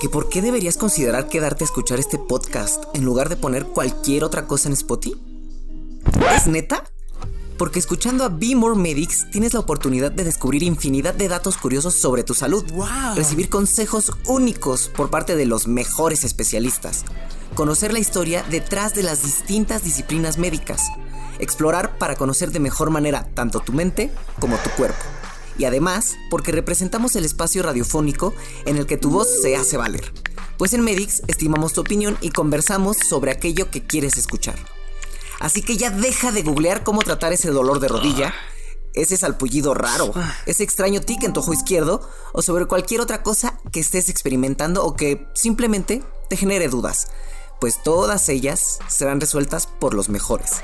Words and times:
que 0.00 0.08
por 0.08 0.28
qué 0.28 0.42
deberías 0.42 0.76
considerar 0.76 1.28
quedarte 1.28 1.64
a 1.64 1.66
escuchar 1.66 1.98
este 1.98 2.18
podcast 2.18 2.84
en 2.94 3.04
lugar 3.04 3.28
de 3.28 3.36
poner 3.36 3.66
cualquier 3.66 4.24
otra 4.24 4.46
cosa 4.46 4.68
en 4.68 4.74
Spotify? 4.74 5.20
¿Es 6.34 6.46
neta? 6.46 6.84
Porque 7.58 7.78
escuchando 7.78 8.24
a 8.24 8.28
Be 8.28 8.56
More 8.56 8.74
Medics 8.74 9.30
tienes 9.30 9.54
la 9.54 9.60
oportunidad 9.60 10.10
de 10.10 10.24
descubrir 10.24 10.62
infinidad 10.62 11.14
de 11.14 11.28
datos 11.28 11.56
curiosos 11.56 11.94
sobre 11.94 12.24
tu 12.24 12.34
salud, 12.34 12.64
recibir 13.14 13.48
consejos 13.48 14.12
únicos 14.26 14.88
por 14.88 15.10
parte 15.10 15.36
de 15.36 15.46
los 15.46 15.68
mejores 15.68 16.24
especialistas, 16.24 17.04
conocer 17.54 17.92
la 17.92 18.00
historia 18.00 18.44
detrás 18.50 18.94
de 18.94 19.04
las 19.04 19.22
distintas 19.22 19.84
disciplinas 19.84 20.38
médicas, 20.38 20.82
explorar 21.38 21.98
para 21.98 22.16
conocer 22.16 22.50
de 22.50 22.60
mejor 22.60 22.90
manera 22.90 23.28
tanto 23.34 23.60
tu 23.60 23.72
mente 23.72 24.10
como 24.40 24.56
tu 24.56 24.70
cuerpo. 24.70 25.04
Y 25.62 25.64
además, 25.64 26.16
porque 26.28 26.50
representamos 26.50 27.14
el 27.14 27.24
espacio 27.24 27.62
radiofónico 27.62 28.34
en 28.66 28.78
el 28.78 28.86
que 28.86 28.96
tu 28.96 29.10
voz 29.10 29.28
se 29.42 29.54
hace 29.54 29.76
valer. 29.76 30.12
Pues 30.58 30.72
en 30.72 30.80
Medics 30.80 31.22
estimamos 31.28 31.72
tu 31.72 31.82
opinión 31.82 32.18
y 32.20 32.30
conversamos 32.30 32.96
sobre 32.96 33.30
aquello 33.30 33.70
que 33.70 33.86
quieres 33.86 34.16
escuchar. 34.16 34.56
Así 35.38 35.62
que 35.62 35.76
ya 35.76 35.90
deja 35.90 36.32
de 36.32 36.42
googlear 36.42 36.82
cómo 36.82 37.02
tratar 37.02 37.32
ese 37.32 37.50
dolor 37.50 37.78
de 37.78 37.86
rodilla, 37.86 38.34
ese 38.94 39.16
salpullido 39.16 39.72
raro, 39.72 40.12
ese 40.46 40.64
extraño 40.64 41.00
tic 41.00 41.22
en 41.22 41.32
tu 41.32 41.38
ojo 41.38 41.52
izquierdo 41.52 42.00
o 42.32 42.42
sobre 42.42 42.66
cualquier 42.66 43.00
otra 43.00 43.22
cosa 43.22 43.56
que 43.70 43.78
estés 43.78 44.08
experimentando 44.08 44.84
o 44.84 44.96
que 44.96 45.28
simplemente 45.32 46.02
te 46.28 46.36
genere 46.36 46.66
dudas, 46.66 47.06
pues 47.60 47.80
todas 47.84 48.28
ellas 48.28 48.80
serán 48.88 49.20
resueltas 49.20 49.68
por 49.68 49.94
los 49.94 50.08
mejores. 50.08 50.54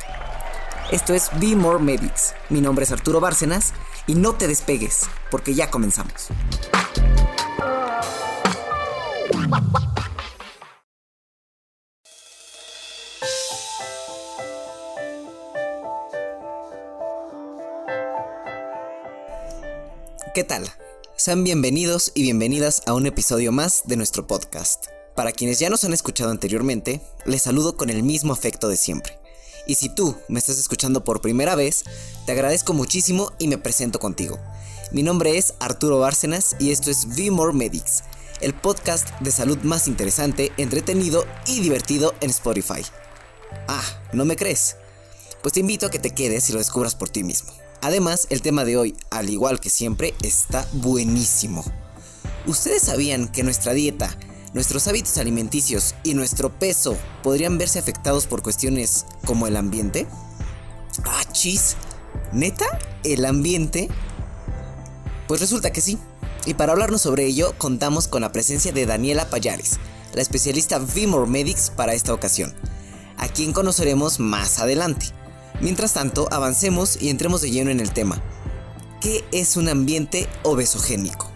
Esto 0.91 1.13
es 1.15 1.31
Be 1.39 1.55
More 1.55 1.79
Medics. 1.79 2.35
Mi 2.49 2.61
nombre 2.61 2.85
es 2.85 2.91
Arturo 2.91 3.21
Bárcenas 3.21 3.75
y 4.09 4.15
no 4.15 4.35
te 4.35 4.49
despegues, 4.49 5.03
porque 5.31 5.55
ya 5.55 5.71
comenzamos. 5.71 6.29
¿Qué 20.35 20.45
tal? 20.45 20.65
Sean 21.17 21.45
bienvenidos 21.45 22.13
y 22.15 22.23
bienvenidas 22.23 22.83
a 22.87 22.95
un 22.95 23.07
episodio 23.07 23.53
más 23.53 23.83
de 23.85 23.97
nuestro 23.97 24.27
podcast. 24.27 24.87
Para 25.15 25.33
quienes 25.33 25.59
ya 25.59 25.69
nos 25.69 25.85
han 25.85 25.93
escuchado 25.93 26.31
anteriormente, 26.31 27.01
les 27.27 27.43
saludo 27.43 27.77
con 27.77 27.91
el 27.91 28.05
mismo 28.05 28.33
afecto 28.33 28.69
de 28.69 28.77
siempre. 28.77 29.18
Y 29.69 29.75
si 29.75 29.91
tú 29.91 30.17
me 30.29 30.39
estás 30.39 30.59
escuchando 30.59 31.05
por 31.05 31.21
primera 31.21 31.55
vez, 31.55 31.85
te 32.25 32.33
agradezco 32.33 32.73
muchísimo 32.73 33.33
y 33.39 33.49
me 33.49 33.59
presento 33.59 34.01
contigo. 34.01 34.39
Mi 34.93 35.03
nombre 35.03 35.37
es 35.37 35.53
Arturo 35.61 35.99
Bárcenas 35.99 36.57
y 36.59 36.71
esto 36.71 36.91
es 36.91 37.05
V 37.05 37.31
More 37.31 37.53
Medics, 37.53 38.03
el 38.41 38.55
podcast 38.55 39.11
de 39.21 39.31
salud 39.31 39.59
más 39.65 39.87
interesante, 39.87 40.53
entretenido 40.57 41.27
y 41.47 41.61
divertido 41.61 42.15
en 42.23 42.31
Spotify. 42.31 42.81
Ah, 43.69 43.85
¿no 44.15 44.25
me 44.25 44.37
crees? 44.37 44.77
Pues 45.43 45.53
te 45.53 45.61
invito 45.61 45.85
a 45.85 45.91
que 45.91 45.99
te 45.99 46.15
quedes 46.15 46.49
y 46.49 46.55
lo 46.55 46.61
descubras 46.61 46.95
por 46.95 47.11
ti 47.11 47.23
mismo. 47.23 47.53
Además, 47.83 48.27
el 48.31 48.41
tema 48.41 48.65
de 48.65 48.79
hoy, 48.79 48.97
al 49.11 49.29
igual 49.29 49.61
que 49.61 49.69
siempre, 49.69 50.15
está 50.23 50.67
buenísimo. 50.73 51.63
¿Ustedes 52.47 52.85
sabían 52.85 53.29
que 53.29 53.43
nuestra 53.43 53.75
dieta, 53.75 54.17
nuestros 54.55 54.89
hábitos 54.89 55.19
alimenticios 55.19 55.95
y 56.05 56.15
nuestro 56.15 56.51
peso 56.59 56.97
podrían 57.23 57.59
verse 57.59 57.79
afectados 57.79 58.27
por 58.27 58.43
cuestiones 58.43 59.07
como 59.25 59.47
el 59.47 59.57
ambiente? 59.57 60.07
Ah, 61.05 61.25
chis. 61.33 61.77
¿Neta? 62.33 62.67
¿El 63.05 63.25
ambiente? 63.25 63.89
Pues 65.27 65.41
resulta 65.41 65.71
que 65.71 65.81
sí. 65.81 65.99
Y 66.47 66.55
para 66.55 66.73
hablarnos 66.73 67.03
sobre 67.03 67.27
ello, 67.27 67.55
contamos 67.59 68.09
con 68.09 68.23
la 68.23 68.33
presencia 68.33 68.73
de 68.73 68.87
Daniela 68.87 69.29
Payares, 69.29 69.79
la 70.15 70.23
especialista 70.23 70.79
Vimor 70.79 71.27
Medics 71.27 71.71
para 71.71 71.93
esta 71.93 72.15
ocasión, 72.15 72.55
a 73.17 73.29
quien 73.29 73.53
conoceremos 73.53 74.21
más 74.21 74.59
adelante. 74.59 75.07
Mientras 75.61 75.95
tanto, 75.95 76.29
avancemos 76.31 77.01
y 77.01 77.11
entremos 77.11 77.41
de 77.43 77.51
lleno 77.51 77.71
en 77.71 77.81
el 77.81 77.93
tema. 77.93 78.23
¿Qué 79.01 79.25
es 79.33 79.57
un 79.57 79.69
ambiente 79.69 80.29
obesogénico? 80.43 81.28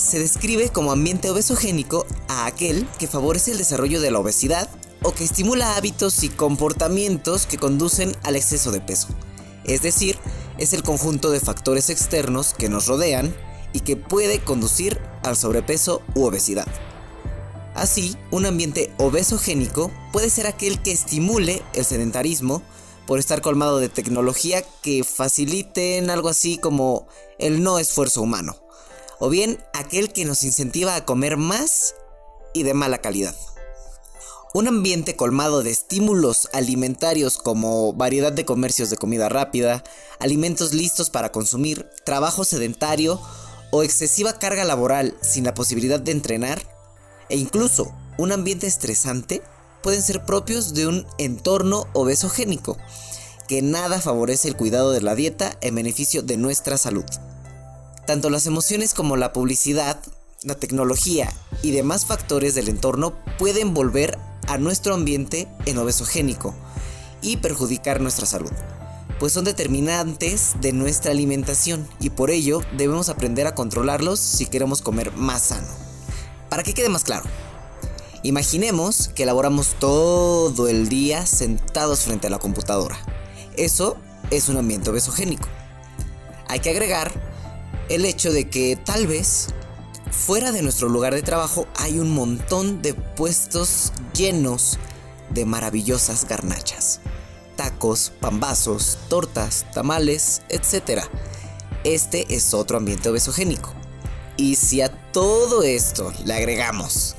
Se 0.00 0.18
describe 0.18 0.70
como 0.70 0.92
ambiente 0.92 1.28
obesogénico 1.28 2.06
a 2.26 2.46
aquel 2.46 2.88
que 2.98 3.06
favorece 3.06 3.52
el 3.52 3.58
desarrollo 3.58 4.00
de 4.00 4.10
la 4.10 4.18
obesidad 4.18 4.70
o 5.02 5.12
que 5.12 5.24
estimula 5.24 5.76
hábitos 5.76 6.24
y 6.24 6.30
comportamientos 6.30 7.44
que 7.44 7.58
conducen 7.58 8.16
al 8.22 8.34
exceso 8.34 8.72
de 8.72 8.80
peso. 8.80 9.08
Es 9.64 9.82
decir, 9.82 10.16
es 10.56 10.72
el 10.72 10.82
conjunto 10.82 11.30
de 11.30 11.38
factores 11.38 11.90
externos 11.90 12.54
que 12.54 12.70
nos 12.70 12.86
rodean 12.86 13.36
y 13.74 13.80
que 13.80 13.96
puede 13.96 14.42
conducir 14.42 14.98
al 15.22 15.36
sobrepeso 15.36 16.00
u 16.14 16.24
obesidad. 16.24 16.66
Así, 17.74 18.16
un 18.30 18.46
ambiente 18.46 18.94
obesogénico 18.96 19.92
puede 20.12 20.30
ser 20.30 20.46
aquel 20.46 20.80
que 20.80 20.92
estimule 20.92 21.62
el 21.74 21.84
sedentarismo, 21.84 22.62
por 23.06 23.18
estar 23.18 23.42
colmado 23.42 23.80
de 23.80 23.88
tecnología 23.88 24.62
que 24.82 25.02
faciliten 25.02 26.10
algo 26.10 26.28
así 26.28 26.58
como 26.58 27.08
el 27.38 27.60
no 27.62 27.80
esfuerzo 27.80 28.22
humano. 28.22 28.59
O 29.20 29.28
bien 29.28 29.62
aquel 29.74 30.12
que 30.12 30.24
nos 30.24 30.42
incentiva 30.44 30.96
a 30.96 31.04
comer 31.04 31.36
más 31.36 31.94
y 32.54 32.62
de 32.62 32.74
mala 32.74 32.98
calidad. 32.98 33.36
Un 34.54 34.66
ambiente 34.66 35.14
colmado 35.14 35.62
de 35.62 35.70
estímulos 35.70 36.48
alimentarios 36.52 37.36
como 37.36 37.92
variedad 37.92 38.32
de 38.32 38.44
comercios 38.44 38.90
de 38.90 38.96
comida 38.96 39.28
rápida, 39.28 39.84
alimentos 40.18 40.74
listos 40.74 41.10
para 41.10 41.30
consumir, 41.30 41.88
trabajo 42.04 42.44
sedentario 42.44 43.20
o 43.70 43.82
excesiva 43.82 44.38
carga 44.38 44.64
laboral 44.64 45.16
sin 45.20 45.44
la 45.44 45.54
posibilidad 45.54 46.00
de 46.00 46.12
entrenar, 46.12 46.60
e 47.28 47.36
incluso 47.36 47.94
un 48.18 48.32
ambiente 48.32 48.66
estresante 48.66 49.42
pueden 49.82 50.02
ser 50.02 50.24
propios 50.24 50.74
de 50.74 50.86
un 50.86 51.06
entorno 51.18 51.86
obesogénico, 51.92 52.76
que 53.46 53.62
nada 53.62 54.00
favorece 54.00 54.48
el 54.48 54.56
cuidado 54.56 54.92
de 54.92 55.00
la 55.00 55.14
dieta 55.14 55.56
en 55.60 55.74
beneficio 55.74 56.22
de 56.22 56.36
nuestra 56.38 56.78
salud. 56.78 57.04
Tanto 58.10 58.28
las 58.28 58.46
emociones 58.46 58.92
como 58.92 59.16
la 59.16 59.32
publicidad, 59.32 60.02
la 60.42 60.56
tecnología 60.56 61.32
y 61.62 61.70
demás 61.70 62.06
factores 62.06 62.56
del 62.56 62.68
entorno 62.68 63.14
pueden 63.38 63.72
volver 63.72 64.18
a 64.48 64.58
nuestro 64.58 64.94
ambiente 64.94 65.46
en 65.64 65.78
obesogénico 65.78 66.52
y 67.22 67.36
perjudicar 67.36 68.00
nuestra 68.00 68.26
salud, 68.26 68.50
pues 69.20 69.32
son 69.32 69.44
determinantes 69.44 70.56
de 70.60 70.72
nuestra 70.72 71.12
alimentación 71.12 71.88
y 72.00 72.10
por 72.10 72.32
ello 72.32 72.62
debemos 72.76 73.08
aprender 73.10 73.46
a 73.46 73.54
controlarlos 73.54 74.18
si 74.18 74.46
queremos 74.46 74.82
comer 74.82 75.12
más 75.12 75.42
sano. 75.42 75.68
Para 76.48 76.64
que 76.64 76.74
quede 76.74 76.88
más 76.88 77.04
claro, 77.04 77.30
Imaginemos 78.24 79.08
que 79.14 79.24
laboramos 79.24 79.76
todo 79.78 80.66
el 80.66 80.88
día 80.88 81.26
sentados 81.26 82.00
frente 82.00 82.26
a 82.26 82.30
la 82.30 82.40
computadora. 82.40 82.98
Eso 83.56 83.96
es 84.32 84.48
un 84.48 84.56
ambiente 84.56 84.90
obesogénico. 84.90 85.46
Hay 86.48 86.58
que 86.58 86.70
agregar 86.70 87.29
el 87.90 88.04
hecho 88.04 88.32
de 88.32 88.48
que 88.48 88.76
tal 88.76 89.08
vez 89.08 89.48
fuera 90.12 90.52
de 90.52 90.62
nuestro 90.62 90.88
lugar 90.88 91.12
de 91.12 91.22
trabajo 91.22 91.66
hay 91.76 91.98
un 91.98 92.10
montón 92.10 92.82
de 92.82 92.94
puestos 92.94 93.92
llenos 94.14 94.78
de 95.30 95.44
maravillosas 95.44 96.26
garnachas. 96.26 97.00
Tacos, 97.56 98.12
pambazos, 98.20 98.96
tortas, 99.08 99.66
tamales, 99.74 100.42
etc. 100.48 101.02
Este 101.82 102.32
es 102.32 102.54
otro 102.54 102.78
ambiente 102.78 103.08
obesogénico. 103.08 103.74
Y 104.36 104.54
si 104.54 104.80
a 104.80 104.88
todo 105.10 105.64
esto 105.64 106.12
le 106.24 106.34
agregamos 106.34 107.16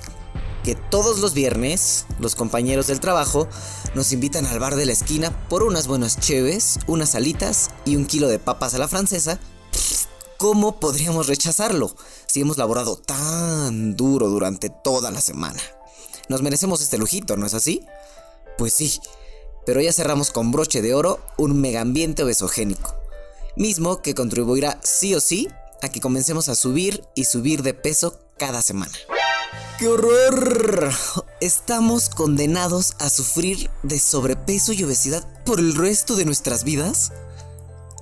que 0.64 0.76
todos 0.76 1.20
los 1.20 1.34
viernes 1.34 2.06
los 2.20 2.36
compañeros 2.36 2.88
del 2.88 3.02
trabajo 3.02 3.50
nos 3.94 4.14
invitan 4.14 4.46
al 4.46 4.60
bar 4.60 4.76
de 4.76 4.86
la 4.86 4.94
esquina 4.94 5.32
por 5.50 5.64
unas 5.64 5.88
buenas 5.88 6.18
cheves, 6.18 6.80
unas 6.88 7.14
alitas 7.14 7.72
y 7.84 7.98
un 7.98 8.06
kilo 8.06 8.30
de 8.30 8.40
papas 8.40 8.74
a 8.74 8.78
la 8.78 8.88
francesa, 8.88 9.38
¿cómo 10.42 10.80
podríamos 10.80 11.28
rechazarlo 11.28 11.96
si 12.26 12.42
hemos 12.42 12.58
laborado 12.58 12.96
tan 12.96 13.96
duro 13.96 14.28
durante 14.28 14.72
toda 14.72 15.12
la 15.12 15.22
semana? 15.22 15.62
Nos 16.30 16.42
merecemos 16.42 16.82
este 16.82 16.98
lujito, 16.98 17.38
¿no 17.38 17.46
es 17.46 17.54
así? 17.54 17.86
Pues 18.58 18.74
sí, 18.74 19.00
pero 19.68 19.82
ya 19.82 19.94
cerramos 19.94 20.32
con 20.32 20.52
broche 20.52 20.82
de 20.82 20.96
oro 20.96 21.20
un 21.38 21.62
megambiente 21.62 22.24
obesogénico, 22.24 22.96
mismo 23.56 24.02
que 24.02 24.16
contribuirá 24.16 24.80
sí 24.82 25.14
o 25.14 25.20
sí 25.20 25.48
a 25.84 25.90
que 25.90 26.02
comencemos 26.02 26.50
a 26.50 26.56
subir 26.56 27.04
y 27.14 27.26
subir 27.26 27.62
de 27.62 27.76
peso 27.76 28.18
cada 28.40 28.64
semana. 28.64 28.94
¡Qué 29.78 29.90
horror! 29.90 30.92
¿Estamos 31.40 32.10
condenados 32.10 32.96
a 32.98 33.12
sufrir 33.12 33.70
de 33.84 34.00
sobrepeso 34.00 34.74
y 34.74 34.84
obesidad 34.84 35.24
por 35.44 35.60
el 35.60 35.76
resto 35.76 36.16
de 36.16 36.26
nuestras 36.26 36.64
vidas? 36.64 37.12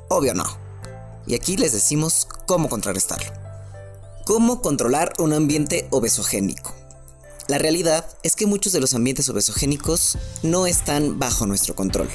Obvio 0.07 0.33
no. 0.33 0.68
Y 1.29 1.35
aquí 1.35 1.57
les 1.57 1.73
decimos 1.73 2.27
cómo 2.47 2.69
contrarrestarlo. 2.69 3.31
¿Cómo 4.25 4.61
controlar 4.61 5.13
un 5.19 5.31
ambiente 5.33 5.87
obesogénico? 5.91 6.73
La 7.47 7.59
realidad 7.59 8.03
es 8.23 8.35
que 8.35 8.47
muchos 8.47 8.73
de 8.73 8.79
los 8.79 8.95
ambientes 8.95 9.29
obesogénicos 9.29 10.17
no 10.41 10.65
están 10.65 11.19
bajo 11.19 11.45
nuestro 11.45 11.75
control, 11.75 12.09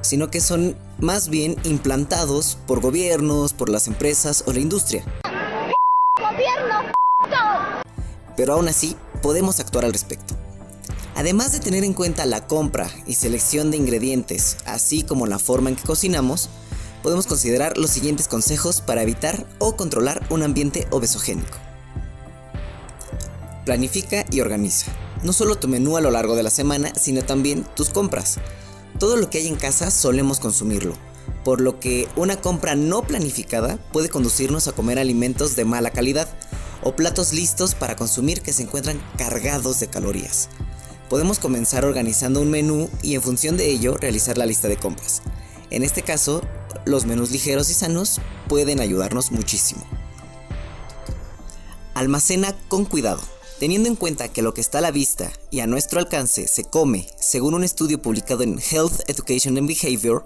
sino 0.00 0.30
que 0.30 0.40
son 0.40 0.78
más 0.98 1.28
bien 1.28 1.56
implantados 1.64 2.56
por 2.66 2.80
gobiernos, 2.80 3.52
por 3.52 3.68
las 3.68 3.86
empresas 3.86 4.44
o 4.46 4.52
la 4.54 4.60
industria. 4.60 5.04
pero 8.36 8.54
aún 8.54 8.68
así 8.68 8.96
podemos 9.22 9.60
actuar 9.60 9.84
al 9.84 9.92
respecto. 9.92 10.34
Además 11.16 11.52
de 11.52 11.60
tener 11.60 11.84
en 11.84 11.92
cuenta 11.92 12.26
la 12.26 12.46
compra 12.46 12.90
y 13.06 13.14
selección 13.14 13.70
de 13.70 13.76
ingredientes, 13.76 14.56
así 14.64 15.02
como 15.02 15.26
la 15.26 15.38
forma 15.38 15.70
en 15.70 15.76
que 15.76 15.84
cocinamos, 15.84 16.48
podemos 17.04 17.26
considerar 17.26 17.76
los 17.76 17.90
siguientes 17.90 18.28
consejos 18.28 18.80
para 18.80 19.02
evitar 19.02 19.46
o 19.58 19.76
controlar 19.76 20.26
un 20.30 20.42
ambiente 20.42 20.88
obesogénico. 20.90 21.58
Planifica 23.66 24.24
y 24.30 24.40
organiza. 24.40 24.90
No 25.22 25.34
solo 25.34 25.56
tu 25.56 25.68
menú 25.68 25.98
a 25.98 26.00
lo 26.00 26.10
largo 26.10 26.34
de 26.34 26.42
la 26.42 26.48
semana, 26.48 26.94
sino 26.98 27.22
también 27.22 27.66
tus 27.76 27.90
compras. 27.90 28.38
Todo 28.98 29.16
lo 29.16 29.28
que 29.28 29.36
hay 29.36 29.48
en 29.48 29.56
casa 29.56 29.90
solemos 29.90 30.40
consumirlo, 30.40 30.94
por 31.44 31.60
lo 31.60 31.78
que 31.78 32.08
una 32.16 32.40
compra 32.40 32.74
no 32.74 33.02
planificada 33.02 33.76
puede 33.92 34.08
conducirnos 34.08 34.66
a 34.66 34.72
comer 34.72 34.98
alimentos 34.98 35.56
de 35.56 35.66
mala 35.66 35.90
calidad 35.90 36.28
o 36.82 36.96
platos 36.96 37.34
listos 37.34 37.74
para 37.74 37.96
consumir 37.96 38.40
que 38.40 38.54
se 38.54 38.62
encuentran 38.62 38.98
cargados 39.18 39.78
de 39.78 39.88
calorías. 39.88 40.48
Podemos 41.10 41.38
comenzar 41.38 41.84
organizando 41.84 42.40
un 42.40 42.50
menú 42.50 42.88
y 43.02 43.14
en 43.14 43.20
función 43.20 43.58
de 43.58 43.68
ello 43.70 43.94
realizar 43.98 44.38
la 44.38 44.46
lista 44.46 44.68
de 44.68 44.78
compras. 44.78 45.20
En 45.74 45.82
este 45.82 46.02
caso, 46.02 46.40
los 46.84 47.04
menús 47.04 47.32
ligeros 47.32 47.68
y 47.68 47.74
sanos 47.74 48.20
pueden 48.48 48.78
ayudarnos 48.78 49.32
muchísimo. 49.32 49.84
Almacena 51.94 52.56
con 52.68 52.84
cuidado. 52.84 53.20
Teniendo 53.58 53.88
en 53.88 53.96
cuenta 53.96 54.28
que 54.28 54.40
lo 54.40 54.54
que 54.54 54.60
está 54.60 54.78
a 54.78 54.82
la 54.82 54.92
vista 54.92 55.32
y 55.50 55.58
a 55.58 55.66
nuestro 55.66 55.98
alcance 55.98 56.46
se 56.46 56.62
come, 56.62 57.08
según 57.18 57.54
un 57.54 57.64
estudio 57.64 58.00
publicado 58.00 58.44
en 58.44 58.60
Health 58.60 59.00
Education 59.08 59.58
and 59.58 59.66
Behavior, 59.66 60.24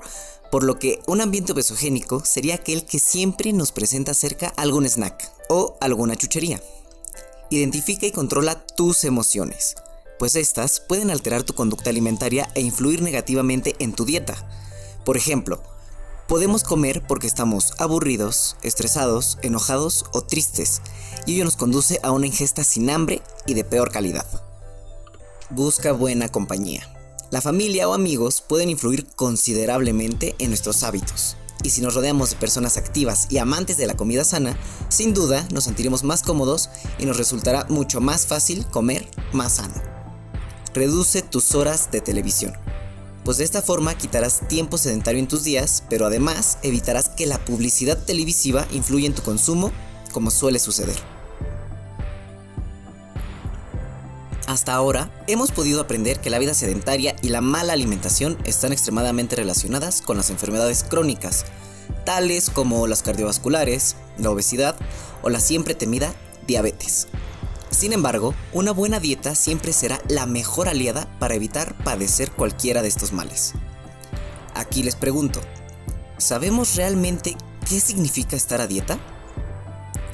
por 0.52 0.64
lo 0.64 0.78
que 0.78 1.00
un 1.06 1.22
ambiente 1.22 1.52
obesogénico 1.52 2.22
sería 2.26 2.56
aquel 2.56 2.84
que 2.84 2.98
siempre 2.98 3.54
nos 3.54 3.72
presenta 3.72 4.12
cerca 4.12 4.48
algún 4.48 4.84
snack 4.84 5.32
o 5.48 5.78
alguna 5.80 6.14
chuchería. 6.14 6.60
Identifica 7.48 8.04
y 8.04 8.12
controla 8.12 8.66
tus 8.66 9.02
emociones, 9.04 9.76
pues 10.18 10.36
estas 10.36 10.80
pueden 10.80 11.10
alterar 11.10 11.42
tu 11.42 11.54
conducta 11.54 11.88
alimentaria 11.88 12.50
e 12.54 12.60
influir 12.60 13.00
negativamente 13.00 13.76
en 13.78 13.94
tu 13.94 14.04
dieta. 14.04 14.36
Por 15.08 15.16
ejemplo, 15.16 15.62
podemos 16.26 16.64
comer 16.64 17.02
porque 17.08 17.26
estamos 17.26 17.72
aburridos, 17.78 18.58
estresados, 18.60 19.38
enojados 19.40 20.04
o 20.12 20.20
tristes, 20.20 20.82
y 21.24 21.32
ello 21.32 21.46
nos 21.46 21.56
conduce 21.56 21.98
a 22.02 22.10
una 22.10 22.26
ingesta 22.26 22.62
sin 22.62 22.90
hambre 22.90 23.22
y 23.46 23.54
de 23.54 23.64
peor 23.64 23.90
calidad. 23.90 24.26
Busca 25.48 25.92
buena 25.92 26.28
compañía. 26.28 26.94
La 27.30 27.40
familia 27.40 27.88
o 27.88 27.94
amigos 27.94 28.42
pueden 28.46 28.68
influir 28.68 29.06
considerablemente 29.16 30.34
en 30.40 30.50
nuestros 30.50 30.82
hábitos. 30.82 31.38
Y 31.64 31.70
si 31.70 31.80
nos 31.80 31.94
rodeamos 31.94 32.28
de 32.28 32.36
personas 32.36 32.76
activas 32.76 33.28
y 33.30 33.38
amantes 33.38 33.78
de 33.78 33.86
la 33.86 33.96
comida 33.96 34.24
sana, 34.24 34.58
sin 34.90 35.14
duda 35.14 35.48
nos 35.50 35.64
sentiremos 35.64 36.04
más 36.04 36.22
cómodos 36.22 36.68
y 36.98 37.06
nos 37.06 37.16
resultará 37.16 37.64
mucho 37.70 38.02
más 38.02 38.26
fácil 38.26 38.66
comer 38.66 39.08
más 39.32 39.54
sano. 39.54 39.82
Reduce 40.74 41.22
tus 41.22 41.54
horas 41.54 41.90
de 41.90 42.02
televisión. 42.02 42.67
Pues 43.28 43.36
de 43.36 43.44
esta 43.44 43.60
forma 43.60 43.94
quitarás 43.94 44.48
tiempo 44.48 44.78
sedentario 44.78 45.20
en 45.20 45.28
tus 45.28 45.44
días, 45.44 45.84
pero 45.90 46.06
además 46.06 46.56
evitarás 46.62 47.10
que 47.10 47.26
la 47.26 47.36
publicidad 47.36 48.02
televisiva 48.02 48.66
influya 48.72 49.06
en 49.06 49.14
tu 49.14 49.20
consumo, 49.20 49.70
como 50.12 50.30
suele 50.30 50.58
suceder. 50.58 50.96
Hasta 54.46 54.72
ahora, 54.72 55.10
hemos 55.26 55.50
podido 55.50 55.82
aprender 55.82 56.20
que 56.20 56.30
la 56.30 56.38
vida 56.38 56.54
sedentaria 56.54 57.16
y 57.20 57.28
la 57.28 57.42
mala 57.42 57.74
alimentación 57.74 58.38
están 58.44 58.72
extremadamente 58.72 59.36
relacionadas 59.36 60.00
con 60.00 60.16
las 60.16 60.30
enfermedades 60.30 60.82
crónicas, 60.82 61.44
tales 62.06 62.48
como 62.48 62.86
las 62.86 63.02
cardiovasculares, 63.02 63.96
la 64.16 64.30
obesidad 64.30 64.74
o 65.20 65.28
la 65.28 65.40
siempre 65.40 65.74
temida 65.74 66.14
diabetes. 66.46 67.08
Sin 67.70 67.92
embargo, 67.92 68.34
una 68.52 68.72
buena 68.72 68.98
dieta 68.98 69.34
siempre 69.34 69.72
será 69.72 70.00
la 70.08 70.26
mejor 70.26 70.68
aliada 70.68 71.08
para 71.18 71.34
evitar 71.34 71.76
padecer 71.84 72.32
cualquiera 72.32 72.82
de 72.82 72.88
estos 72.88 73.12
males. 73.12 73.54
Aquí 74.54 74.82
les 74.82 74.96
pregunto, 74.96 75.40
¿sabemos 76.16 76.76
realmente 76.76 77.36
qué 77.68 77.80
significa 77.80 78.36
estar 78.36 78.60
a 78.60 78.66
dieta? 78.66 78.98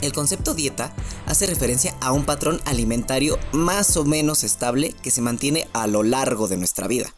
El 0.03 0.13
concepto 0.13 0.55
dieta 0.55 0.95
hace 1.27 1.47
referencia 1.47 1.97
a 2.01 2.13
un 2.13 2.27
patrón 2.27 2.61
alimentario 2.67 3.39
más 3.53 3.97
o 3.97 4.05
menos 4.05 4.45
estable 4.45 4.93
que 5.03 5.11
se 5.11 5.23
mantiene 5.23 5.67
a 5.73 5.87
lo 5.87 6.03
largo 6.03 6.49
de 6.49 6.59
nuestra 6.59 6.89
vida. 6.89 7.15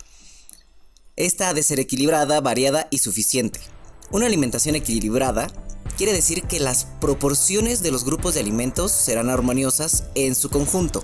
Esta 1.17 1.49
ha 1.49 1.55
de 1.55 1.63
ser 1.63 1.81
equilibrada, 1.81 2.41
variada 2.41 2.87
y 2.91 2.99
suficiente. 2.99 3.59
Una 4.11 4.27
alimentación 4.27 4.77
equilibrada 4.77 5.49
quiere 5.97 6.13
decir 6.13 6.43
que 6.43 6.61
las 6.61 6.87
proporciones 7.01 7.83
de 7.83 7.91
los 7.91 8.05
grupos 8.05 8.35
de 8.35 8.41
alimentos 8.41 8.93
serán 8.93 9.31
armoniosas 9.31 10.05
en 10.15 10.35
su 10.35 10.51
conjunto, 10.51 11.03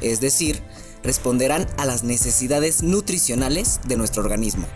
es 0.00 0.20
decir, 0.20 0.62
responderán 1.02 1.66
a 1.78 1.84
las 1.84 2.02
necesidades 2.02 2.82
nutricionales 2.82 3.80
de 3.86 3.96
nuestro 3.96 4.22
organismo. 4.22 4.66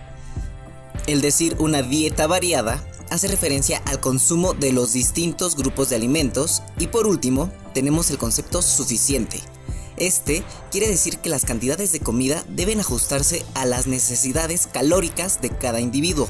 El 1.07 1.21
decir 1.21 1.57
una 1.59 1.83
dieta 1.83 2.27
variada 2.27 2.85
hace 3.11 3.27
referencia 3.27 3.83
al 3.87 4.01
consumo 4.01 4.55
de 4.55 4.73
los 4.73 4.93
distintos 4.93 5.57
grupos 5.57 5.91
de 5.91 5.97
alimentos 5.97 6.63
y 6.79 6.87
por 6.87 7.07
último 7.07 7.51
tenemos 7.75 8.11
el 8.11 8.19
concepto 8.19 8.63
suficiente. 8.63 9.41
Este 9.97 10.45
quiere 10.71 10.89
decir 10.89 11.19
que 11.19 11.29
las 11.29 11.45
cantidades 11.45 11.93
de 11.93 12.01
comida 12.01 12.45
deben 12.49 12.81
ajustarse 12.81 13.45
a 13.55 13.67
las 13.67 13.87
necesidades 13.87 14.67
calóricas 14.67 15.41
de 15.43 15.51
cada 15.51 15.81
individuo, 15.81 16.29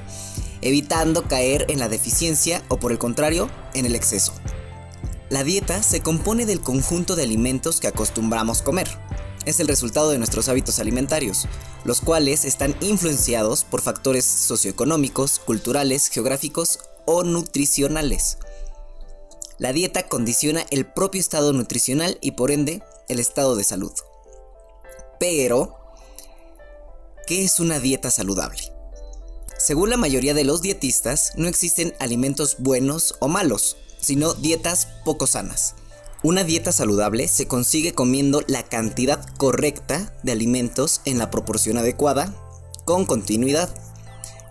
evitando 0.63 1.25
caer 1.29 1.67
en 1.69 1.79
la 1.79 1.89
deficiencia 1.89 2.63
o 2.69 2.79
por 2.79 2.93
el 2.93 2.99
contrario, 2.99 3.51
en 3.75 3.87
el 3.87 3.95
exceso. 3.95 4.33
La 5.31 5.45
dieta 5.45 5.83
se 5.83 6.01
compone 6.01 6.45
del 6.45 6.61
conjunto 6.61 7.15
de 7.15 7.23
alimentos 7.23 7.81
que 7.81 7.87
acostumbramos 7.87 8.63
comer. 8.63 8.89
Es 9.47 9.61
el 9.61 9.69
resultado 9.69 10.11
de 10.11 10.19
nuestros 10.19 10.49
hábitos 10.49 10.81
alimentarios, 10.81 11.47
los 11.85 12.01
cuales 12.01 12.45
están 12.45 12.75
influenciados 12.81 13.65
por 13.65 13.81
factores 13.81 14.25
socioeconómicos, 14.25 15.39
culturales, 15.39 16.09
geográficos 16.09 16.81
o 17.07 17.23
nutricionales. 17.23 18.39
La 19.59 19.73
dieta 19.73 20.09
condiciona 20.09 20.65
el 20.71 20.85
propio 20.85 21.21
estado 21.21 21.53
nutricional 21.53 22.19
y 22.21 22.33
por 22.33 22.51
ende 22.51 22.83
el 23.09 23.21
estado 23.21 23.57
de 23.57 23.65
salud. 23.65 23.93
Pero, 25.19 25.77
¿qué 27.27 27.45
es 27.45 27.61
una 27.61 27.79
dieta 27.79 28.11
saludable? 28.11 28.80
Según 29.61 29.91
la 29.91 29.99
mayoría 29.99 30.33
de 30.33 30.45
los 30.45 30.63
dietistas, 30.63 31.35
no 31.37 31.47
existen 31.47 31.93
alimentos 32.01 32.57
buenos 32.61 33.17
o 33.19 33.29
malos, 33.29 33.77
sino 34.01 34.33
dietas 34.33 34.89
poco 35.05 35.27
sanas. 35.27 35.75
Una 36.23 36.45
dieta 36.45 36.73
saludable 36.73 37.29
se 37.29 37.47
consigue 37.47 37.93
comiendo 37.93 38.43
la 38.47 38.63
cantidad 38.63 39.23
correcta 39.37 40.15
de 40.23 40.33
alimentos 40.33 41.03
en 41.05 41.19
la 41.19 41.31
proporción 41.31 41.77
adecuada, 41.77 42.35
con 42.87 43.05
continuidad. 43.05 43.69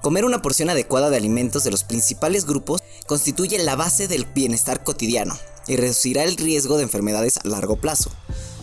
Comer 0.03 0.25
una 0.25 0.43
porción 0.43 0.69
adecuada 0.69 1.10
de 1.10 1.17
alimentos 1.17 1.63
de 1.63 1.72
los 1.72 1.84
principales 1.84 2.45
grupos 2.45 2.84
constituye 3.07 3.57
la 3.57 3.75
base 3.75 4.07
del 4.07 4.25
bienestar 4.25 4.84
cotidiano 4.84 5.36
y 5.65 5.75
reducirá 5.75 6.24
el 6.24 6.38
riesgo 6.38 6.77
de 6.77 6.84
enfermedades 6.84 7.38
a 7.38 7.48
largo 7.48 7.77
plazo. 7.77 8.12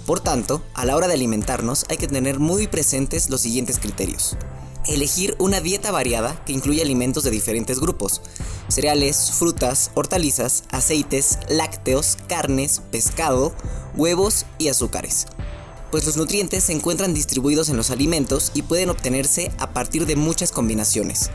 Por 0.06 0.20
tanto, 0.20 0.62
a 0.74 0.84
la 0.84 0.94
hora 0.94 1.08
de 1.08 1.14
alimentarnos 1.14 1.86
hay 1.90 1.96
que 1.96 2.06
tener 2.06 2.38
muy 2.38 2.68
presentes 2.68 3.30
los 3.30 3.40
siguientes 3.40 3.80
criterios. 3.80 4.36
Elegir 4.88 5.34
una 5.40 5.60
dieta 5.60 5.90
variada 5.90 6.44
que 6.44 6.52
incluya 6.52 6.82
alimentos 6.82 7.24
de 7.24 7.30
diferentes 7.32 7.80
grupos, 7.80 8.22
cereales, 8.68 9.32
frutas, 9.32 9.90
hortalizas, 9.94 10.62
aceites, 10.70 11.40
lácteos, 11.48 12.16
carnes, 12.28 12.82
pescado, 12.92 13.52
huevos 13.96 14.46
y 14.58 14.68
azúcares. 14.68 15.26
Pues 15.90 16.06
los 16.06 16.16
nutrientes 16.16 16.64
se 16.64 16.72
encuentran 16.72 17.14
distribuidos 17.14 17.68
en 17.68 17.76
los 17.76 17.90
alimentos 17.90 18.52
y 18.54 18.62
pueden 18.62 18.90
obtenerse 18.90 19.50
a 19.58 19.72
partir 19.72 20.06
de 20.06 20.14
muchas 20.14 20.52
combinaciones. 20.52 21.30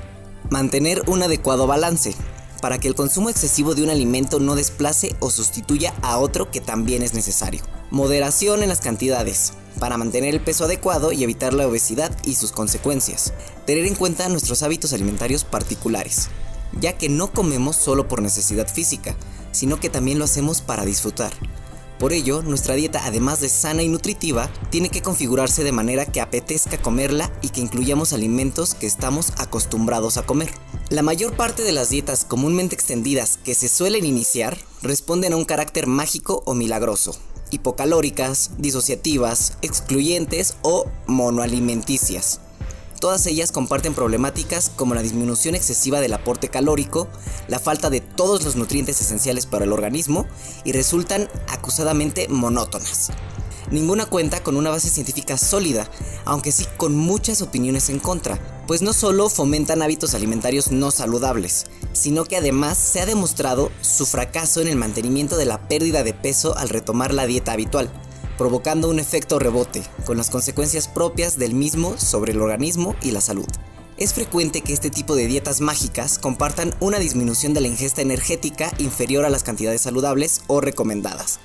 Mantener 0.49 1.03
un 1.07 1.21
adecuado 1.23 1.67
balance, 1.67 2.15
para 2.61 2.77
que 2.77 2.87
el 2.87 2.95
consumo 2.95 3.29
excesivo 3.29 3.75
de 3.75 3.83
un 3.83 3.89
alimento 3.89 4.39
no 4.39 4.55
desplace 4.55 5.15
o 5.19 5.29
sustituya 5.29 5.93
a 6.01 6.19
otro 6.19 6.51
que 6.51 6.61
también 6.61 7.01
es 7.01 7.13
necesario. 7.13 7.63
Moderación 7.91 8.63
en 8.63 8.69
las 8.69 8.81
cantidades, 8.81 9.53
para 9.79 9.97
mantener 9.97 10.33
el 10.33 10.43
peso 10.43 10.65
adecuado 10.65 11.11
y 11.11 11.23
evitar 11.23 11.53
la 11.53 11.67
obesidad 11.67 12.11
y 12.25 12.35
sus 12.35 12.51
consecuencias. 12.51 13.33
Tener 13.65 13.85
en 13.85 13.95
cuenta 13.95 14.27
nuestros 14.29 14.63
hábitos 14.63 14.93
alimentarios 14.93 15.43
particulares 15.43 16.29
ya 16.79 16.93
que 16.93 17.09
no 17.09 17.31
comemos 17.31 17.75
solo 17.75 18.07
por 18.07 18.21
necesidad 18.21 18.67
física, 18.67 19.15
sino 19.51 19.79
que 19.79 19.89
también 19.89 20.19
lo 20.19 20.25
hacemos 20.25 20.61
para 20.61 20.85
disfrutar. 20.85 21.33
Por 21.99 22.13
ello, 22.13 22.41
nuestra 22.41 22.73
dieta, 22.73 23.03
además 23.05 23.41
de 23.41 23.49
sana 23.49 23.83
y 23.83 23.87
nutritiva, 23.87 24.49
tiene 24.71 24.89
que 24.89 25.03
configurarse 25.03 25.63
de 25.63 25.71
manera 25.71 26.07
que 26.07 26.19
apetezca 26.19 26.81
comerla 26.81 27.31
y 27.43 27.49
que 27.49 27.61
incluyamos 27.61 28.11
alimentos 28.11 28.73
que 28.73 28.87
estamos 28.87 29.33
acostumbrados 29.37 30.17
a 30.17 30.23
comer. 30.23 30.49
La 30.89 31.03
mayor 31.03 31.35
parte 31.35 31.61
de 31.61 31.71
las 31.71 31.89
dietas 31.89 32.25
comúnmente 32.25 32.73
extendidas 32.73 33.37
que 33.37 33.53
se 33.53 33.69
suelen 33.69 34.03
iniciar 34.03 34.57
responden 34.81 35.33
a 35.33 35.37
un 35.37 35.45
carácter 35.45 35.85
mágico 35.85 36.41
o 36.47 36.55
milagroso, 36.55 37.19
hipocalóricas, 37.51 38.51
disociativas, 38.57 39.57
excluyentes 39.61 40.55
o 40.61 40.87
monoalimenticias. 41.05 42.39
Todas 42.99 43.25
ellas 43.25 43.51
comparten 43.51 43.95
problemáticas 43.95 44.71
como 44.75 44.93
la 44.93 45.01
disminución 45.01 45.55
excesiva 45.55 45.99
del 45.99 46.13
aporte 46.13 46.49
calórico, 46.49 47.07
la 47.47 47.59
falta 47.59 47.89
de 47.89 47.99
todos 47.99 48.43
los 48.43 48.55
nutrientes 48.55 49.01
esenciales 49.01 49.47
para 49.47 49.65
el 49.65 49.73
organismo 49.73 50.27
y 50.63 50.71
resultan 50.71 51.27
acusadamente 51.49 52.27
monótonas. 52.27 53.11
Ninguna 53.71 54.05
cuenta 54.05 54.43
con 54.43 54.57
una 54.57 54.69
base 54.69 54.89
científica 54.89 55.37
sólida, 55.37 55.89
aunque 56.25 56.51
sí 56.51 56.65
con 56.75 56.93
muchas 56.93 57.41
opiniones 57.41 57.89
en 57.89 57.99
contra, 57.99 58.37
pues 58.67 58.81
no 58.81 58.91
solo 58.91 59.29
fomentan 59.29 59.81
hábitos 59.81 60.13
alimentarios 60.13 60.71
no 60.73 60.91
saludables, 60.91 61.67
sino 61.93 62.25
que 62.25 62.35
además 62.35 62.77
se 62.77 62.99
ha 62.99 63.05
demostrado 63.05 63.71
su 63.79 64.05
fracaso 64.05 64.59
en 64.59 64.67
el 64.67 64.75
mantenimiento 64.75 65.37
de 65.37 65.45
la 65.45 65.69
pérdida 65.69 66.03
de 66.03 66.13
peso 66.13 66.57
al 66.57 66.67
retomar 66.67 67.13
la 67.13 67.25
dieta 67.25 67.53
habitual, 67.53 67.89
provocando 68.37 68.89
un 68.89 68.99
efecto 68.99 69.39
rebote, 69.39 69.83
con 70.05 70.17
las 70.17 70.29
consecuencias 70.29 70.89
propias 70.89 71.37
del 71.37 71.53
mismo 71.53 71.97
sobre 71.97 72.33
el 72.33 72.41
organismo 72.41 72.95
y 73.01 73.11
la 73.11 73.21
salud. 73.21 73.47
Es 73.95 74.13
frecuente 74.13 74.61
que 74.61 74.73
este 74.73 74.89
tipo 74.89 75.15
de 75.15 75.27
dietas 75.27 75.61
mágicas 75.61 76.19
compartan 76.19 76.73
una 76.81 76.99
disminución 76.99 77.53
de 77.53 77.61
la 77.61 77.67
ingesta 77.67 78.01
energética 78.01 78.73
inferior 78.79 79.23
a 79.23 79.29
las 79.29 79.43
cantidades 79.43 79.81
saludables 79.81 80.41
o 80.47 80.59
recomendadas, 80.59 81.39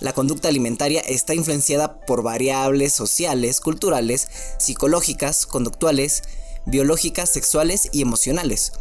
la 0.00 0.12
conducta 0.12 0.48
alimentaria 0.48 1.00
está 1.00 1.34
influenciada 1.34 2.00
por 2.00 2.22
variables 2.22 2.92
sociales, 2.92 3.60
culturales, 3.60 4.28
psicológicas, 4.58 5.46
conductuales, 5.46 6.22
biológicas, 6.66 7.30
sexuales 7.30 7.88
y 7.92 8.02
emocionales. 8.02 8.72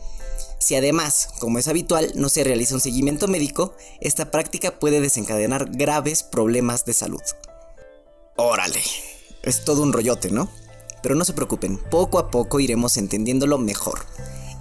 Si 0.59 0.75
además, 0.75 1.29
como 1.39 1.59
es 1.59 1.67
habitual, 1.67 2.11
no 2.15 2.27
se 2.29 2.43
realiza 2.43 2.75
un 2.75 2.81
seguimiento 2.81 3.27
médico, 3.27 3.75
esta 4.01 4.31
práctica 4.31 4.79
puede 4.79 4.99
desencadenar 4.99 5.69
graves 5.69 6.23
problemas 6.23 6.85
de 6.85 6.93
salud. 6.93 7.21
Órale, 8.35 8.81
es 9.43 9.63
todo 9.63 9.83
un 9.83 9.93
rollote, 9.93 10.31
¿no? 10.31 10.49
Pero 11.01 11.15
no 11.15 11.23
se 11.23 11.33
preocupen, 11.33 11.77
poco 11.77 12.19
a 12.19 12.31
poco 12.31 12.59
iremos 12.59 12.97
entendiéndolo 12.97 13.57
mejor. 13.57 13.99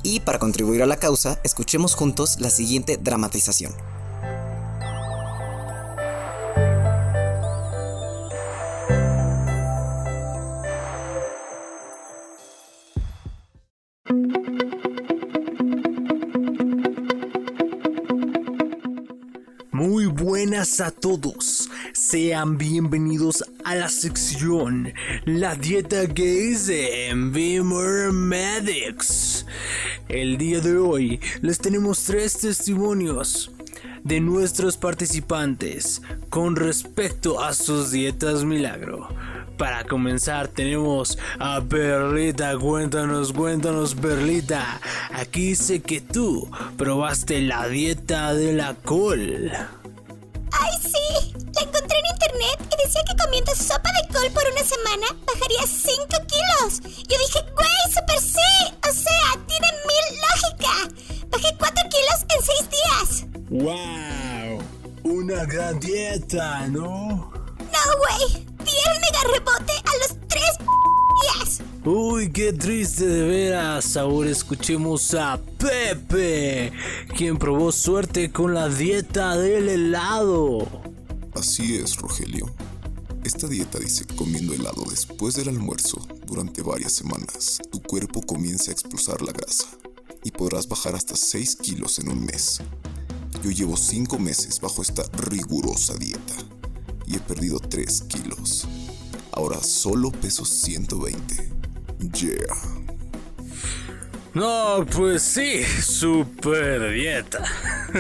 Y 0.03 0.21
para 0.21 0.39
contribuir 0.39 0.83
a 0.83 0.87
la 0.87 0.99
causa, 0.99 1.41
escuchemos 1.43 1.95
juntos 1.95 2.39
la 2.39 2.51
siguiente 2.51 2.99
dramatización. 2.99 3.75
Muy 19.73 20.05
buenas 20.05 20.83
a 20.83 20.91
todos, 20.91 21.71
sean 21.95 22.59
bienvenidos 22.59 23.43
a 23.65 23.75
la 23.77 23.89
sección 23.89 24.93
La 25.25 25.55
dieta 25.55 26.03
hice 26.03 27.09
en 27.09 27.33
Beamer 27.33 28.13
Medics. 28.13 29.47
El 30.11 30.37
día 30.37 30.61
de 30.61 30.77
hoy 30.77 31.19
les 31.41 31.59
tenemos 31.59 32.05
tres 32.05 32.37
testimonios 32.37 33.53
de 34.03 34.21
nuestros 34.21 34.77
participantes 34.77 36.03
con 36.29 36.57
respecto 36.57 37.43
a 37.43 37.55
sus 37.55 37.91
dietas 37.91 38.45
milagro. 38.45 39.09
Para 39.57 39.85
comenzar 39.85 40.49
tenemos 40.49 41.17
a 41.39 41.61
Perlita, 41.61 42.59
cuéntanos, 42.59 43.33
cuéntanos 43.33 43.95
Perlita, 43.95 44.81
aquí 45.13 45.51
dice 45.51 45.81
que 45.81 46.01
tú 46.01 46.51
probaste 46.77 47.41
la 47.41 47.69
dieta 47.69 48.35
de 48.35 48.53
la 48.53 48.75
col. 48.75 49.53
¡Ay, 50.51 50.73
sí! 50.83 51.35
La 51.55 51.63
encontré 51.63 51.99
en 51.99 52.07
internet 52.15 52.59
y 52.61 52.85
decía 52.85 53.03
que 53.09 53.17
comiendo 53.23 53.55
sopa 53.55 53.91
de 54.03 54.09
col 54.13 54.31
por 54.33 54.43
una 54.51 54.65
semana 54.65 55.07
bajaría 55.25 55.67
5 55.67 56.05
kilos. 56.27 56.81
Yo 57.09 57.17
dije, 57.19 57.41
güey, 57.55 57.95
super 57.95 58.19
sí. 58.19 58.75
O 58.89 58.93
sea, 58.93 59.39
tiene 59.47 59.69
mil 59.87 60.07
lógica. 60.21 60.75
Bajé 61.31 61.55
4 61.57 61.83
kilos 61.91 62.19
en 62.35 62.43
6 62.43 62.71
días. 62.71 63.27
¡Wow! 63.51 64.63
Una 65.05 65.45
gran 65.45 65.79
dieta, 65.79 66.67
¿no? 66.69 67.33
No, 67.59 67.83
güey. 67.99 68.54
10 68.65 68.77
mega 69.01 69.23
rebote 69.33 69.73
a 69.85 69.93
los 69.99 70.29
3 70.29 70.43
días. 71.23 71.63
Uy, 71.85 72.33
qué 72.33 72.53
triste 72.53 73.07
de 73.07 73.29
veras. 73.29 73.97
Ahora 73.97 74.31
escuchemos 74.31 75.13
a 75.15 75.39
Pepe, 75.59 76.73
quien 77.17 77.39
probó 77.39 77.73
suerte 77.73 78.33
con 78.33 78.55
la 78.55 78.69
dieta 78.69 79.37
del 79.37 79.69
helado. 79.69 80.67
Así 81.35 81.77
es, 81.77 81.97
Rogelio. 81.97 82.51
Esta 83.23 83.49
dieta 83.49 83.79
dice 83.79 84.05
que 84.05 84.17
comiendo 84.17 84.55
helado 84.55 84.85
después 84.89 85.35
del 85.35 85.49
almuerzo 85.49 85.99
durante 86.27 86.63
varias 86.63 86.93
semanas, 86.93 87.61
tu 87.71 87.83
cuerpo 87.83 88.23
comienza 88.23 88.71
a 88.71 88.75
expulsar 88.75 89.21
la 89.23 89.33
grasa 89.33 89.67
y 90.23 90.31
podrás 90.31 90.69
bajar 90.69 90.95
hasta 90.95 91.17
6 91.17 91.57
kilos 91.57 91.99
en 91.99 92.09
un 92.11 92.25
mes. 92.25 92.61
Yo 93.43 93.51
llevo 93.51 93.77
5 93.77 94.19
meses 94.19 94.61
bajo 94.61 94.81
esta 94.81 95.03
rigurosa 95.29 95.95
dieta 95.95 96.35
y 97.07 97.17
he 97.17 97.21
perdido 97.21 97.59
3 97.59 98.03
kilos. 98.03 98.67
Ahora 99.33 99.63
solo 99.63 100.11
peso 100.11 100.45
120. 100.45 101.53
Yeah. 102.13 102.75
No, 104.35 104.85
pues 104.85 105.23
sí, 105.23 105.63
super 105.81 106.93
dieta. 106.93 107.45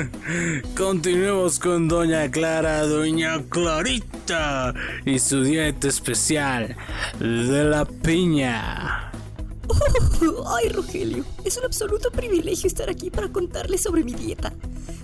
Continuemos 0.76 1.60
con 1.60 1.86
Doña 1.86 2.28
Clara, 2.28 2.82
Doña 2.82 3.40
Clarita 3.48 4.74
y 5.04 5.20
su 5.20 5.44
dieta 5.44 5.86
especial 5.86 6.76
de 7.20 7.64
la 7.64 7.84
piña. 7.84 9.12
Ay, 10.46 10.70
Rogelio, 10.70 11.24
es 11.44 11.56
un 11.56 11.64
absoluto 11.66 12.10
privilegio 12.10 12.66
estar 12.66 12.90
aquí 12.90 13.10
para 13.10 13.28
contarles 13.28 13.82
sobre 13.82 14.02
mi 14.02 14.14
dieta. 14.14 14.52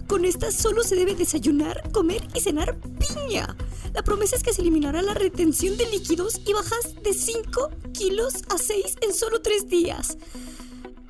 Con 0.09 0.25
esta 0.25 0.51
solo 0.51 0.83
se 0.83 0.97
debe 0.97 1.15
desayunar, 1.15 1.91
comer 1.93 2.27
y 2.35 2.41
cenar 2.41 2.77
piña. 2.99 3.57
La 3.93 4.03
promesa 4.03 4.37
es 4.37 4.43
que 4.43 4.53
se 4.53 4.63
eliminará 4.63 5.03
la 5.03 5.15
retención 5.15 5.77
de 5.77 5.87
líquidos 5.87 6.41
y 6.47 6.53
bajas 6.53 6.95
de 7.03 7.13
5 7.13 7.71
kilos 7.93 8.35
a 8.49 8.59
6 8.59 8.97
en 9.01 9.15
solo 9.15 9.43
3 9.43 9.69
días. 9.69 10.17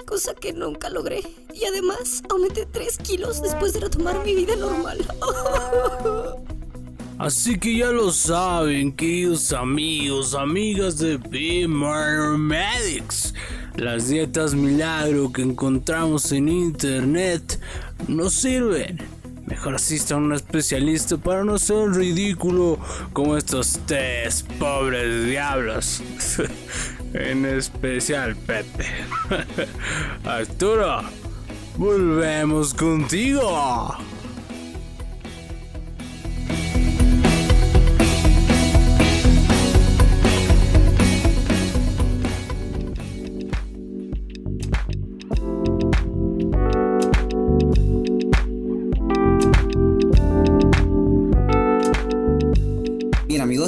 Cosa 0.07 0.35
que 0.35 0.53
nunca 0.53 0.89
logré. 0.89 1.23
Y 1.55 1.65
además 1.67 2.23
aumenté 2.31 2.67
3 2.67 2.99
kilos 2.99 3.43
después 3.43 3.75
de 3.75 3.81
retomar 3.81 4.25
mi 4.25 4.35
vida 4.35 4.57
normal. 4.57 4.99
Así 7.19 7.59
que 7.59 7.77
ya 7.77 7.91
lo 7.91 8.13
saben, 8.13 8.97
queridos 8.97 9.53
amigos, 9.53 10.35
amigas 10.35 10.97
de 10.97 11.19
Beamer 11.19 12.39
Medics. 12.39 13.35
Las 13.77 14.09
dietas 14.09 14.55
milagro 14.55 15.31
que 15.31 15.43
encontramos 15.43 16.33
en 16.33 16.49
internet 16.49 17.61
no 18.09 18.31
sirven. 18.31 19.20
Mejor 19.51 19.75
asista 19.75 20.15
a 20.15 20.19
un 20.19 20.33
especialista 20.33 21.17
para 21.17 21.45
no 21.45 21.59
ser 21.59 21.91
ridículo 21.91 22.79
como 23.13 23.37
estos 23.37 23.81
tres 23.85 24.45
pobres 24.59 25.27
diablos. 25.27 26.03
en 27.15 27.45
especial 27.45 28.37
Pepe. 28.37 28.87
Arturo, 30.25 31.03
volvemos 31.77 32.73
contigo. 32.73 33.97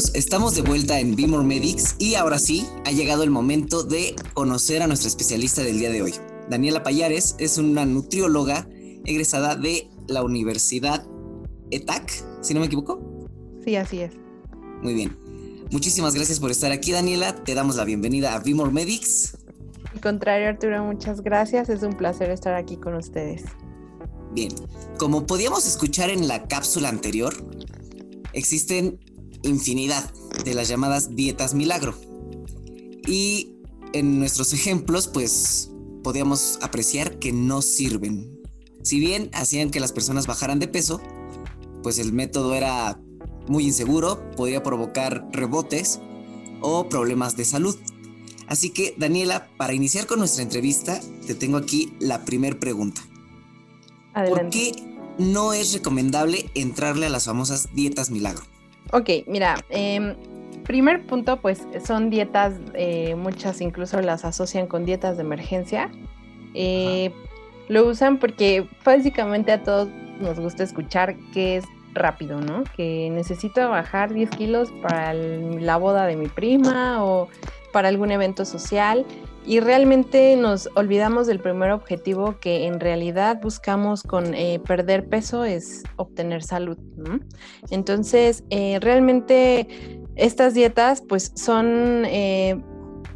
Amigos, 0.02 0.11
estamos 0.14 0.54
de 0.54 0.62
vuelta 0.62 0.99
en 0.99 1.14
Beamor 1.14 1.44
Medics 1.44 1.97
y 1.99 2.14
ahora 2.14 2.38
sí, 2.38 2.66
ha 2.85 2.90
llegado 2.90 3.23
el 3.23 3.30
momento 3.30 3.82
de 3.82 4.14
conocer 4.35 4.82
a 4.82 4.87
nuestra 4.87 5.09
especialista 5.09 5.62
del 5.62 5.78
día 5.78 5.90
de 5.90 6.02
hoy. 6.02 6.14
Daniela 6.49 6.82
Payares 6.82 7.37
es 7.38 7.59
una 7.59 7.85
nutrióloga 7.85 8.66
egresada 9.04 9.54
de 9.54 9.88
la 10.09 10.23
Universidad 10.23 11.06
ETAC, 11.71 12.11
si 12.40 12.54
no 12.54 12.61
me 12.61 12.66
equivoco. 12.66 13.28
Sí, 13.64 13.76
así 13.76 14.00
es. 14.00 14.12
Muy 14.82 14.94
bien. 14.94 15.16
Muchísimas 15.71 16.14
gracias 16.14 16.40
por 16.40 16.50
estar 16.50 16.73
aquí, 16.73 16.92
Daniela. 16.92 17.35
Te 17.35 17.54
damos 17.54 17.76
la 17.76 17.85
bienvenida 17.85 18.35
a 18.35 18.40
Beamor 18.40 18.73
Medics. 18.73 19.37
Al 19.92 20.00
contrario, 20.00 20.49
Arturo, 20.49 20.85
muchas 20.85 21.23
gracias. 21.23 21.68
Es 21.68 21.82
un 21.82 21.97
placer 21.97 22.30
estar 22.30 22.54
aquí 22.54 22.76
con 22.76 22.94
ustedes. 22.94 23.44
Bien, 24.32 24.52
como 24.99 25.26
podíamos 25.26 25.66
escuchar 25.66 26.11
en 26.11 26.28
la 26.28 26.49
cápsula 26.49 26.88
anterior, 26.88 27.35
existen 28.32 28.99
infinidad 29.43 30.13
de 30.45 30.55
las 30.55 30.69
llamadas 30.69 31.15
dietas 31.15 31.55
milagro. 31.55 31.95
Y 33.07 33.57
en 33.93 34.19
nuestros 34.19 34.53
ejemplos, 34.53 35.09
pues 35.09 35.71
podíamos 36.03 36.59
apreciar 36.63 37.19
que 37.19 37.33
no 37.33 37.63
sirven. 37.63 38.41
Si 38.83 38.99
bien 38.99 39.31
hacían 39.33 39.71
que 39.71 39.81
las 39.81 39.93
personas 39.93 40.27
bajaran 40.27 40.59
de 40.59 40.69
peso, 40.69 41.01
pues 41.83 41.99
el 41.99 42.13
método 42.13 42.55
era 42.55 43.01
muy 43.49 43.65
inseguro, 43.65 44.31
podía 44.33 44.63
provocar 44.63 45.29
rebotes 45.33 46.01
o 46.61 46.89
problemas 46.89 47.37
de 47.37 47.45
salud. 47.45 47.77
Así 48.47 48.71
que, 48.71 48.95
Daniela, 48.99 49.49
para 49.57 49.73
iniciar 49.73 50.07
con 50.07 50.19
nuestra 50.19 50.43
entrevista, 50.43 51.01
te 51.27 51.35
tengo 51.35 51.57
aquí 51.57 51.95
la 52.01 52.25
primer 52.25 52.59
pregunta. 52.59 53.03
Adelante. 54.15 54.43
¿Por 54.43 54.51
qué 54.51 54.99
no 55.19 55.53
es 55.53 55.73
recomendable 55.73 56.51
entrarle 56.55 57.07
a 57.07 57.11
las 57.11 57.25
famosas 57.25 57.69
dietas 57.75 58.11
milagro? 58.11 58.51
Ok, 58.93 59.09
mira, 59.27 59.57
em, 59.71 60.15
primer 60.65 61.07
punto, 61.07 61.39
pues 61.39 61.67
son 61.85 62.11
dietas, 62.11 62.55
eh, 62.75 63.15
muchas 63.15 63.63
incluso 63.63 64.01
las 64.03 64.25
asocian 64.27 64.67
con 64.67 64.85
dietas 64.85 65.17
de 65.17 65.23
emergencia. 65.23 65.91
Eh, 66.53 67.11
lo 67.69 67.87
usan 67.87 68.19
porque 68.19 68.69
básicamente 68.85 69.51
a 69.51 69.63
todos 69.63 69.89
nos 70.21 70.39
gusta 70.39 70.63
escuchar 70.63 71.17
que 71.33 71.57
es 71.57 71.65
rápido, 71.95 72.41
¿no? 72.43 72.65
Que 72.77 73.09
necesito 73.11 73.67
bajar 73.71 74.13
10 74.13 74.29
kilos 74.29 74.71
para 74.83 75.15
la 75.15 75.79
boda 75.79 76.07
de 76.07 76.17
mi 76.17 76.29
prima 76.29 77.03
o 77.03 77.29
para 77.73 77.89
algún 77.89 78.11
evento 78.11 78.45
social 78.45 79.07
y 79.45 79.61
realmente 79.61 80.37
nos 80.37 80.69
olvidamos 80.75 81.27
del 81.27 81.41
primer 81.41 81.71
objetivo 81.71 82.39
que 82.41 82.67
en 82.67 82.81
realidad 82.81 83.41
buscamos 83.43 84.03
con 84.03 84.35
eh, 84.35 84.61
perder 84.65 85.09
peso 85.09 85.45
es 85.45 85.83
obtener 85.97 86.43
salud. 86.43 86.79
Entonces, 87.71 88.45
eh, 88.51 88.79
realmente 88.81 90.01
estas 90.15 90.55
dietas 90.55 91.03
pues 91.03 91.33
son, 91.35 92.05
eh, 92.07 92.63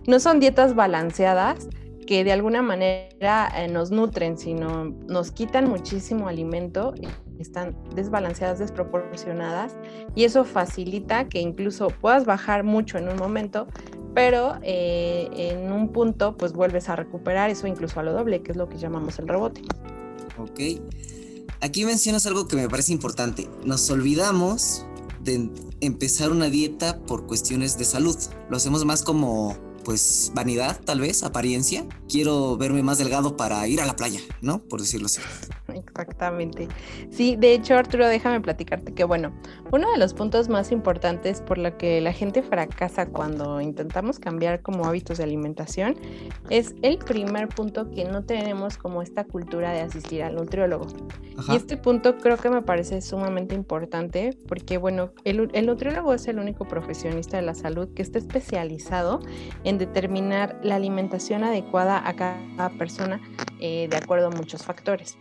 no 0.07 0.19
son 0.19 0.41
dietas 0.41 0.75
balanceadas 0.75 1.69
que 2.07 2.25
de 2.25 2.33
alguna 2.33 2.63
manera 2.63 3.51
nos 3.69 3.91
nutren, 3.91 4.39
sino 4.39 4.85
nos 5.09 5.33
quitan 5.33 5.69
muchísimo 5.69 6.29
alimento 6.29 6.95
están 7.39 7.77
desbalanceadas, 7.95 8.59
desproporcionadas 8.59 9.77
y 10.15 10.25
eso 10.25 10.45
facilita 10.45 11.29
que 11.29 11.41
incluso 11.41 11.89
puedas 11.89 12.25
bajar 12.25 12.65
mucho 12.65 12.99
en 12.99 13.09
un 13.09 13.17
momento, 13.17 13.67
pero 14.17 14.55
eh, 14.63 15.29
en 15.37 15.71
un 15.71 15.91
punto 15.93 16.39
pues 16.39 16.55
vuelves 16.55 16.89
a 16.89 16.97
recuperar 16.97 17.51
eso 17.51 17.67
incluso 17.67 18.01
a 18.01 18.03
lo 18.03 18.15
doble, 18.15 18.41
que 18.41 18.53
es 18.53 18.57
lo 18.57 18.67
que 18.67 18.79
llamamos 18.79 19.19
el 19.19 19.29
rebote. 19.29 19.61
Ok. 20.39 20.81
Aquí 21.61 21.85
mencionas 21.85 22.25
algo 22.25 22.49
que 22.49 22.57
me 22.57 22.67
parece 22.67 22.95
importante. 22.95 23.47
Nos 23.67 23.91
olvidamos 23.91 24.87
de 25.21 25.51
empezar 25.83 26.31
una 26.31 26.47
dieta 26.47 26.99
por 27.01 27.27
cuestiones 27.27 27.77
de 27.77 27.85
salud. 27.85 28.17
Lo 28.49 28.57
hacemos 28.57 28.87
más 28.87 29.03
como 29.03 29.55
pues 29.87 30.33
vanidad, 30.35 30.81
tal 30.85 30.99
vez, 30.99 31.23
apariencia. 31.23 31.87
Quiero 32.09 32.57
verme 32.57 32.83
más 32.83 32.99
delgado 32.99 33.37
para 33.37 33.69
ir 33.69 33.81
a 33.81 33.87
la 33.87 33.95
playa, 33.95 34.19
¿no? 34.43 34.59
Por 34.59 34.81
decirlo 34.81 35.07
así. 35.07 35.21
Exactamente. 35.73 36.67
Sí, 37.11 37.37
de 37.37 37.53
hecho, 37.53 37.77
Arturo, 37.77 38.09
déjame 38.09 38.41
platicarte 38.41 38.95
que, 38.95 39.05
bueno, 39.05 39.33
uno 39.71 39.91
de 39.93 39.99
los 39.99 40.13
puntos 40.13 40.49
más 40.49 40.73
importantes 40.73 41.41
por 41.41 41.59
lo 41.59 41.79
que 41.79 42.01
la 42.01 42.13
gente 42.13 42.43
fracasa 42.43 43.07
cuando 43.07 43.61
intentamos 43.61 44.19
cambiar 44.19 44.61
como 44.61 44.87
hábitos 44.87 45.19
de 45.19 45.25
alimentación 45.25 45.97
es 46.51 46.75
el 46.83 46.99
primer 46.99 47.49
punto 47.49 47.89
que 47.91 48.05
no 48.07 48.25
tenemos 48.25 48.79
como 48.79 49.03
esta 49.03 49.23
cultura 49.23 49.71
de 49.71 49.83
asistir 49.83 50.25
al 50.25 50.35
nutriólogo. 50.35 50.87
Y 51.49 51.55
este 51.55 51.77
punto 51.77 52.17
creo 52.19 52.39
que 52.39 52.51
me 52.51 52.63
parece 52.63 53.01
sumamente 53.03 53.55
importante 53.55 54.37
porque, 54.49 54.79
bueno, 54.79 55.13
el, 55.23 55.49
el 55.53 55.67
nutriólogo 55.67 56.13
es 56.13 56.27
el 56.27 56.41
único 56.41 56.67
profesionista 56.67 57.37
de 57.37 57.43
la 57.43 57.55
salud 57.55 57.89
que 57.95 58.03
está 58.03 58.19
especializado 58.19 59.21
en 59.63 59.76
determinar 59.79 60.59
la 60.63 60.77
alimentación 60.77 61.45
adecuada 61.45 62.07
a 62.07 62.15
cada 62.15 62.69
persona 62.71 63.21
eh, 63.61 63.89
de 63.89 63.97
acuerdo 63.97 64.29
a 64.29 64.31
muchos 64.31 64.63
factores. 64.63 65.17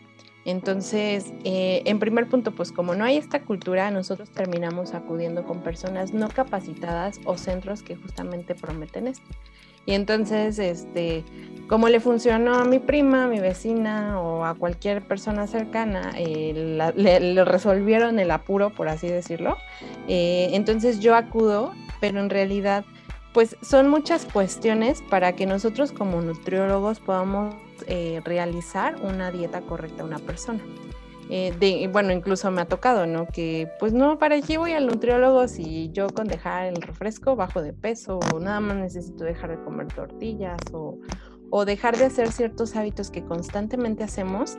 Entonces, 0.45 1.33
eh, 1.43 1.81
en 1.85 1.97
primer 1.97 2.27
punto, 2.27 2.51
pues 2.51 2.71
como 2.71 2.93
no 2.93 3.03
hay 3.03 3.17
esta 3.17 3.41
cultura, 3.41 3.89
nosotros 3.89 4.29
terminamos 4.29 4.93
acudiendo 4.93 5.43
con 5.43 5.61
personas 5.61 6.13
no 6.13 6.29
capacitadas 6.29 7.19
o 7.25 7.35
centros 7.37 7.81
que 7.81 7.95
justamente 7.95 8.53
prometen 8.53 9.07
esto. 9.07 9.25
Y 9.87 9.93
entonces, 9.93 10.59
este, 10.59 11.23
como 11.67 11.89
le 11.89 11.99
funcionó 11.99 12.55
a 12.55 12.65
mi 12.65 12.79
prima, 12.79 13.25
a 13.25 13.27
mi 13.27 13.39
vecina 13.39 14.19
o 14.21 14.45
a 14.45 14.53
cualquier 14.53 15.01
persona 15.01 15.47
cercana, 15.47 16.11
eh, 16.17 16.93
le, 16.95 17.43
resolvieron 17.43 18.19
el 18.19 18.29
apuro, 18.29 18.69
por 18.69 18.87
así 18.87 19.07
decirlo. 19.07 19.57
entonces 20.07 20.99
yo 20.99 21.15
acudo, 21.15 21.73
pero 21.99 22.19
en 22.19 22.29
realidad 22.29 22.85
pues 23.35 23.57
son 23.61 23.89
muchas 23.89 24.23
cuestiones 24.23 25.03
para 25.09 25.35
que 25.35 25.45
nosotros 25.45 25.91
como 25.91 26.21
nutriólogos 26.21 27.01
podamos 27.01 27.53
eh, 27.85 28.21
realizar 28.23 28.95
una 29.03 29.29
dieta 29.29 29.59
correcta 29.59 30.03
a 30.03 30.05
una 30.05 30.19
persona. 30.19 30.61
Eh, 31.29 31.89
bueno, 31.91 32.13
incluso 32.13 32.49
me 32.49 32.61
ha 32.61 32.65
tocado, 32.65 33.05
¿no? 33.05 33.27
Que 33.27 33.67
pues 33.77 33.91
no, 33.91 34.17
¿para 34.17 34.39
qué 34.39 34.57
voy 34.57 34.71
al 34.71 34.87
nutriólogo 34.87 35.49
si 35.49 35.89
yo 35.91 36.07
con 36.07 36.27
dejar 36.27 36.67
el 36.67 36.81
refresco 36.81 37.35
bajo 37.35 37.61
de 37.61 37.73
peso 37.73 38.19
o 38.33 38.39
nada 38.39 38.61
más 38.61 38.77
necesito 38.77 39.25
dejar 39.25 39.49
de 39.49 39.61
comer 39.65 39.87
tortillas 39.87 40.61
o, 40.71 40.99
o 41.49 41.65
dejar 41.65 41.97
de 41.97 42.05
hacer 42.05 42.31
ciertos 42.31 42.77
hábitos 42.77 43.11
que 43.11 43.25
constantemente 43.25 44.05
hacemos 44.05 44.55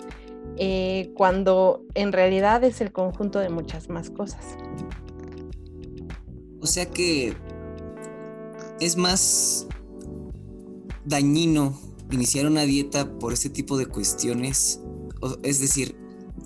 eh, 0.59 1.12
cuando 1.15 1.83
en 1.95 2.12
realidad 2.12 2.62
es 2.62 2.83
el 2.83 2.93
conjunto 2.93 3.39
de 3.39 3.49
muchas 3.49 3.89
más 3.89 4.11
cosas. 4.11 4.59
O 6.61 6.67
sea 6.67 6.85
que 6.91 7.35
es 8.81 8.97
más 8.97 9.67
dañino 11.05 11.79
iniciar 12.11 12.47
una 12.47 12.62
dieta 12.62 13.19
por 13.19 13.33
este 13.33 13.51
tipo 13.51 13.77
de 13.77 13.87
cuestiones. 13.87 14.81
Es 15.43 15.61
decir, 15.61 15.97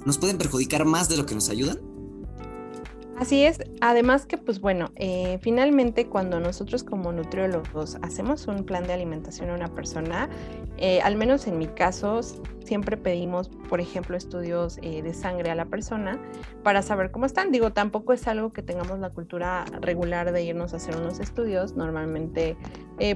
¿nos 0.07 0.19
pueden 0.19 0.39
perjudicar 0.39 0.85
más 0.85 1.09
de 1.09 1.17
lo 1.17 1.27
que 1.27 1.35
nos 1.35 1.49
ayudan? 1.49 1.90
Así 3.21 3.45
es, 3.45 3.59
además 3.83 4.25
que 4.25 4.39
pues 4.39 4.63
bueno, 4.63 4.93
eh, 4.97 5.39
finalmente 5.43 6.07
cuando 6.07 6.41
nosotros 6.41 6.83
como 6.83 7.13
nutriólogos 7.13 7.99
hacemos 8.01 8.47
un 8.47 8.65
plan 8.65 8.87
de 8.87 8.95
alimentación 8.95 9.51
a 9.51 9.55
una 9.55 9.69
persona, 9.69 10.31
eh, 10.79 11.03
al 11.03 11.17
menos 11.17 11.47
en 11.47 11.59
mi 11.59 11.67
caso, 11.67 12.23
siempre 12.65 12.97
pedimos, 12.97 13.51
por 13.69 13.79
ejemplo, 13.83 14.17
estudios 14.17 14.79
eh, 14.81 15.03
de 15.03 15.13
sangre 15.13 15.51
a 15.51 15.55
la 15.55 15.67
persona 15.67 16.19
para 16.63 16.81
saber 16.81 17.11
cómo 17.11 17.27
están. 17.27 17.53
Digo, 17.53 17.75
tampoco 17.75 18.15
es 18.15 18.27
algo 18.27 18.55
que 18.55 18.63
tengamos 18.63 18.99
la 19.01 19.11
cultura 19.11 19.67
regular 19.83 20.33
de 20.33 20.43
irnos 20.43 20.73
a 20.73 20.79
hacer 20.79 20.97
unos 20.97 21.21
estudios. 21.21 21.77
Normalmente, 21.77 22.57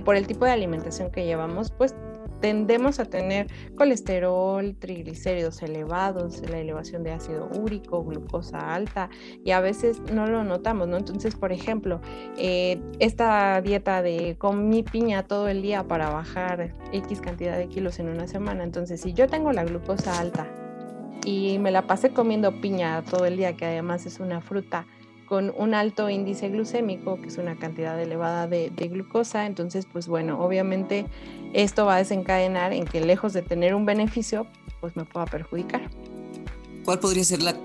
por 0.05 0.17
el 0.17 0.27
tipo 0.27 0.45
de 0.45 0.51
alimentación 0.51 1.11
que 1.11 1.25
llevamos, 1.25 1.71
pues 1.71 1.95
tendemos 2.45 3.01
a 3.01 3.07
tener 3.07 3.47
colesterol, 3.75 4.77
triglicéridos 4.79 5.63
elevados, 5.63 6.43
la 6.51 6.59
elevación 6.59 7.03
de 7.03 7.13
ácido 7.13 7.49
úrico, 7.59 8.05
glucosa 8.05 8.75
alta 8.75 9.09
y 9.43 9.53
a 9.53 9.61
veces 9.61 10.03
no 10.13 10.27
lo 10.27 10.45
notamos, 10.45 10.87
¿no? 10.87 10.99
Entonces, 10.99 11.37
por 11.37 11.53
ejemplo, 11.53 12.03
eh, 12.37 12.79
esta 12.99 13.63
dieta 13.63 14.03
de 14.03 14.37
comí 14.37 14.83
piña 14.83 15.23
todo 15.23 15.49
el 15.49 15.63
día 15.63 15.85
para 15.85 16.11
bajar 16.11 16.75
X 16.93 17.23
cantidad 17.23 17.57
de 17.57 17.67
kilos 17.69 17.99
en 17.99 18.11
una 18.11 18.29
semana, 18.29 18.63
entonces 18.63 19.01
si 19.01 19.15
yo 19.15 19.27
tengo 19.27 19.51
la 19.51 19.65
glucosa 19.65 20.21
alta 20.21 20.47
y 21.25 21.59
me 21.59 21.71
la 21.71 21.87
pasé 21.87 22.11
comiendo 22.11 22.61
piña 22.61 23.03
todo 23.09 23.25
el 23.25 23.39
día, 23.39 23.57
que 23.57 23.65
además 23.65 24.05
es 24.05 24.21
una 24.21 24.43
fruta, 24.43 24.87
con 25.25 25.53
un 25.57 25.75
alto 25.75 26.11
índice 26.11 26.49
glucémico, 26.49 27.21
que 27.21 27.29
es 27.29 27.39
una 27.39 27.57
cantidad 27.57 28.01
elevada 28.01 28.47
de, 28.47 28.71
glucosa. 28.71 29.47
Entonces, 29.47 29.87
pues 29.91 30.09
bueno, 30.09 30.41
obviamente 30.41 31.07
esto 31.53 31.87
va 31.87 31.97
a 31.97 31.99
desencadenar 31.99 32.73
en 32.73 32.85
que 32.85 33.01
lejos 33.01 33.33
de 33.33 33.43
tener 33.43 33.75
un 33.75 33.87
beneficio, 33.87 34.47
pues 34.81 34.97
me 34.97 35.05
pueda 35.05 35.27
perjudicar. 35.27 35.91
¿Cuál 36.85 37.01
podría 37.01 37.25
ser 37.25 37.43
la 37.43 37.57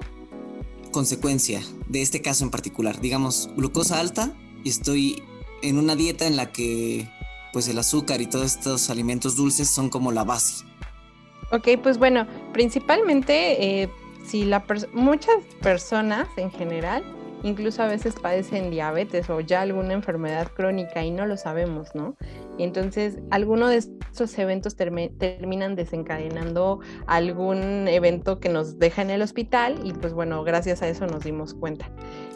consecuencia 0.92 1.62
de 1.88 2.02
este 2.02 2.22
caso 2.22 2.44
en 2.44 2.52
particular? 2.52 3.00
Digamos, 3.00 3.50
glucosa 3.56 4.00
alta 4.00 4.34
y 4.64 4.70
estoy 4.70 5.24
en 5.62 5.78
una 5.78 5.96
dieta 5.96 6.26
en 6.26 6.36
la 6.36 6.52
que 6.52 7.10
pues 7.52 7.68
el 7.68 7.80
azúcar 7.80 8.22
y 8.22 8.28
todos 8.28 8.46
estos 8.46 8.90
alimentos 8.90 9.36
dulces 9.36 9.70
son 9.70 9.90
como 9.90 10.12
la 10.12 10.24
base. 10.24 10.66
Ok, 11.52 11.68
pues 11.82 11.98
bueno, 11.98 12.28
principalmente 12.54 13.82
eh, 13.82 13.90
si 14.26 14.46
la 14.46 14.64
muchas 14.94 15.44
personas 15.62 16.28
en 16.38 16.52
general 16.52 17.04
incluso 17.44 17.84
a 17.84 17.88
veces 17.88 18.16
padecen 18.16 18.70
diabetes 18.70 19.30
o 19.30 19.40
ya 19.40 19.62
alguna 19.62 19.94
enfermedad 19.94 20.48
crónica 20.54 21.04
y 21.04 21.12
no 21.12 21.26
lo 21.26 21.38
sabemos, 21.38 21.96
¿no? 21.96 22.16
Entonces, 22.58 23.20
alguno 23.32 23.68
de 23.68 23.78
estos 23.78 24.38
eventos 24.38 24.76
terminan 24.76 25.76
desencadenando 25.76 26.80
algún 27.08 27.88
evento 27.88 28.40
que 28.40 28.50
nos 28.50 28.80
deja 28.80 29.02
en 29.02 29.10
el 29.10 29.22
hospital 29.22 29.80
y 29.84 29.94
pues 29.94 30.14
bueno, 30.14 30.44
gracias 30.44 30.82
a 30.82 30.90
eso 30.90 31.08
nos 31.08 31.24
dimos 31.24 31.54
cuenta. 31.54 31.90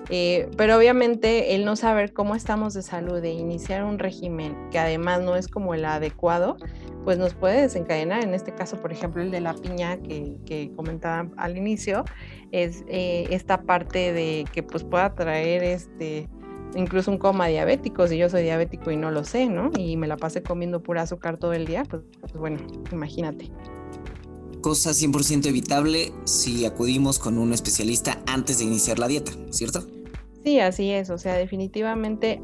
Eh, 0.09 0.49
pero 0.57 0.77
obviamente 0.77 1.55
el 1.55 1.65
no 1.65 1.75
saber 1.75 2.13
cómo 2.13 2.35
estamos 2.35 2.73
de 2.73 2.81
salud 2.81 3.23
e 3.23 3.31
iniciar 3.31 3.83
un 3.83 3.99
régimen 3.99 4.55
que 4.69 4.79
además 4.79 5.21
no 5.21 5.35
es 5.35 5.47
como 5.47 5.73
el 5.73 5.85
adecuado, 5.85 6.57
pues 7.03 7.17
nos 7.17 7.33
puede 7.33 7.61
desencadenar. 7.61 8.23
En 8.23 8.33
este 8.33 8.53
caso, 8.53 8.77
por 8.77 8.91
ejemplo, 8.91 9.21
el 9.21 9.31
de 9.31 9.41
la 9.41 9.53
piña 9.53 9.97
que, 9.97 10.35
que 10.45 10.71
comentaba 10.75 11.29
al 11.37 11.57
inicio, 11.57 12.03
es 12.51 12.83
eh, 12.87 13.27
esta 13.29 13.63
parte 13.63 14.13
de 14.13 14.45
que 14.51 14.63
pues 14.63 14.83
pueda 14.83 15.13
traer 15.15 15.63
este 15.63 16.29
incluso 16.75 17.11
un 17.11 17.17
coma 17.17 17.47
diabético, 17.47 18.07
si 18.07 18.17
yo 18.17 18.29
soy 18.29 18.43
diabético 18.43 18.91
y 18.91 18.97
no 18.97 19.11
lo 19.11 19.23
sé, 19.23 19.47
¿no? 19.47 19.69
Y 19.77 19.97
me 19.97 20.07
la 20.07 20.17
pasé 20.17 20.41
comiendo 20.41 20.81
pura 20.81 21.03
azúcar 21.03 21.37
todo 21.37 21.53
el 21.53 21.65
día, 21.65 21.83
pues, 21.87 22.01
pues 22.19 22.33
bueno, 22.33 22.57
imagínate. 22.91 23.51
Cosa 24.63 24.91
100% 24.91 25.45
evitable 25.45 26.13
si 26.23 26.65
acudimos 26.65 27.19
con 27.19 27.37
un 27.37 27.51
especialista 27.51 28.23
antes 28.27 28.59
de 28.59 28.63
iniciar 28.63 28.97
la 28.97 29.09
dieta, 29.09 29.33
¿cierto? 29.49 29.83
Sí, 30.45 30.61
así 30.61 30.89
es, 30.89 31.09
o 31.09 31.17
sea, 31.17 31.33
definitivamente. 31.33 32.41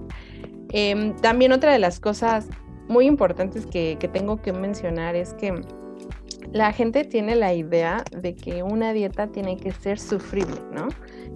Em, 0.73 1.15
también 1.21 1.53
otra 1.53 1.71
de 1.71 1.79
las 1.79 2.01
cosas 2.01 2.47
muy 2.89 3.05
importantes 3.05 3.65
que, 3.65 3.95
que 4.01 4.09
tengo 4.09 4.41
que 4.41 4.51
mencionar 4.51 5.15
es 5.15 5.33
que 5.33 5.61
la 6.51 6.73
gente 6.73 7.05
tiene 7.05 7.37
la 7.37 7.53
idea 7.53 8.03
de 8.11 8.35
que 8.35 8.63
una 8.63 8.91
dieta 8.91 9.27
tiene 9.27 9.55
que 9.55 9.71
ser 9.71 9.97
sufrible, 9.97 10.59
¿no? 10.73 10.89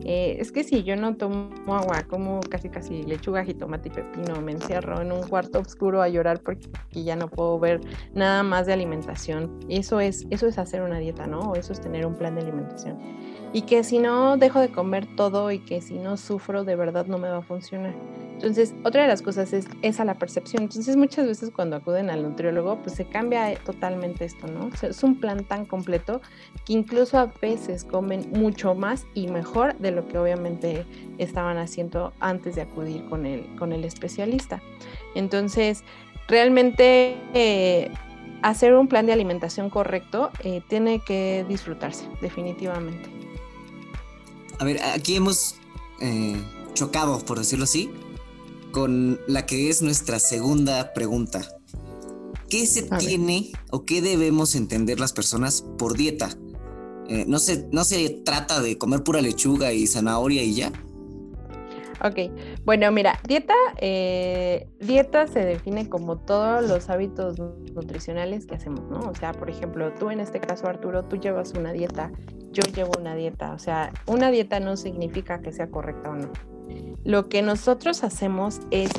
Eh, 0.06 0.38
es 0.40 0.52
que 0.52 0.64
si 0.64 0.84
yo 0.84 0.96
no 0.96 1.16
tomo 1.16 1.50
agua, 1.68 2.04
como 2.08 2.40
casi 2.42 2.70
casi 2.70 3.04
lechuga, 3.04 3.44
jitomate 3.44 3.90
y 3.90 3.92
pepino, 3.92 4.42
me 4.42 4.52
encierro 4.54 5.02
en 5.02 5.12
un 5.12 5.24
cuarto 5.28 5.60
oscuro 5.60 6.02
a 6.02 6.10
llorar 6.10 6.42
porque 6.42 6.68
ya 6.92 7.16
no 7.16 7.28
puedo 7.30 7.60
ver 7.60 7.82
nada 8.14 8.44
más 8.44 8.66
de 8.66 8.74
alimentación. 8.74 9.60
Eso 9.70 10.00
es, 10.00 10.26
eso 10.30 10.48
es 10.48 10.58
hacer 10.58 10.82
una 10.82 11.00
dieta, 11.00 11.28
¿no? 11.28 11.56
Eso 11.56 11.74
es 11.74 11.82
tener 11.82 12.06
un 12.06 12.16
plan 12.16 12.36
de 12.36 12.42
alimentación. 12.42 12.98
Y 13.54 13.62
que 13.62 13.84
si 13.84 14.00
no 14.00 14.36
dejo 14.38 14.60
de 14.60 14.70
comer 14.70 15.06
todo 15.16 15.52
y 15.52 15.60
que 15.60 15.82
si 15.82 15.94
no 15.94 16.18
sufro, 16.18 16.64
de 16.64 16.76
verdad 16.76 17.06
no 17.06 17.18
me 17.18 17.30
va 17.30 17.38
a 17.38 17.42
funcionar. 17.42 17.94
Entonces, 18.34 18.74
otra 18.84 19.04
de 19.04 19.08
las 19.08 19.22
cosas 19.22 19.54
es 19.54 19.68
esa 19.84 20.04
la 20.04 20.16
percepción. 20.16 20.64
Entonces, 20.64 20.98
muchas 20.98 21.28
veces 21.28 21.50
cuando 21.50 21.78
acuden 21.78 22.10
al 22.10 22.24
nutriólogo, 22.24 22.78
pues 22.82 22.96
se 22.96 23.06
cambia 23.06 23.56
totalmente 23.64 24.26
esto, 24.26 24.48
¿no? 24.48 24.70
es 24.82 25.02
un 25.04 25.20
plan 25.20 25.46
tan 25.46 25.66
completo 25.66 26.20
que 26.66 26.74
incluso 26.74 27.18
a 27.18 27.32
veces 27.42 27.86
comen 27.86 28.30
mucho 28.32 28.76
más 28.76 29.06
y 29.14 29.28
mejor 29.28 29.78
de 29.78 29.92
lo 29.92 30.08
que 30.08 30.18
obviamente 30.18 30.86
estaban 31.20 31.58
haciendo 31.58 32.12
antes 32.20 32.56
de 32.56 32.64
acudir 32.64 33.06
con 33.06 33.26
el, 33.26 33.46
con 33.56 33.72
el 33.72 33.86
especialista. 33.86 34.62
Entonces, 35.16 35.84
realmente 36.28 37.16
eh, 37.34 37.92
hacer 38.42 38.74
un 38.74 38.88
plan 38.88 39.06
de 39.06 39.14
alimentación 39.14 39.70
correcto 39.70 40.32
eh, 40.44 40.62
tiene 40.68 41.00
que 41.00 41.46
disfrutarse, 41.48 42.06
definitivamente. 42.20 43.10
A 44.64 44.66
ver, 44.66 44.82
aquí 44.82 45.18
hemos 45.18 45.56
eh, 46.00 46.42
chocado, 46.74 47.20
por 47.26 47.38
decirlo 47.38 47.66
así, 47.66 47.90
con 48.72 49.20
la 49.28 49.46
que 49.46 49.70
es 49.70 49.82
nuestra 49.82 50.20
segunda 50.20 50.94
pregunta. 50.94 51.46
¿Qué 52.50 52.66
se 52.66 52.84
tiene 52.84 53.52
o 53.72 53.84
qué 53.84 54.02
debemos 54.02 54.56
entender 54.56 55.02
las 55.02 55.12
personas 55.12 55.66
por 55.78 55.98
dieta? 55.98 56.30
Eh, 57.10 57.26
no, 57.28 57.40
se, 57.40 57.68
no 57.74 57.84
se 57.84 58.10
trata 58.24 58.62
de 58.62 58.78
comer 58.78 59.04
pura 59.04 59.20
lechuga 59.20 59.74
y 59.74 59.86
zanahoria 59.86 60.44
y 60.44 60.54
ya. 60.54 60.72
Ok, 62.04 62.18
bueno, 62.66 62.92
mira, 62.92 63.18
dieta, 63.26 63.54
eh, 63.78 64.68
dieta 64.82 65.26
se 65.28 65.40
define 65.46 65.88
como 65.88 66.18
todos 66.18 66.68
los 66.68 66.90
hábitos 66.90 67.40
nutricionales 67.40 68.46
que 68.46 68.56
hacemos, 68.56 68.82
¿no? 68.90 69.10
O 69.10 69.16
sea, 69.16 69.32
por 69.32 69.50
ejemplo, 69.50 69.94
tú 69.94 70.10
en 70.10 70.20
este 70.20 70.42
caso, 70.42 70.68
Arturo, 70.68 71.04
tú 71.04 71.16
llevas 71.16 71.54
una 71.54 71.72
dieta, 71.72 72.12
yo 72.52 72.64
llevo 72.76 72.92
una 73.00 73.16
dieta, 73.16 73.54
o 73.54 73.60
sea, 73.60 73.94
una 74.06 74.32
dieta 74.32 74.60
no 74.60 74.76
significa 74.76 75.40
que 75.40 75.54
sea 75.54 75.70
correcta 75.70 76.10
o 76.10 76.16
no. 76.16 76.30
Lo 77.06 77.30
que 77.30 77.42
nosotros 77.42 78.04
hacemos 78.04 78.60
es 78.70 78.92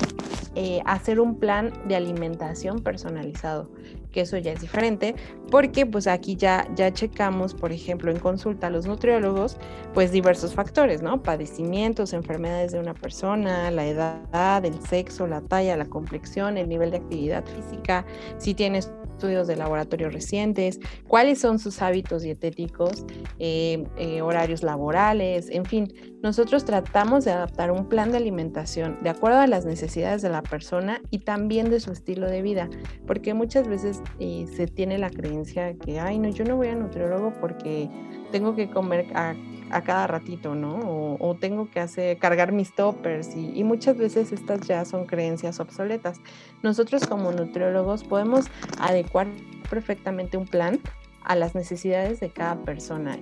eh, 0.54 0.80
hacer 0.86 1.20
un 1.20 1.38
plan 1.38 1.72
de 1.86 1.96
alimentación 1.96 2.82
personalizado, 2.82 3.70
que 4.14 4.20
eso 4.20 4.38
ya 4.38 4.52
es 4.52 4.60
diferente, 4.60 5.16
porque 5.50 5.84
pues 5.86 6.06
aquí 6.06 6.36
ya, 6.36 6.68
ya 6.76 6.92
checamos, 6.92 7.52
por 7.52 7.72
ejemplo, 7.72 8.12
en 8.12 8.20
consulta 8.20 8.68
a 8.68 8.70
los 8.70 8.86
nutriólogos, 8.86 9.56
pues 9.92 10.12
diversos 10.12 10.54
factores, 10.54 11.02
¿no? 11.02 11.20
Padecimientos, 11.20 12.12
enfermedades 12.12 12.70
de 12.70 12.78
una 12.78 12.94
persona, 12.94 13.72
la 13.72 13.84
edad, 13.84 14.64
el 14.64 14.80
sexo, 14.80 15.26
la 15.26 15.40
talla, 15.40 15.76
la 15.76 15.86
complexión, 15.86 16.56
el 16.56 16.68
nivel 16.68 16.92
de 16.92 16.98
actividad 16.98 17.44
física, 17.44 18.06
si 18.38 18.54
tienes 18.54 18.92
estudios 19.14 19.46
de 19.46 19.56
laboratorio 19.56 20.10
recientes, 20.10 20.80
cuáles 21.06 21.38
son 21.38 21.58
sus 21.58 21.80
hábitos 21.82 22.22
dietéticos, 22.22 23.04
eh, 23.38 23.84
eh, 23.96 24.22
horarios 24.22 24.62
laborales, 24.62 25.48
en 25.50 25.64
fin, 25.64 25.92
nosotros 26.22 26.64
tratamos 26.64 27.24
de 27.24 27.32
adaptar 27.32 27.70
un 27.70 27.88
plan 27.88 28.10
de 28.10 28.16
alimentación 28.16 28.98
de 29.02 29.10
acuerdo 29.10 29.38
a 29.38 29.46
las 29.46 29.64
necesidades 29.66 30.22
de 30.22 30.30
la 30.30 30.42
persona 30.42 31.00
y 31.10 31.18
también 31.20 31.70
de 31.70 31.80
su 31.80 31.92
estilo 31.92 32.28
de 32.28 32.42
vida, 32.42 32.68
porque 33.06 33.34
muchas 33.34 33.68
veces 33.68 34.02
eh, 34.18 34.46
se 34.56 34.66
tiene 34.66 34.98
la 34.98 35.10
creencia 35.10 35.74
que, 35.74 36.00
ay, 36.00 36.18
no, 36.18 36.28
yo 36.28 36.44
no 36.44 36.56
voy 36.56 36.68
a 36.68 36.74
nutriólogo 36.74 37.32
porque 37.40 37.88
tengo 38.32 38.56
que 38.56 38.68
comer 38.68 39.06
a 39.14 39.34
a 39.74 39.82
cada 39.82 40.06
ratito, 40.06 40.54
¿no? 40.54 41.16
O, 41.18 41.34
tengo 41.34 41.68
que 41.68 41.80
hacer, 41.80 42.16
cargar 42.18 42.52
mis 42.52 42.72
toppers 42.72 43.34
y, 43.34 43.58
y, 43.58 43.64
muchas 43.64 43.96
veces 43.98 44.30
estas 44.30 44.60
ya 44.60 44.84
son 44.84 45.04
creencias 45.04 45.58
obsoletas. 45.58 46.20
Nosotros 46.62 47.06
como 47.06 47.32
nutriólogos 47.32 48.04
podemos 48.04 48.46
adecuar 48.78 49.26
perfectamente 49.68 50.36
un 50.36 50.46
plan 50.46 50.78
a 51.24 51.34
las 51.34 51.56
necesidades 51.56 52.20
de 52.20 52.30
cada 52.30 52.56
persona, 52.62 53.18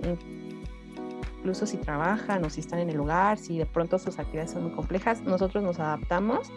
incluso 1.39 1.67
si 1.67 1.79
trabajan 1.79 2.45
o 2.45 2.51
si 2.51 2.61
están 2.61 2.81
en 2.81 2.91
el 2.91 2.97
lugar, 2.97 3.39
si 3.39 3.57
de 3.57 3.67
pronto 3.67 3.99
sus 3.99 4.19
actividades 4.19 4.51
son 4.51 4.65
muy 4.65 4.73
complejas, 4.73 5.23
nosotros 5.23 5.65
nos 5.65 5.81
adaptamos 5.81 6.53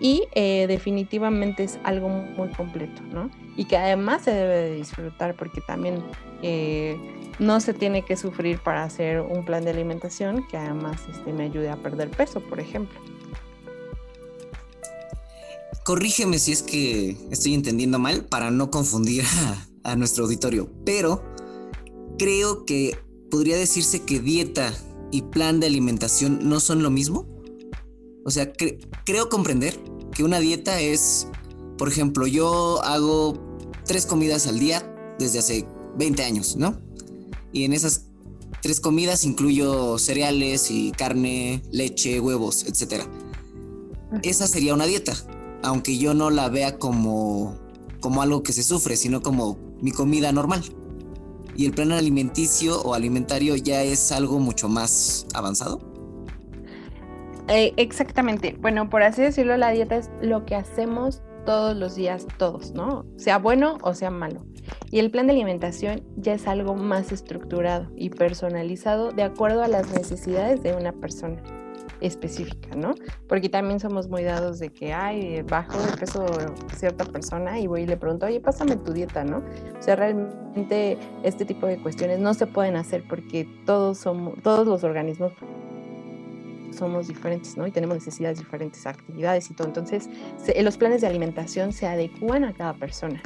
y 0.00 0.24
eh, 0.34 0.66
definitivamente 0.68 1.64
es 1.64 1.78
algo 1.84 2.08
muy 2.08 2.48
completo, 2.50 3.02
¿no? 3.12 3.30
Y 3.56 3.66
que 3.66 3.76
además 3.76 4.22
se 4.22 4.32
debe 4.32 4.54
de 4.54 4.76
disfrutar 4.76 5.34
porque 5.34 5.60
también 5.60 6.02
eh, 6.42 6.96
no 7.38 7.60
se 7.60 7.74
tiene 7.74 8.04
que 8.04 8.16
sufrir 8.16 8.58
para 8.58 8.84
hacer 8.84 9.20
un 9.20 9.44
plan 9.44 9.64
de 9.64 9.70
alimentación 9.70 10.46
que 10.48 10.56
además 10.56 11.00
este, 11.10 11.32
me 11.32 11.44
ayude 11.44 11.70
a 11.70 11.76
perder 11.76 12.10
peso, 12.10 12.40
por 12.40 12.60
ejemplo. 12.60 12.98
Corrígeme 15.84 16.38
si 16.38 16.52
es 16.52 16.62
que 16.62 17.16
estoy 17.30 17.54
entendiendo 17.54 17.98
mal 17.98 18.24
para 18.24 18.52
no 18.52 18.70
confundir 18.70 19.24
a, 19.82 19.96
nuestro 19.96 20.24
auditorio, 20.24 20.70
pero 20.84 21.24
creo 22.18 22.64
que 22.64 22.96
podría 23.30 23.56
decirse 23.56 24.02
que 24.02 24.20
dieta 24.20 24.72
y 25.10 25.22
plan 25.22 25.58
de 25.58 25.66
alimentación 25.66 26.48
no 26.48 26.60
son 26.60 26.84
lo 26.84 26.90
mismo. 26.90 27.26
O 28.24 28.30
sea, 28.30 28.52
creo 29.04 29.28
comprender 29.28 29.78
que 30.14 30.24
una 30.24 30.38
dieta 30.38 30.80
es, 30.80 31.26
por 31.78 31.88
ejemplo, 31.88 32.26
yo 32.26 32.82
hago 32.82 33.34
tres 33.84 34.06
comidas 34.06 34.46
al 34.46 34.58
día 34.58 35.14
desde 35.18 35.40
hace 35.40 35.66
20 35.98 36.22
años, 36.22 36.56
¿no? 36.56 36.78
Y 37.52 37.64
en 37.64 37.72
esas 37.72 38.06
tres 38.62 38.80
comidas 38.80 39.24
incluyo 39.24 39.98
cereales 39.98 40.70
y 40.70 40.92
carne, 40.92 41.62
leche, 41.70 42.20
huevos, 42.20 42.64
etc. 42.64 43.04
Esa 44.22 44.46
sería 44.46 44.74
una 44.74 44.86
dieta, 44.86 45.14
aunque 45.62 45.98
yo 45.98 46.14
no 46.14 46.30
la 46.30 46.48
vea 46.48 46.78
como, 46.78 47.58
como 48.00 48.22
algo 48.22 48.42
que 48.42 48.52
se 48.52 48.62
sufre, 48.62 48.96
sino 48.96 49.20
como 49.20 49.58
mi 49.80 49.90
comida 49.90 50.32
normal. 50.32 50.62
Y 51.56 51.66
el 51.66 51.72
plan 51.72 51.92
alimenticio 51.92 52.80
o 52.82 52.94
alimentario 52.94 53.56
ya 53.56 53.82
es 53.82 54.12
algo 54.12 54.38
mucho 54.38 54.68
más 54.68 55.26
avanzado. 55.34 55.91
Eh, 57.52 57.74
exactamente. 57.76 58.56
Bueno, 58.58 58.88
por 58.88 59.02
así 59.02 59.20
decirlo, 59.20 59.56
la 59.58 59.70
dieta 59.70 59.96
es 59.96 60.10
lo 60.22 60.46
que 60.46 60.54
hacemos 60.54 61.22
todos 61.44 61.76
los 61.76 61.94
días, 61.96 62.26
todos, 62.38 62.72
¿no? 62.72 63.04
Sea 63.16 63.36
bueno 63.36 63.76
o 63.82 63.92
sea 63.92 64.10
malo. 64.10 64.46
Y 64.90 65.00
el 65.00 65.10
plan 65.10 65.26
de 65.26 65.34
alimentación 65.34 66.02
ya 66.16 66.32
es 66.32 66.46
algo 66.46 66.74
más 66.74 67.12
estructurado 67.12 67.90
y 67.94 68.08
personalizado 68.08 69.12
de 69.12 69.24
acuerdo 69.24 69.62
a 69.62 69.68
las 69.68 69.92
necesidades 69.92 70.62
de 70.62 70.72
una 70.74 70.92
persona 70.92 71.42
específica, 72.00 72.74
¿no? 72.74 72.94
Porque 73.28 73.50
también 73.50 73.80
somos 73.80 74.08
muy 74.08 74.22
dados 74.22 74.58
de 74.58 74.70
que, 74.70 74.94
hay 74.94 75.42
bajo 75.42 75.78
de 75.78 75.96
peso 75.98 76.24
cierta 76.74 77.04
persona 77.04 77.60
y 77.60 77.66
voy 77.66 77.82
y 77.82 77.86
le 77.86 77.98
pregunto, 77.98 78.26
oye, 78.26 78.40
pásame 78.40 78.76
tu 78.76 78.94
dieta, 78.94 79.24
¿no? 79.24 79.42
O 79.78 79.82
sea, 79.82 79.96
realmente 79.96 80.96
este 81.22 81.44
tipo 81.44 81.66
de 81.66 81.76
cuestiones 81.78 82.18
no 82.18 82.32
se 82.32 82.46
pueden 82.46 82.76
hacer 82.76 83.04
porque 83.06 83.46
todos 83.66 83.98
somos, 83.98 84.34
todos 84.42 84.66
los 84.66 84.84
organismos 84.84 85.32
somos 86.72 87.08
diferentes, 87.08 87.56
¿no? 87.56 87.66
Y 87.66 87.70
tenemos 87.70 87.96
necesidades 87.96 88.38
diferentes, 88.38 88.86
actividades 88.86 89.50
y 89.50 89.54
todo. 89.54 89.68
Entonces, 89.68 90.08
los 90.60 90.76
planes 90.76 91.00
de 91.00 91.06
alimentación 91.06 91.72
se 91.72 91.86
adecúan 91.86 92.44
a 92.44 92.52
cada 92.52 92.74
persona. 92.74 93.22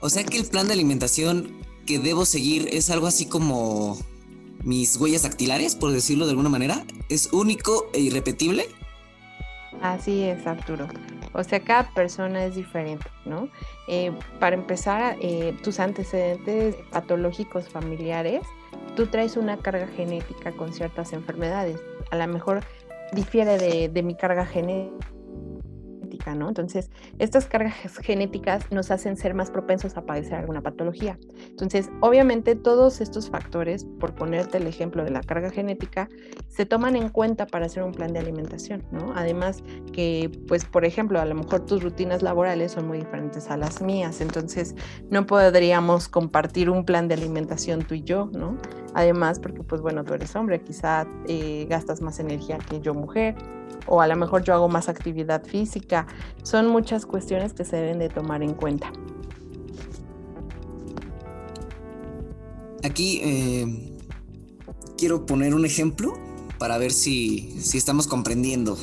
O 0.00 0.10
sea 0.10 0.24
que 0.24 0.38
el 0.38 0.46
plan 0.46 0.66
de 0.66 0.74
alimentación 0.74 1.52
que 1.86 1.98
debo 1.98 2.24
seguir 2.24 2.68
es 2.72 2.90
algo 2.90 3.06
así 3.06 3.26
como 3.26 3.98
mis 4.62 4.96
huellas 4.96 5.22
dactilares, 5.22 5.76
por 5.76 5.92
decirlo 5.92 6.24
de 6.26 6.30
alguna 6.30 6.48
manera. 6.48 6.84
¿Es 7.08 7.32
único 7.32 7.86
e 7.92 8.00
irrepetible? 8.00 8.66
Así 9.82 10.22
es, 10.22 10.46
Arturo. 10.46 10.88
O 11.32 11.42
sea, 11.42 11.60
cada 11.60 11.92
persona 11.94 12.44
es 12.44 12.54
diferente, 12.54 13.06
¿no? 13.24 13.48
Eh, 13.88 14.12
para 14.40 14.56
empezar, 14.56 15.16
eh, 15.20 15.56
tus 15.62 15.80
antecedentes 15.80 16.76
patológicos 16.90 17.68
familiares, 17.68 18.42
tú 18.96 19.06
traes 19.06 19.36
una 19.36 19.56
carga 19.56 19.86
genética 19.88 20.52
con 20.52 20.72
ciertas 20.72 21.12
enfermedades. 21.12 21.80
A 22.10 22.16
lo 22.16 22.26
mejor 22.28 22.60
difiere 23.12 23.58
de, 23.58 23.88
de 23.88 24.02
mi 24.02 24.14
carga 24.14 24.46
genética 24.46 25.13
entonces, 26.48 26.90
estas 27.18 27.46
cargas 27.46 27.74
genéticas 27.98 28.70
nos 28.70 28.90
hacen 28.90 29.16
ser 29.16 29.34
más 29.34 29.50
propensos 29.50 29.96
a 29.96 30.02
padecer 30.04 30.34
alguna 30.34 30.60
patología. 30.60 31.18
Entonces, 31.48 31.90
obviamente 32.00 32.54
todos 32.54 33.00
estos 33.00 33.30
factores, 33.30 33.84
por 34.00 34.14
ponerte 34.14 34.58
el 34.58 34.66
ejemplo 34.66 35.04
de 35.04 35.10
la 35.10 35.20
carga 35.20 35.50
genética, 35.50 36.08
se 36.48 36.66
toman 36.66 36.96
en 36.96 37.08
cuenta 37.08 37.46
para 37.46 37.66
hacer 37.66 37.82
un 37.82 37.92
plan 37.92 38.12
de 38.12 38.20
alimentación, 38.20 38.84
¿no? 38.90 39.12
Además 39.14 39.62
que, 39.92 40.30
pues, 40.48 40.64
por 40.64 40.84
ejemplo, 40.84 41.20
a 41.20 41.24
lo 41.24 41.34
mejor 41.34 41.66
tus 41.66 41.82
rutinas 41.82 42.22
laborales 42.22 42.72
son 42.72 42.86
muy 42.86 42.98
diferentes 42.98 43.50
a 43.50 43.56
las 43.56 43.82
mías, 43.82 44.20
entonces 44.20 44.74
no 45.10 45.26
podríamos 45.26 46.08
compartir 46.08 46.70
un 46.70 46.84
plan 46.84 47.08
de 47.08 47.14
alimentación 47.14 47.82
tú 47.82 47.94
y 47.94 48.02
yo, 48.02 48.30
¿no? 48.32 48.56
Además, 48.94 49.38
porque, 49.40 49.62
pues, 49.62 49.80
bueno, 49.80 50.04
tú 50.04 50.14
eres 50.14 50.34
hombre, 50.36 50.60
quizá 50.62 51.06
eh, 51.26 51.66
gastas 51.68 52.00
más 52.00 52.20
energía 52.20 52.58
que 52.58 52.80
yo 52.80 52.94
mujer, 52.94 53.34
o 53.86 54.00
a 54.00 54.06
lo 54.06 54.16
mejor 54.16 54.42
yo 54.44 54.54
hago 54.54 54.68
más 54.68 54.88
actividad 54.88 55.44
física. 55.44 56.06
Son 56.42 56.68
muchas 56.68 57.06
cuestiones 57.06 57.52
que 57.52 57.64
se 57.64 57.76
deben 57.76 57.98
de 57.98 58.08
tomar 58.08 58.42
en 58.42 58.54
cuenta. 58.54 58.92
aquí 62.84 63.20
eh, 63.24 63.98
quiero 64.96 65.26
poner 65.26 65.54
un 65.54 65.64
ejemplo 65.64 66.14
para 66.58 66.78
ver 66.78 66.92
si, 66.92 67.56
si 67.60 67.78
estamos 67.78 68.06
comprendiendo. 68.06 68.78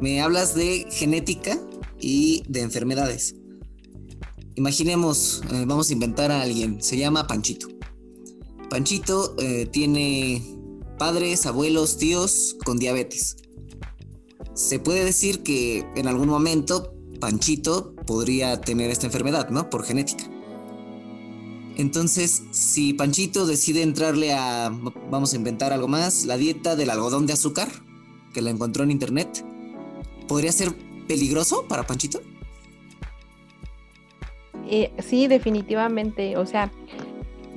Me 0.00 0.20
hablas 0.20 0.54
de 0.54 0.86
genética 0.90 1.58
y 2.00 2.42
de 2.48 2.62
enfermedades. 2.62 3.36
Imaginemos, 4.56 5.42
eh, 5.52 5.64
vamos 5.66 5.90
a 5.90 5.92
inventar 5.92 6.30
a 6.32 6.42
alguien, 6.42 6.82
se 6.82 6.96
llama 6.96 7.26
Panchito. 7.26 7.75
Panchito 8.70 9.34
eh, 9.38 9.66
tiene 9.66 10.42
padres, 10.98 11.46
abuelos, 11.46 11.98
tíos 11.98 12.56
con 12.64 12.78
diabetes. 12.78 13.36
Se 14.54 14.78
puede 14.78 15.04
decir 15.04 15.42
que 15.42 15.84
en 15.96 16.08
algún 16.08 16.28
momento 16.28 16.94
Panchito 17.20 17.94
podría 18.06 18.60
tener 18.60 18.90
esta 18.90 19.06
enfermedad, 19.06 19.50
¿no? 19.50 19.70
Por 19.70 19.84
genética. 19.84 20.24
Entonces, 21.76 22.42
si 22.52 22.94
Panchito 22.94 23.46
decide 23.46 23.82
entrarle 23.82 24.32
a, 24.32 24.70
vamos 25.10 25.32
a 25.32 25.36
inventar 25.36 25.72
algo 25.72 25.88
más, 25.88 26.24
la 26.24 26.38
dieta 26.38 26.74
del 26.74 26.88
algodón 26.88 27.26
de 27.26 27.34
azúcar, 27.34 27.68
que 28.32 28.40
la 28.40 28.50
encontró 28.50 28.82
en 28.82 28.90
internet, 28.90 29.44
¿podría 30.26 30.52
ser 30.52 30.74
peligroso 31.06 31.66
para 31.68 31.86
Panchito? 31.86 32.22
Eh, 34.68 34.92
sí, 35.06 35.28
definitivamente. 35.28 36.36
O 36.36 36.46
sea, 36.46 36.72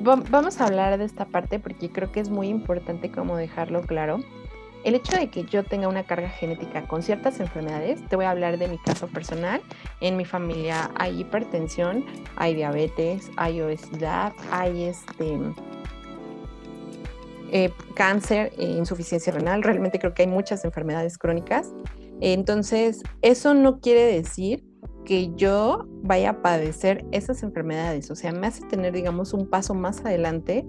vamos 0.01 0.61
a 0.61 0.65
hablar 0.65 0.97
de 0.97 1.05
esta 1.05 1.25
parte 1.25 1.59
porque 1.59 1.89
creo 1.89 2.11
que 2.11 2.19
es 2.19 2.29
muy 2.29 2.47
importante 2.47 3.11
como 3.11 3.37
dejarlo 3.37 3.81
claro. 3.81 4.19
El 4.85 4.95
hecho 4.95 5.17
de 5.17 5.29
que 5.29 5.43
yo 5.43 5.65
tenga 5.65 5.89
una 5.89 6.03
carga 6.03 6.29
genética 6.29 6.87
con 6.87 7.03
ciertas 7.03 7.41
enfermedades, 7.41 8.01
te 8.07 8.15
voy 8.15 8.25
a 8.25 8.31
hablar 8.31 8.57
de 8.57 8.69
mi 8.69 8.77
caso 8.77 9.07
personal. 9.07 9.61
En 9.99 10.15
mi 10.15 10.23
familia 10.23 10.89
hay 10.95 11.19
hipertensión, 11.19 12.05
hay 12.37 12.55
diabetes, 12.55 13.29
hay 13.35 13.59
obesidad, 13.59 14.31
hay 14.51 14.83
este 14.83 15.37
eh, 17.51 17.73
cáncer, 17.93 18.53
e 18.57 18.63
insuficiencia 18.63 19.33
renal. 19.33 19.63
Realmente 19.63 19.99
creo 19.99 20.13
que 20.13 20.21
hay 20.21 20.29
muchas 20.29 20.63
enfermedades 20.63 21.17
crónicas. 21.17 21.73
Entonces, 22.21 23.01
eso 23.21 23.53
no 23.53 23.79
quiere 23.79 24.05
decir 24.05 24.68
que 25.09 25.33
yo 25.35 25.87
vaya 26.03 26.29
a 26.29 26.41
padecer 26.43 27.03
esas 27.11 27.41
enfermedades. 27.41 28.11
O 28.11 28.15
sea, 28.15 28.31
me 28.31 28.45
hace 28.45 28.63
tener, 28.67 28.93
digamos, 28.93 29.33
un 29.33 29.47
paso 29.49 29.73
más 29.73 30.05
adelante 30.05 30.63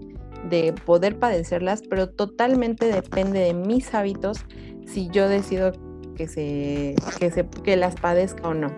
de 0.49 0.73
poder 0.73 1.19
padecerlas, 1.19 1.83
pero 1.83 2.09
totalmente 2.09 2.87
depende 2.87 3.41
de 3.41 3.53
mis 3.53 3.93
hábitos 3.93 4.47
si 4.87 5.11
yo 5.11 5.29
decido 5.29 5.73
que 6.17 6.27
se, 6.27 6.95
que 7.19 7.31
se 7.31 7.47
que 7.63 7.77
las 7.77 7.97
padezca 7.97 8.49
o 8.49 8.55
no. 8.55 8.69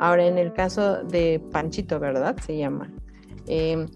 Ahora, 0.00 0.26
en 0.26 0.38
el 0.38 0.52
caso 0.52 1.04
de 1.04 1.40
Panchito, 1.52 2.00
¿verdad? 2.00 2.36
Se 2.44 2.58
llama. 2.58 2.92
Em, 3.46 3.86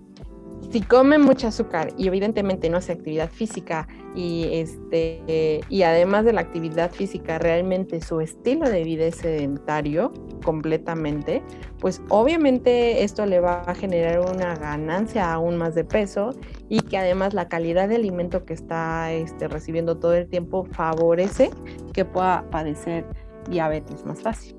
si 0.71 0.81
come 0.83 1.19
mucho 1.19 1.49
azúcar 1.49 1.92
y 1.97 2.07
evidentemente 2.09 2.69
no 2.69 2.79
hace 2.79 2.92
actividad 2.92 3.31
física 3.31 3.87
y 4.14 4.49
este 4.53 5.61
y 5.69 5.83
además 5.83 6.25
de 6.25 6.33
la 6.33 6.40
actividad 6.40 6.90
física 6.90 7.38
realmente 7.38 8.01
su 8.01 8.21
estilo 8.21 8.69
de 8.69 8.83
vida 8.83 9.05
es 9.05 9.16
sedentario 9.16 10.12
completamente, 10.45 11.42
pues 11.81 12.01
obviamente 12.09 13.05
esto 13.05 13.27
le 13.27 13.40
va 13.40 13.62
a 13.62 13.75
generar 13.75 14.21
una 14.21 14.55
ganancia 14.55 15.33
aún 15.33 15.57
más 15.57 15.75
de 15.75 15.85
peso 15.85 16.31
y 16.69 16.81
que 16.81 16.99
además 16.99 17.35
la 17.35 17.49
calidad 17.49 17.88
de 17.88 17.97
alimento 17.97 18.45
que 18.45 18.55
está 18.55 19.12
este, 19.12 19.49
recibiendo 19.49 19.99
todo 19.99 20.14
el 20.14 20.29
tiempo 20.29 20.66
favorece 20.73 21.51
que 21.92 22.05
pueda 22.05 22.49
padecer 22.51 23.07
diabetes 23.49 24.05
más 24.05 24.23
fácil. 24.23 24.57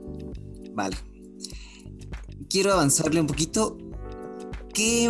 Vale. 0.74 0.96
Quiero 2.50 2.74
avanzarle 2.74 3.20
un 3.20 3.28
poquito. 3.28 3.78
¿Qué 4.74 5.10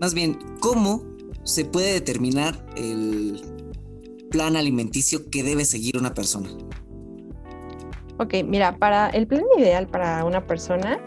más 0.00 0.14
bien, 0.14 0.38
¿cómo 0.60 1.02
se 1.44 1.64
puede 1.64 1.92
determinar 1.92 2.64
el 2.76 3.40
plan 4.30 4.56
alimenticio 4.56 5.30
que 5.30 5.42
debe 5.42 5.64
seguir 5.64 5.96
una 5.96 6.14
persona? 6.14 6.48
Ok, 8.18 8.34
mira, 8.44 8.76
para 8.76 9.08
el 9.10 9.26
plan 9.26 9.44
ideal 9.58 9.86
para 9.86 10.24
una 10.24 10.46
persona, 10.46 10.98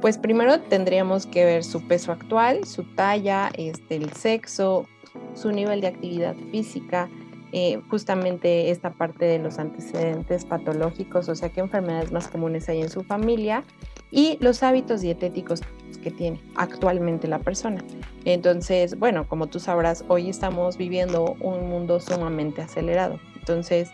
pues 0.00 0.18
primero 0.18 0.60
tendríamos 0.60 1.26
que 1.26 1.44
ver 1.44 1.64
su 1.64 1.86
peso 1.86 2.12
actual, 2.12 2.64
su 2.64 2.82
talla, 2.94 3.50
este, 3.56 3.96
el 3.96 4.12
sexo, 4.12 4.86
su 5.34 5.52
nivel 5.52 5.80
de 5.80 5.88
actividad 5.88 6.34
física, 6.50 7.08
eh, 7.52 7.80
justamente 7.88 8.70
esta 8.70 8.92
parte 8.92 9.24
de 9.24 9.38
los 9.38 9.58
antecedentes 9.58 10.44
patológicos, 10.44 11.28
o 11.28 11.34
sea, 11.34 11.48
qué 11.48 11.60
enfermedades 11.60 12.12
más 12.12 12.28
comunes 12.28 12.68
hay 12.68 12.82
en 12.82 12.90
su 12.90 13.02
familia 13.04 13.64
y 14.10 14.36
los 14.40 14.62
hábitos 14.62 15.00
dietéticos 15.00 15.62
que 16.02 16.10
tiene 16.10 16.40
actualmente 16.56 17.28
la 17.28 17.38
persona. 17.38 17.82
Entonces, 18.26 18.98
bueno, 18.98 19.28
como 19.28 19.46
tú 19.46 19.60
sabrás, 19.60 20.04
hoy 20.08 20.28
estamos 20.28 20.76
viviendo 20.76 21.36
un 21.40 21.68
mundo 21.68 22.00
sumamente 22.00 22.60
acelerado. 22.60 23.20
Entonces, 23.36 23.92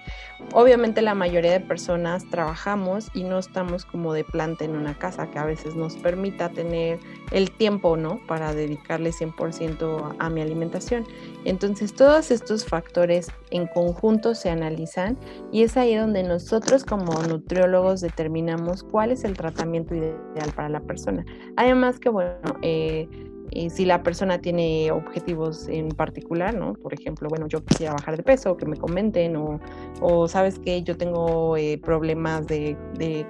obviamente 0.55 1.03
la 1.03 1.14
mayoría 1.14 1.53
de 1.53 1.61
personas 1.61 2.25
trabajamos 2.31 3.11
y 3.12 3.25
no 3.25 3.38
estamos 3.38 3.85
como 3.85 4.14
de 4.14 4.25
planta 4.25 4.64
en 4.64 4.75
una 4.75 4.99
casa 4.99 5.31
que 5.31 5.38
a 5.38 5.45
veces 5.45 5.77
nos 5.77 5.97
permita 5.97 6.49
tener 6.49 6.99
el 7.31 7.51
tiempo, 7.51 7.99
¿no? 7.99 8.18
Para 8.27 8.55
dedicarle 8.55 9.12
100% 9.12 10.16
a 10.18 10.31
mi 10.31 10.40
alimentación. 10.40 11.05
Entonces, 11.45 11.95
todos 11.95 12.31
estos 12.31 12.64
factores 12.64 13.29
en 13.51 13.66
conjunto 13.66 14.35
se 14.35 14.49
analizan 14.49 15.18
y 15.53 15.64
es 15.64 15.77
ahí 15.77 15.95
donde 15.95 16.23
nosotros 16.23 16.85
como 16.85 17.12
nutriólogos 17.23 18.01
determinamos 18.01 18.83
cuál 18.83 19.12
es 19.12 19.25
el 19.25 19.37
tratamiento 19.37 19.95
ideal 19.95 20.51
para 20.57 20.71
la 20.71 20.81
persona. 20.81 21.27
Además 21.57 21.99
que, 21.99 22.09
bueno, 22.09 22.57
eh, 22.62 23.07
eh, 23.55 23.69
si 23.71 23.85
la 23.85 24.03
persona 24.03 24.41
tiene 24.41 24.91
objetivos 24.91 25.69
en 25.69 25.91
particular, 25.91 26.55
¿no? 26.55 26.73
Por 26.73 26.95
ejemplo, 26.95 27.29
bueno, 27.29 27.47
yo 27.49 27.62
quisiera 27.65 27.93
bajar 27.93 28.17
de 28.17 28.23
peso, 28.23 28.57
que 28.57 28.65
me 28.65 28.77
comenten, 28.77 29.37
o, 29.37 30.29
sabes 30.29 30.59
que 30.59 30.83
yo 30.83 30.97
tengo 30.97 31.57
eh, 31.57 31.79
problemas 31.79 32.47
de, 32.47 32.77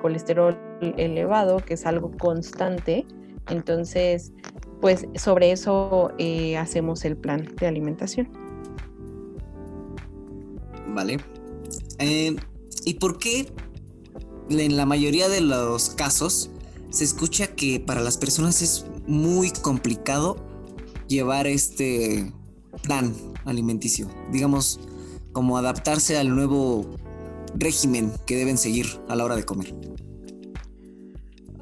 colesterol 0.01 0.57
elevado, 0.81 1.59
que 1.59 1.75
es 1.75 1.87
algo 1.87 2.13
constante. 2.13 3.05
Entonces, 3.49 4.33
pues 4.81 5.07
sobre 5.17 5.51
eso 5.51 6.13
eh, 6.19 6.57
hacemos 6.57 7.05
el 7.05 7.17
plan 7.17 7.49
de 7.59 7.67
alimentación. 7.67 8.29
Vale. 10.89 11.19
¿Y 12.85 12.95
por 12.95 13.19
qué 13.19 13.53
en 14.51 14.77
la 14.77 14.87
mayoría 14.87 15.29
de 15.29 15.41
los 15.41 15.91
casos 15.91 16.51
se 16.91 17.05
escucha 17.05 17.49
que 17.49 17.81
para 17.81 18.01
las 18.01 18.19
personas 18.19 18.61
es 18.61 18.85
muy 19.07 19.51
complicado 19.51 20.37
llevar 21.09 21.47
este 21.47 22.33
plan 22.83 23.15
alimenticio, 23.45 24.09
digamos, 24.31 24.81
como 25.33 25.57
adaptarse 25.57 26.19
al 26.19 26.35
nuevo 26.35 26.87
régimen 27.55 28.13
que 28.27 28.37
deben 28.37 28.59
seguir 28.59 28.87
a 29.09 29.17
la 29.17 29.25
hora 29.25 29.37
de 29.37 29.45
comer. 29.45 29.75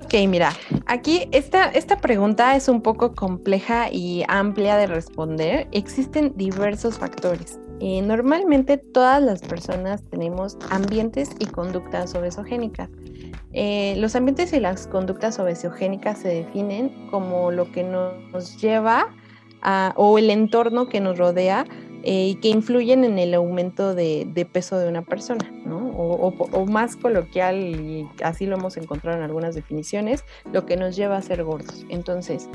Ok, 0.04 0.14
mira, 0.26 0.52
aquí 0.86 1.28
esta, 1.30 1.66
esta 1.66 2.00
pregunta 2.00 2.56
es 2.56 2.68
un 2.68 2.82
poco 2.82 3.14
compleja 3.14 3.92
y 3.92 4.24
amplia 4.26 4.76
de 4.76 4.88
responder. 4.88 5.68
Existen 5.70 6.32
diversos 6.36 6.98
factores. 6.98 7.60
Eh, 7.78 8.02
normalmente 8.02 8.76
todas 8.76 9.22
las 9.22 9.40
personas 9.40 10.02
tenemos 10.10 10.58
ambientes 10.68 11.30
y 11.38 11.46
conductas 11.46 12.14
obesogénicas. 12.14 12.90
Eh, 13.52 13.94
los 13.98 14.14
ambientes 14.14 14.52
y 14.52 14.60
las 14.60 14.86
conductas 14.86 15.38
obesogénicas 15.38 16.18
se 16.18 16.28
definen 16.28 17.08
como 17.10 17.50
lo 17.50 17.70
que 17.72 17.82
nos 17.82 18.60
lleva 18.60 19.08
a, 19.62 19.92
o 19.96 20.18
el 20.18 20.30
entorno 20.30 20.88
que 20.88 21.00
nos 21.00 21.18
rodea 21.18 21.66
eh, 22.02 22.28
y 22.28 22.34
que 22.36 22.48
influyen 22.48 23.04
en 23.04 23.18
el 23.18 23.34
aumento 23.34 23.94
de, 23.94 24.48
peso 24.50 24.78
de 24.78 24.88
una 24.88 25.02
persona, 25.02 25.50
¿no? 25.66 25.90
O, 25.90 26.66
más 26.66 26.96
coloquial, 26.96 27.56
y 27.56 28.08
así 28.22 28.46
lo 28.46 28.56
hemos 28.56 28.76
encontrado 28.78 29.18
en 29.18 29.24
algunas 29.24 29.54
definiciones, 29.54 30.24
lo 30.50 30.64
que 30.64 30.76
nos 30.76 30.96
lleva 30.96 31.16
a 31.18 31.22
ser 31.22 31.44
gordos. 31.44 31.84
Entonces, 31.90 32.48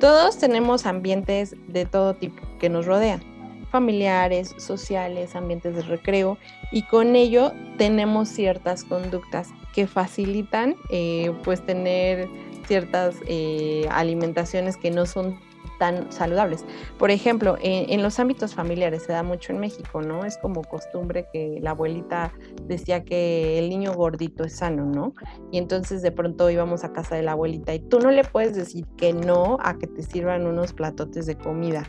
todos 0.00 0.38
tenemos 0.38 0.86
ambientes 0.86 1.54
de 1.68 1.84
todo 1.84 2.14
tipo 2.14 2.42
que 2.58 2.68
nos 2.68 2.86
rodean 2.86 3.29
familiares, 3.70 4.54
sociales, 4.58 5.34
ambientes 5.34 5.76
de 5.76 5.82
recreo 5.82 6.38
y 6.72 6.82
con 6.82 7.16
ello 7.16 7.52
tenemos 7.78 8.28
ciertas 8.28 8.84
conductas 8.84 9.48
que 9.72 9.86
facilitan 9.86 10.76
eh, 10.90 11.32
pues 11.44 11.64
tener 11.64 12.28
ciertas 12.66 13.16
eh, 13.26 13.86
alimentaciones 13.90 14.76
que 14.76 14.90
no 14.90 15.06
son 15.06 15.38
tan 15.80 16.12
saludables. 16.12 16.64
Por 16.98 17.10
ejemplo, 17.10 17.56
en, 17.62 18.02
los 18.02 18.20
ámbitos 18.20 18.54
familiares 18.54 19.02
se 19.04 19.12
da 19.12 19.22
mucho 19.22 19.52
en 19.52 19.60
México, 19.60 20.02
¿no? 20.02 20.26
Es 20.26 20.36
como 20.36 20.62
costumbre 20.62 21.26
que 21.32 21.58
la 21.62 21.70
abuelita 21.70 22.32
decía 22.66 23.02
que 23.02 23.58
el 23.58 23.70
niño 23.70 23.94
gordito 23.94 24.44
es 24.44 24.56
sano, 24.56 24.84
¿no? 24.84 25.14
Y 25.50 25.56
entonces 25.56 26.02
de 26.02 26.12
pronto 26.12 26.50
íbamos 26.50 26.84
a 26.84 26.92
casa 26.92 27.16
de 27.16 27.22
la 27.22 27.32
abuelita 27.32 27.74
y 27.74 27.80
tú 27.80 27.98
no 27.98 28.10
le 28.10 28.24
puedes 28.24 28.54
decir 28.54 28.84
que 28.98 29.14
no 29.14 29.56
a 29.62 29.78
que 29.78 29.86
te 29.86 30.02
sirvan 30.02 30.46
unos 30.46 30.74
platotes 30.74 31.24
de 31.24 31.36
comida. 31.36 31.84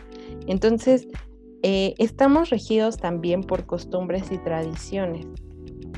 Entonces, 0.47 1.07
eh, 1.63 1.93
estamos 1.97 2.49
regidos 2.49 2.97
también 2.97 3.43
por 3.43 3.65
costumbres 3.65 4.31
y 4.31 4.37
tradiciones. 4.37 5.27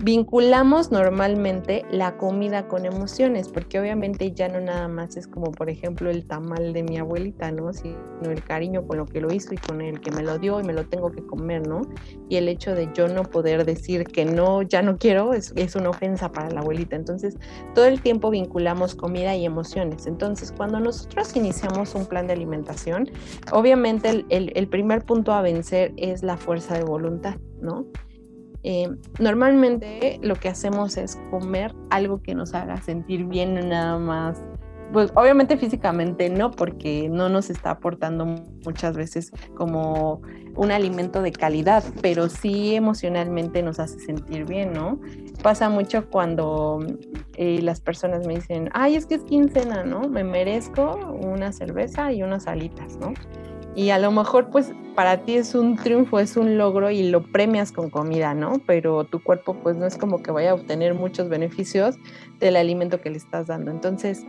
Vinculamos 0.01 0.91
normalmente 0.91 1.85
la 1.91 2.17
comida 2.17 2.67
con 2.67 2.85
emociones, 2.85 3.47
porque 3.47 3.79
obviamente 3.79 4.31
ya 4.31 4.47
no 4.47 4.59
nada 4.59 4.87
más 4.87 5.17
es 5.17 5.27
como, 5.27 5.51
por 5.51 5.69
ejemplo, 5.69 6.09
el 6.09 6.25
tamal 6.25 6.73
de 6.73 6.83
mi 6.83 6.97
abuelita, 6.97 7.51
¿no? 7.51 7.73
Sino 7.73 7.97
el 8.23 8.43
cariño 8.43 8.85
con 8.87 8.97
lo 8.97 9.05
que 9.05 9.21
lo 9.21 9.31
hizo 9.33 9.53
y 9.53 9.57
con 9.57 9.81
el 9.81 10.01
que 10.01 10.11
me 10.11 10.23
lo 10.23 10.39
dio 10.39 10.59
y 10.59 10.63
me 10.63 10.73
lo 10.73 10.85
tengo 10.85 11.11
que 11.11 11.25
comer, 11.25 11.67
¿no? 11.67 11.81
Y 12.29 12.37
el 12.37 12.47
hecho 12.47 12.75
de 12.75 12.89
yo 12.93 13.07
no 13.07 13.23
poder 13.23 13.65
decir 13.65 14.05
que 14.05 14.25
no, 14.25 14.61
ya 14.61 14.81
no 14.81 14.97
quiero, 14.97 15.33
es, 15.33 15.53
una 15.75 15.89
ofensa 15.89 16.31
para 16.31 16.49
la 16.49 16.61
abuelita. 16.61 16.95
Entonces, 16.95 17.37
todo 17.73 17.85
el 17.85 18.01
tiempo 18.01 18.29
vinculamos 18.29 18.95
comida 18.95 19.35
y 19.35 19.45
emociones. 19.45 20.05
Entonces, 20.07 20.51
cuando 20.51 20.79
nosotros 20.79 21.35
iniciamos 21.35 21.95
un 21.95 22.05
plan 22.05 22.27
de 22.27 22.33
alimentación, 22.33 23.09
obviamente 23.51 24.25
el 24.29 24.67
primer 24.67 25.03
punto 25.03 25.33
a 25.33 25.41
vencer 25.41 25.93
es 25.97 26.21
la 26.23 26.37
fuerza 26.37 26.75
de 26.75 26.83
voluntad, 26.83 27.35
¿no? 27.61 27.85
Eh, 28.63 28.89
normalmente 29.19 30.19
lo 30.21 30.35
que 30.35 30.49
hacemos 30.49 30.97
es 30.97 31.17
comer 31.29 31.75
algo 31.89 32.21
que 32.21 32.33
nos 32.33 32.53
haga 32.53 32.81
sentir 32.81 33.25
bien, 33.25 33.55
nada 33.67 33.97
más. 33.99 34.41
Pues 34.91 35.11
obviamente 35.15 35.57
físicamente 35.57 36.29
no, 36.29 36.51
porque 36.51 37.09
no 37.09 37.27
nos 37.27 37.49
está 37.49 37.71
aportando 37.71 38.25
muchas 38.63 38.95
veces 38.95 39.31
como 39.55 40.21
un 40.55 40.71
alimento 40.71 41.21
de 41.23 41.31
calidad, 41.31 41.83
pero 42.01 42.29
sí 42.29 42.75
emocionalmente 42.75 43.63
nos 43.63 43.79
hace 43.79 43.99
sentir 43.99 44.45
bien, 44.45 44.71
¿no? 44.71 44.99
Pasa 45.41 45.67
mucho 45.67 46.09
cuando 46.09 46.85
eh, 47.37 47.59
las 47.63 47.81
personas 47.81 48.27
me 48.27 48.35
dicen, 48.35 48.69
ay, 48.73 48.95
es 48.95 49.07
que 49.07 49.15
es 49.15 49.23
quincena, 49.23 49.83
¿no? 49.83 50.01
Me 50.01 50.23
merezco 50.23 50.95
una 51.23 51.51
cerveza 51.51 52.11
y 52.13 52.21
unas 52.21 52.45
alitas, 52.45 52.97
¿no? 52.97 53.13
Y 53.75 53.89
a 53.89 53.99
lo 53.99 54.11
mejor 54.11 54.49
pues 54.49 54.71
para 54.95 55.17
ti 55.21 55.35
es 55.35 55.55
un 55.55 55.75
triunfo, 55.75 56.19
es 56.19 56.37
un 56.37 56.57
logro 56.57 56.91
y 56.91 57.09
lo 57.09 57.23
premias 57.23 57.71
con 57.71 57.89
comida, 57.89 58.33
¿no? 58.33 58.61
Pero 58.65 59.03
tu 59.05 59.21
cuerpo 59.21 59.55
pues 59.55 59.75
no 59.75 59.85
es 59.85 59.97
como 59.97 60.21
que 60.21 60.31
vaya 60.31 60.51
a 60.51 60.53
obtener 60.53 60.93
muchos 60.93 61.29
beneficios 61.29 61.97
del 62.39 62.55
alimento 62.55 63.01
que 63.01 63.09
le 63.09 63.17
estás 63.17 63.47
dando. 63.47 63.71
Entonces, 63.71 64.25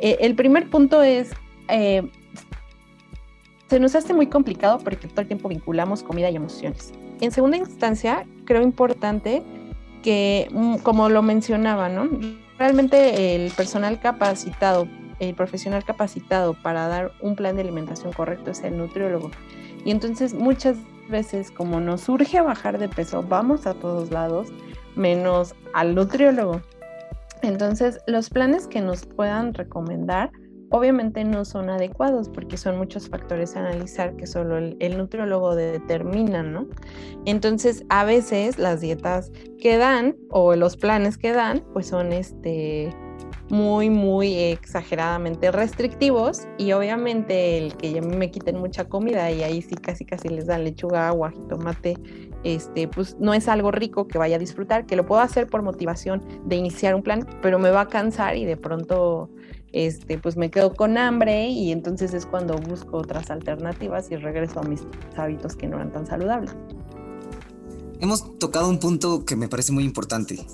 eh, 0.00 0.18
el 0.20 0.36
primer 0.36 0.70
punto 0.70 1.02
es, 1.02 1.32
eh, 1.68 2.08
se 3.68 3.80
nos 3.80 3.94
hace 3.94 4.14
muy 4.14 4.28
complicado 4.28 4.78
porque 4.78 5.08
todo 5.08 5.22
el 5.22 5.26
tiempo 5.26 5.48
vinculamos 5.48 6.02
comida 6.02 6.30
y 6.30 6.36
emociones. 6.36 6.92
En 7.20 7.32
segunda 7.32 7.56
instancia, 7.56 8.26
creo 8.44 8.62
importante 8.62 9.42
que, 10.02 10.48
mm, 10.52 10.76
como 10.76 11.08
lo 11.08 11.22
mencionaba, 11.22 11.88
¿no? 11.88 12.08
Realmente 12.58 13.34
el 13.34 13.50
personal 13.52 14.00
capacitado 14.00 14.86
el 15.20 15.34
profesional 15.34 15.84
capacitado 15.84 16.54
para 16.54 16.88
dar 16.88 17.12
un 17.20 17.36
plan 17.36 17.54
de 17.54 17.62
alimentación 17.62 18.12
correcto 18.12 18.50
es 18.50 18.62
el 18.64 18.76
nutriólogo. 18.76 19.30
Y 19.84 19.90
entonces 19.90 20.34
muchas 20.34 20.76
veces 21.08 21.50
como 21.50 21.80
nos 21.80 22.02
surge 22.02 22.40
bajar 22.40 22.78
de 22.78 22.88
peso, 22.88 23.22
vamos 23.22 23.66
a 23.66 23.74
todos 23.74 24.10
lados 24.10 24.48
menos 24.96 25.54
al 25.74 25.94
nutriólogo. 25.94 26.62
Entonces 27.42 28.00
los 28.06 28.30
planes 28.30 28.66
que 28.66 28.80
nos 28.80 29.06
puedan 29.06 29.54
recomendar 29.54 30.30
obviamente 30.70 31.24
no 31.24 31.44
son 31.44 31.68
adecuados 31.68 32.28
porque 32.28 32.56
son 32.56 32.78
muchos 32.78 33.08
factores 33.08 33.56
a 33.56 33.60
analizar 33.60 34.16
que 34.16 34.26
solo 34.26 34.56
el, 34.56 34.76
el, 34.78 34.96
nutriólogo 34.96 35.56
determina, 35.56 36.44
¿no? 36.44 36.68
Entonces, 37.24 37.84
a 37.88 38.04
veces 38.04 38.56
las 38.56 38.80
dietas 38.80 39.32
que 39.58 39.76
dan 39.76 40.16
o 40.30 40.54
los 40.54 40.76
planes 40.76 41.18
que 41.18 41.32
dan, 41.32 41.64
pues 41.72 41.88
son 41.88 42.12
este 42.12 42.94
muy, 43.50 43.90
muy 43.90 44.34
exageradamente 44.36 45.50
restrictivos 45.50 46.42
y 46.58 46.72
obviamente 46.72 47.58
el 47.58 47.76
que 47.76 47.92
ya 47.92 48.00
me 48.00 48.30
quiten 48.30 48.58
mucha 48.58 48.88
comida 48.88 49.30
y 49.30 49.42
ahí 49.42 49.62
sí 49.62 49.74
casi 49.74 50.04
casi 50.04 50.28
les 50.28 50.46
dan 50.46 50.64
lechuga, 50.64 51.08
agua, 51.08 51.32
tomate, 51.48 51.96
este, 52.44 52.88
pues 52.88 53.16
no 53.18 53.34
es 53.34 53.48
algo 53.48 53.70
rico 53.70 54.06
que 54.06 54.18
vaya 54.18 54.36
a 54.36 54.38
disfrutar, 54.38 54.86
que 54.86 54.96
lo 54.96 55.04
puedo 55.04 55.20
hacer 55.20 55.46
por 55.46 55.62
motivación 55.62 56.22
de 56.44 56.56
iniciar 56.56 56.94
un 56.94 57.02
plan, 57.02 57.26
pero 57.42 57.58
me 57.58 57.70
va 57.70 57.82
a 57.82 57.88
cansar 57.88 58.36
y 58.36 58.44
de 58.44 58.56
pronto 58.56 59.30
este, 59.72 60.18
pues 60.18 60.36
me 60.36 60.50
quedo 60.50 60.74
con 60.74 60.98
hambre 60.98 61.48
y 61.48 61.72
entonces 61.72 62.14
es 62.14 62.26
cuando 62.26 62.56
busco 62.56 62.98
otras 62.98 63.30
alternativas 63.30 64.10
y 64.10 64.16
regreso 64.16 64.60
a 64.60 64.62
mis 64.62 64.82
hábitos 65.16 65.56
que 65.56 65.66
no 65.66 65.76
eran 65.76 65.92
tan 65.92 66.06
saludables. 66.06 66.54
Hemos 68.00 68.38
tocado 68.38 68.68
un 68.68 68.78
punto 68.78 69.24
que 69.24 69.36
me 69.36 69.48
parece 69.48 69.72
muy 69.72 69.84
importante. 69.84 70.44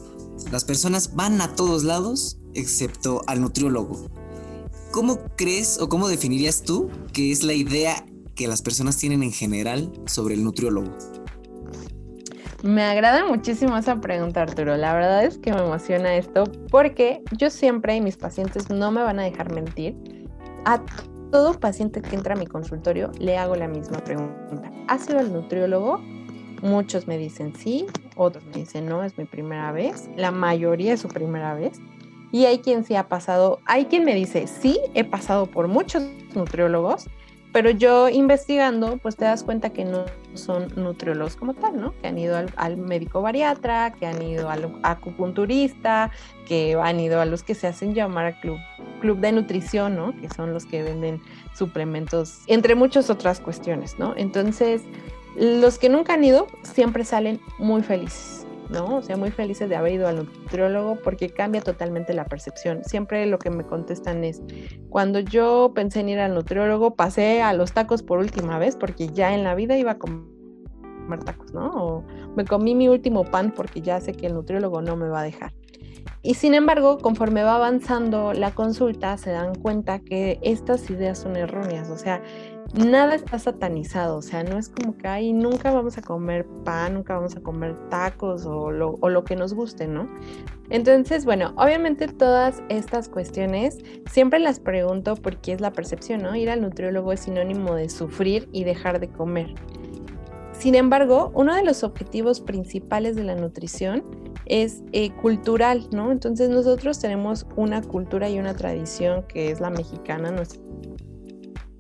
Las 0.51 0.65
personas 0.65 1.15
van 1.15 1.41
a 1.41 1.55
todos 1.55 1.85
lados 1.85 2.39
excepto 2.57 3.23
al 3.27 3.40
nutriólogo. 3.40 4.09
¿Cómo 4.90 5.19
crees 5.37 5.81
o 5.81 5.88
cómo 5.88 6.09
definirías 6.09 6.62
tú 6.62 6.90
que 7.12 7.31
es 7.31 7.42
la 7.42 7.53
idea 7.53 8.05
que 8.35 8.49
las 8.49 8.62
personas 8.62 8.97
tienen 8.97 9.23
en 9.23 9.33
general 9.33 9.92
sobre 10.07 10.35
el 10.35 10.45
nutriólogo? 10.45 10.90
Me 12.62 12.83
agrada 12.83 13.25
muchísimo 13.27 13.77
esa 13.77 14.01
pregunta, 14.01 14.42
Arturo. 14.42 14.77
La 14.77 14.95
verdad 14.95 15.25
es 15.25 15.38
que 15.38 15.53
me 15.53 15.61
emociona 15.61 16.16
esto 16.16 16.45
porque 16.71 17.23
yo 17.37 17.51
siempre 17.51 17.95
y 17.97 18.01
mis 18.01 18.16
pacientes 18.16 18.71
no 18.71 18.90
me 18.90 19.03
van 19.03 19.21
a 19.21 19.25
dejar 19.25 19.53
mentir. 19.53 19.95
A 20.64 20.83
todo 21.31 21.59
paciente 21.61 22.01
que 22.01 22.16
entra 22.16 22.35
a 22.35 22.38
mi 22.38 22.47
consultorio 22.47 23.12
le 23.19 23.37
hago 23.37 23.55
la 23.57 23.69
misma 23.69 23.99
pregunta. 23.99 24.73
¿Ha 24.88 24.99
sido 24.99 25.21
el 25.21 25.33
nutriólogo? 25.33 26.01
Muchos 26.62 27.07
me 27.07 27.19
dicen 27.19 27.55
sí, 27.55 27.87
otros 28.16 28.45
me 28.47 28.53
dicen 28.53 28.87
no, 28.87 29.05
es 29.05 29.16
mi 29.19 29.27
primera 29.27 29.71
vez. 29.73 30.09
La 30.16 30.31
mayoría 30.31 30.95
es 30.95 31.01
su 31.01 31.09
primera 31.09 31.55
vez. 31.55 31.79
Y 32.37 32.44
hay 32.44 32.59
quien 32.59 32.85
sí 32.85 32.94
ha 32.96 33.09
pasado, 33.09 33.61
hay 33.64 33.87
quien 33.87 34.05
me 34.05 34.14
dice, 34.14 34.46
sí, 34.46 34.79
he 34.92 35.05
pasado 35.05 35.46
por 35.46 35.68
muchos 35.68 36.03
nutriólogos, 36.35 37.07
pero 37.51 37.70
yo 37.70 38.11
investigando, 38.11 38.99
pues 38.99 39.16
te 39.16 39.25
das 39.25 39.42
cuenta 39.42 39.70
que 39.70 39.87
no 39.87 40.05
son 40.35 40.70
nutriólogos 40.77 41.35
como 41.35 41.55
tal, 41.55 41.81
¿no? 41.81 41.94
Que 41.99 42.09
han 42.09 42.18
ido 42.18 42.37
al, 42.57 42.77
médico 42.77 43.22
bariatra, 43.22 43.94
que 43.94 44.05
han 44.05 44.20
ido 44.20 44.51
al 44.51 44.70
acupunturista, 44.83 46.11
que 46.46 46.75
han 46.75 47.01
ido 47.01 47.22
a 47.22 47.25
los 47.25 47.42
que 47.42 47.55
se 47.55 47.68
hacen 47.68 47.94
llamar 47.94 48.38
club, 48.42 48.59
club 49.01 49.18
de 49.20 49.33
nutrición, 49.33 49.96
¿no? 49.96 50.14
Que 50.20 50.29
son 50.29 50.53
los 50.53 50.66
que 50.66 50.83
venden 50.83 51.22
suplementos, 51.55 52.42
entre 52.49 52.75
muchas 52.75 53.09
otras 53.09 53.40
cuestiones, 53.40 53.99
¿no? 53.99 54.12
Entonces, 54.14 54.83
los 55.37 55.79
que 55.79 55.88
nunca 55.88 56.12
han 56.12 56.22
ido 56.22 56.49
siempre 56.64 57.03
salen 57.07 57.40
muy 57.59 57.83
felices 57.83 58.46
¿no? 58.70 58.96
O 58.96 59.02
sea, 59.02 59.16
muy 59.16 59.31
felices 59.31 59.68
de 59.68 59.76
haber 59.76 59.94
ido 59.94 60.09
al 60.09 60.16
nutriólogo 60.16 60.96
porque 61.02 61.31
cambia 61.31 61.61
totalmente 61.61 62.14
la 62.14 62.24
percepción. 62.24 62.85
Siempre 62.85 63.26
lo 63.26 63.38
que 63.38 63.50
me 63.50 63.64
contestan 63.64 64.24
es, 64.24 64.42
cuando 64.88 65.20
yo 65.20 65.72
pensé 65.74 66.00
en 66.00 66.09
ir 66.09 66.18
al 66.18 66.35
nutriólogo, 66.35 66.94
pasé 66.94 67.42
a 67.42 67.52
los 67.52 67.72
tacos 67.72 68.02
por 68.02 68.18
última 68.18 68.59
vez 68.59 68.76
porque 68.76 69.09
ya 69.09 69.35
en 69.35 69.44
la 69.44 69.55
vida 69.55 69.76
iba 69.76 69.92
a 69.92 69.98
comer 69.98 70.26
tacos, 71.24 71.52
¿no? 71.52 71.70
O 71.70 72.05
me 72.37 72.44
comí 72.44 72.74
mi 72.74 72.88
último 72.88 73.24
pan 73.24 73.52
porque 73.55 73.81
ya 73.81 74.00
sé 74.00 74.12
que 74.12 74.26
el 74.26 74.35
nutriólogo 74.35 74.83
no 74.83 74.96
me 74.96 75.09
va 75.09 75.20
a 75.20 75.24
dejar. 75.24 75.52
Y 76.22 76.35
sin 76.35 76.55
embargo, 76.55 76.98
conforme 76.98 77.44
va 77.44 77.55
avanzando 77.55 78.33
la 78.33 78.50
consulta, 78.50 79.16
se 79.16 79.31
dan 79.31 79.55
cuenta 79.55 80.00
que 80.00 80.40
estas 80.42 80.90
ideas 80.90 81.18
son 81.18 81.37
erróneas. 81.37 81.88
O 81.90 81.98
sea, 81.98 82.20
nada 82.77 83.15
está 83.15 83.39
satanizado, 83.39 84.19
o 84.19 84.23
sea, 84.23 84.45
no 84.45 84.59
es 84.59 84.69
como 84.69 84.97
que, 84.97 85.09
ay, 85.09 85.33
nunca 85.33 85.73
vamos 85.73 85.97
a 85.97 86.03
comer 86.03 86.47
pan, 86.65 86.95
nunca 86.95 87.15
vamos 87.15 87.35
a 87.37 87.41
comer 87.41 87.75
tacos 87.89 88.45
o 88.45 88.71
lo, 88.71 88.99
o 89.01 89.09
lo 89.09 89.25
que 89.25 89.35
nos 89.35 89.55
guste, 89.55 89.89
¿no? 89.89 90.09
Entonces, 90.69 91.25
bueno, 91.25 91.55
obviamente 91.57 92.09
todas 92.09 92.62
estas 92.69 93.09
cuestiones 93.09 93.79
siempre 94.11 94.39
las 94.41 94.61
pregunto 94.61 95.17
porque 95.17 95.53
es 95.53 95.61
la 95.61 95.73
percepción, 95.73 96.23
¿no? 96.23 96.37
Ir 96.37 96.51
al 96.51 96.61
nutriólogo 96.61 97.12
es 97.12 97.21
sinónimo 97.21 97.75
de 97.75 97.89
sufrir 97.89 98.49
y 98.53 98.65
dejar 98.65 99.01
de 99.01 99.09
comer. 99.09 99.55
Sin 100.53 100.75
embargo, 100.75 101.31
uno 101.35 101.55
de 101.55 101.65
los 101.65 101.83
objetivos 101.83 102.41
principales 102.41 103.17
de 103.17 103.25
la 103.25 103.35
nutrición 103.35 104.05
es 104.47 104.83
eh, 104.93 105.11
cultural, 105.11 105.89
¿no? 105.93 106.12
Entonces 106.12 106.49
nosotros 106.51 106.99
tenemos 106.99 107.47
una 107.57 107.83
cultura 107.83 108.29
y 108.29 108.39
una 108.39 108.55
tradición 108.55 109.25
que 109.29 109.51
es 109.51 109.61
la 109.61 109.71
mexicana, 109.71 110.31
nuestra 110.31 110.61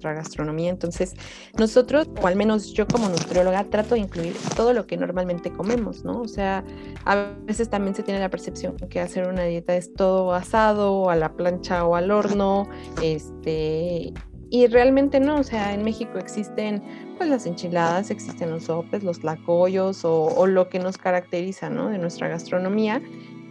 gastronomía. 0.02 0.70
Entonces, 0.70 1.14
nosotros, 1.58 2.08
o 2.20 2.26
al 2.26 2.36
menos 2.36 2.72
yo 2.72 2.86
como 2.86 3.08
nutrióloga, 3.08 3.64
trato 3.64 3.94
de 3.94 4.00
incluir 4.00 4.36
todo 4.56 4.72
lo 4.72 4.86
que 4.86 4.96
normalmente 4.96 5.52
comemos, 5.52 6.04
¿no? 6.04 6.20
O 6.20 6.28
sea, 6.28 6.64
a 7.04 7.32
veces 7.44 7.68
también 7.70 7.94
se 7.94 8.02
tiene 8.02 8.20
la 8.20 8.28
percepción 8.28 8.76
que 8.76 9.00
hacer 9.00 9.28
una 9.28 9.44
dieta 9.44 9.76
es 9.76 9.94
todo 9.94 10.32
asado, 10.34 11.10
a 11.10 11.16
la 11.16 11.32
plancha 11.32 11.84
o 11.84 11.96
al 11.96 12.10
horno, 12.10 12.68
este, 13.02 14.12
y 14.50 14.66
realmente 14.68 15.18
no, 15.18 15.36
o 15.36 15.42
sea, 15.42 15.74
en 15.74 15.82
México 15.82 16.18
existen 16.18 16.82
pues 17.18 17.28
las 17.28 17.46
enchiladas, 17.46 18.10
existen 18.10 18.50
los 18.50 18.64
sopes, 18.64 19.02
los 19.02 19.20
tlacoyos 19.20 20.04
o, 20.04 20.24
o, 20.24 20.46
lo 20.46 20.68
que 20.68 20.78
nos 20.78 20.98
caracteriza, 20.98 21.70
¿no? 21.70 21.88
De 21.88 21.98
nuestra 21.98 22.28
gastronomía, 22.28 23.02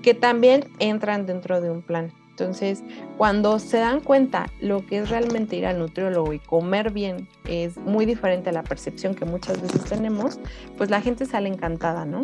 que 0.01 0.13
también 0.13 0.65
entran 0.79 1.25
dentro 1.25 1.59
de 1.61 1.71
un 1.71 1.81
plan. 1.81 2.13
Entonces, 2.37 2.83
cuando 3.17 3.59
se 3.59 3.77
dan 3.77 4.01
cuenta 4.01 4.47
lo 4.59 4.85
que 4.85 4.97
es 4.97 5.09
realmente 5.09 5.55
ir 5.55 5.65
al 5.65 5.79
nutriólogo 5.79 6.33
y 6.33 6.39
comer 6.39 6.91
bien 6.91 7.29
es 7.45 7.77
muy 7.77 8.05
diferente 8.05 8.49
a 8.49 8.51
la 8.53 8.61
percepción 8.61 9.15
que 9.15 9.23
muchas 9.23 9.61
veces 9.61 9.85
tenemos, 9.85 10.37
pues 10.77 10.89
la 10.89 10.99
gente 10.99 11.25
sale 11.25 11.47
encantada, 11.47 12.03
¿no? 12.03 12.23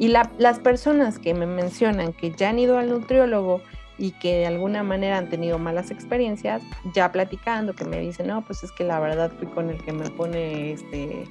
Y 0.00 0.08
la, 0.08 0.32
las 0.36 0.58
personas 0.58 1.20
que 1.20 1.32
me 1.32 1.46
mencionan 1.46 2.12
que 2.12 2.32
ya 2.32 2.50
han 2.50 2.58
ido 2.58 2.76
al 2.76 2.88
nutriólogo 2.88 3.62
y 3.98 4.10
que 4.10 4.38
de 4.38 4.46
alguna 4.46 4.82
manera 4.82 5.16
han 5.16 5.28
tenido 5.28 5.60
malas 5.60 5.92
experiencias, 5.92 6.60
ya 6.92 7.12
platicando, 7.12 7.72
que 7.72 7.84
me 7.84 8.00
dicen, 8.00 8.26
no, 8.26 8.44
pues 8.44 8.64
es 8.64 8.72
que 8.72 8.82
la 8.82 8.98
verdad 8.98 9.30
fui 9.38 9.46
con 9.46 9.70
el 9.70 9.80
que 9.84 9.92
me 9.92 10.10
pone 10.10 10.72
este 10.72 11.24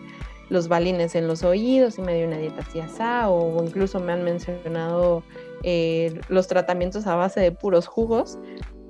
los 0.51 0.67
balines 0.67 1.15
en 1.15 1.27
los 1.27 1.43
oídos 1.43 1.97
y 1.97 2.01
me 2.01 2.13
dio 2.13 2.27
una 2.27 2.37
dieta 2.37 2.61
así 2.61 2.81
o 3.29 3.63
incluso 3.63 4.01
me 4.01 4.11
han 4.11 4.23
mencionado 4.25 5.23
eh, 5.63 6.19
los 6.27 6.47
tratamientos 6.47 7.07
a 7.07 7.15
base 7.15 7.39
de 7.39 7.53
puros 7.53 7.87
jugos. 7.87 8.37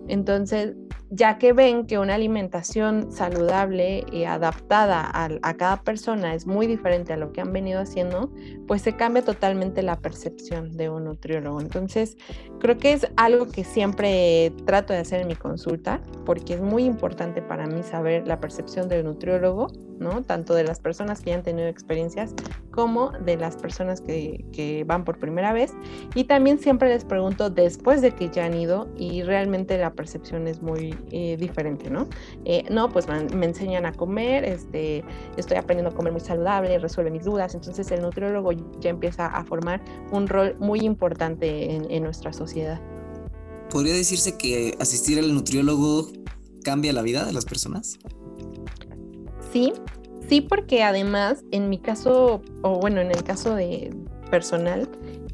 Entonces, 0.08 0.74
ya 1.14 1.38
que 1.38 1.52
ven 1.52 1.86
que 1.86 2.00
una 2.00 2.16
alimentación 2.16 3.12
saludable 3.12 4.06
y 4.14 4.24
adaptada 4.24 5.12
a, 5.14 5.54
cada 5.56 5.84
persona 5.84 6.34
es 6.34 6.48
muy 6.48 6.68
diferente 6.68 7.12
a 7.12 7.18
lo 7.18 7.34
que 7.34 7.42
han 7.42 7.52
venido 7.52 7.82
haciendo, 7.82 8.32
pues 8.66 8.82
se 8.82 8.96
cambia 8.96 9.22
totalmente 9.22 9.84
la 9.84 10.00
percepción 10.00 10.72
de 10.78 10.90
un 10.90 11.04
nutriólogo. 11.04 11.60
Entonces, 11.60 12.16
creo 12.62 12.78
que 12.78 12.94
es 12.94 13.08
algo 13.18 13.50
que 13.50 13.66
siempre 13.66 14.54
trato 14.66 14.94
de 14.94 15.00
hacer 15.00 15.20
en 15.20 15.28
mi 15.28 15.36
consulta, 15.36 16.02
porque 16.26 16.54
es 16.54 16.62
muy 16.62 16.86
importante 16.86 17.42
para 17.42 17.68
mí 17.68 17.84
saber 17.84 18.26
la 18.26 18.40
percepción 18.40 18.88
del 18.88 19.04
nutriólogo, 19.04 19.68
¿no? 20.00 20.24
Tanto 20.24 20.54
de 20.56 20.64
las 20.64 20.80
personas 20.80 21.20
que 21.20 21.32
ya 21.32 21.36
han 21.36 21.44
tenido 21.44 21.68
experiencias 21.68 22.34
como 22.72 23.12
de 23.12 23.36
las 23.36 23.58
personas 23.58 24.00
que, 24.00 24.46
que 24.54 24.86
van 24.86 25.04
por 25.04 25.20
primera 25.20 25.52
vez. 25.52 25.74
Y 26.16 26.24
también 26.24 26.58
siempre 26.58 26.88
les 26.88 27.04
pregunto 27.04 27.50
después 27.50 28.02
de 28.02 28.12
que 28.12 28.30
ya 28.30 28.46
han 28.46 28.54
ido 28.54 28.88
y 28.96 29.24
realmente 29.24 29.78
la 29.78 29.92
percepción 29.92 30.48
es 30.48 30.62
muy 30.62 30.96
eh, 31.12 31.38
diferente, 31.38 31.90
¿no? 31.90 32.08
Eh, 32.46 32.64
no, 32.70 32.90
pues 32.90 33.08
me, 33.08 33.46
enseñan 33.46 33.86
a 33.86 33.94
comer, 33.94 34.44
este, 34.46 35.04
estoy 35.38 35.58
aprendiendo 35.58 35.92
a 35.92 35.96
comer 35.96 36.12
muy 36.12 36.22
saludable, 36.22 36.78
resuelve 36.80 37.12
mis 37.12 37.26
dudas, 37.26 37.56
entonces 37.56 37.92
el 37.92 38.02
nutriólogo 38.02 38.52
ya 38.80 38.90
empieza 38.90 39.26
a 39.26 39.44
formar 39.44 39.82
un 40.12 40.28
rol 40.28 40.56
muy 40.60 40.80
importante 40.82 41.76
en, 41.76 42.04
nuestra 42.04 42.34
sociedad. 42.34 42.82
¿Podría 43.70 43.94
decirse 43.94 44.38
que 44.38 44.76
asistir 44.80 45.20
al 45.20 45.34
nutriólogo 45.34 46.10
cambia 46.64 46.94
la 46.94 47.02
vida 47.02 47.26
de 47.26 47.34
las 47.34 47.46
personas? 47.46 48.00
Sí, 49.54 49.74
sí, 50.28 50.42
porque 50.42 50.84
además 50.84 51.44
en 51.52 51.70
mi 51.70 51.78
caso, 51.78 52.42
o 52.64 52.80
bueno, 52.80 53.02
en 53.02 53.12
el 53.12 53.24
caso 53.24 53.56
de 53.56 53.94
personal, 54.32 54.90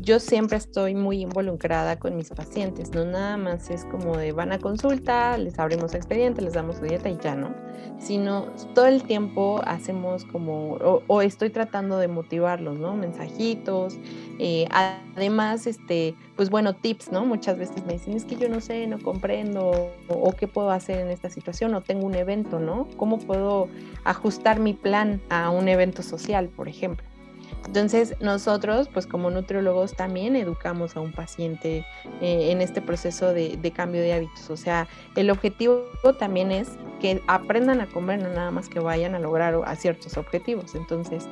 yo 0.07 0.21
siempre 0.21 0.55
estoy 0.55 0.95
muy 0.95 1.19
involucrada 1.19 1.99
con 1.99 2.15
mis 2.15 2.29
pacientes, 2.29 2.91
no 2.91 3.03
nada 3.03 3.35
más 3.35 3.69
es 3.69 3.83
como 3.83 4.15
de 4.15 4.31
van 4.31 4.53
a 4.53 4.59
consulta, 4.59 5.37
les 5.37 5.59
abrimos 5.59 5.93
expediente, 5.93 6.41
les 6.41 6.53
damos 6.53 6.77
su 6.77 6.83
dieta 6.83 7.09
y 7.09 7.17
ya 7.21 7.35
no, 7.35 7.53
sino 7.99 8.45
todo 8.73 8.85
el 8.85 9.03
tiempo 9.03 9.61
hacemos 9.65 10.23
como, 10.23 10.75
o, 11.07 11.21
estoy 11.21 11.49
tratando 11.49 11.97
de 11.97 12.07
motivarlos, 12.07 12.79
¿no? 12.79 12.95
Mensajitos, 12.95 13.97
eh, 14.39 14.69
además, 14.71 15.67
este, 15.67 16.15
pues 16.37 16.49
bueno, 16.49 16.73
tips, 16.73 17.11
¿no? 17.11 17.25
Muchas 17.25 17.57
veces 17.57 17.85
me 17.85 17.91
dicen, 17.91 18.13
es 18.13 18.23
que 18.23 18.37
yo 18.37 18.47
no 18.47 18.61
sé, 18.61 18.87
no 18.87 18.99
comprendo, 18.99 19.91
o, 20.07 20.31
qué 20.31 20.47
puedo 20.47 20.71
hacer 20.71 20.99
en 20.99 21.09
esta 21.09 21.29
situación, 21.29 21.75
o 21.75 21.81
tengo 21.81 22.05
un 22.05 22.15
evento, 22.15 22.59
¿no? 22.59 22.87
¿Cómo 22.95 23.19
puedo 23.19 23.67
ajustar 24.05 24.61
mi 24.61 24.73
plan 24.73 25.19
a 25.29 25.49
un 25.49 25.67
evento 25.67 26.01
social, 26.01 26.47
por 26.47 26.69
ejemplo? 26.69 27.16
Entonces 27.65 28.15
nosotros, 28.21 28.89
pues 28.91 29.07
como 29.07 29.29
nutriólogos, 29.29 29.93
también 29.93 30.35
educamos 30.35 30.95
a 30.95 31.01
un 31.01 31.11
paciente 31.11 31.85
eh, 32.21 32.51
en 32.51 32.61
este 32.61 32.81
proceso 32.81 33.33
de, 33.33 33.73
cambio 33.75 34.01
de 34.01 34.13
hábitos. 34.13 34.49
O 34.49 34.57
sea, 34.57 34.87
el 35.15 35.29
objetivo 35.29 35.85
también 36.17 36.51
es 36.51 36.69
que 37.01 37.21
aprendan 37.27 37.81
a 37.81 37.87
comer, 37.87 38.21
no 38.21 38.29
nada 38.29 38.51
más 38.51 38.69
que 38.69 38.79
vayan 38.79 39.15
a 39.15 39.19
lograr 39.19 39.59
a 39.65 39.75
ciertos 39.75 40.17
objetivos. 40.17 40.75
Entonces, 40.75 41.27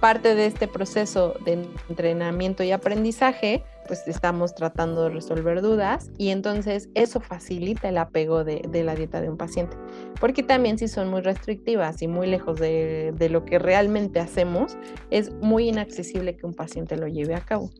parte 0.00 0.34
de 0.34 0.46
este 0.46 0.66
proceso 0.66 1.34
de 1.44 1.66
entrenamiento 1.88 2.64
y 2.64 2.72
aprendizaje, 2.72 3.62
pues 3.86 4.02
estamos 4.06 4.54
tratando 4.54 5.04
de 5.04 5.10
resolver 5.10 5.60
dudas 5.60 6.10
y 6.16 6.30
entonces 6.30 6.88
eso 6.94 7.20
facilita 7.20 7.88
el 7.88 7.98
apego 7.98 8.44
de, 8.44 8.62
la 8.84 8.94
dieta 8.94 9.20
de 9.20 9.28
un 9.28 9.36
paciente. 9.36 9.76
Porque 10.18 10.42
también 10.42 10.78
si 10.78 10.88
son 10.88 11.10
muy 11.10 11.20
restrictivas 11.20 12.00
y 12.02 12.08
muy 12.08 12.26
lejos 12.26 12.58
de, 12.58 13.28
lo 13.30 13.44
que 13.44 13.58
realmente 13.58 14.20
hacemos, 14.20 14.76
es 15.10 15.32
muy 15.42 15.68
inaccesible 15.68 16.36
que 16.36 16.46
un 16.46 16.54
paciente 16.54 16.96
lo 16.96 17.06
lleve 17.06 17.34
a 17.34 17.44
cabo. 17.44 17.70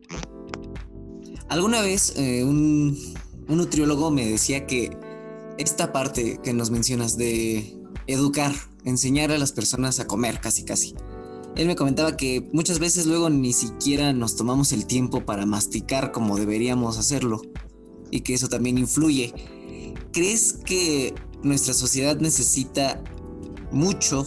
Alguna 1.48 1.80
vez 1.80 2.14
eh, 2.16 2.44
un, 2.44 2.96
un 3.48 3.56
nutriólogo 3.56 4.10
me 4.10 4.26
decía 4.26 4.66
que 4.66 4.90
esta 5.58 5.92
parte 5.92 6.38
que 6.42 6.52
nos 6.52 6.70
mencionas 6.70 7.16
de 7.16 7.76
educar, 8.06 8.52
enseñar 8.84 9.30
a 9.32 9.38
las 9.38 9.52
personas 9.52 10.00
a 10.00 10.06
comer 10.06 10.40
casi 10.40 10.64
casi, 10.64 10.94
él 11.56 11.66
me 11.66 11.76
comentaba 11.76 12.16
que 12.16 12.48
muchas 12.52 12.78
veces 12.78 13.06
luego 13.06 13.28
ni 13.28 13.52
siquiera 13.52 14.12
nos 14.12 14.36
tomamos 14.36 14.72
el 14.72 14.86
tiempo 14.86 15.20
para 15.24 15.46
masticar 15.46 16.12
como 16.12 16.36
deberíamos 16.36 16.98
hacerlo 16.98 17.42
y 18.10 18.20
que 18.20 18.34
eso 18.34 18.48
también 18.48 18.78
influye. 18.78 19.32
¿Crees 20.12 20.54
que 20.64 21.14
nuestra 21.42 21.74
sociedad 21.74 22.16
necesita 22.16 23.02
mucho 23.70 24.24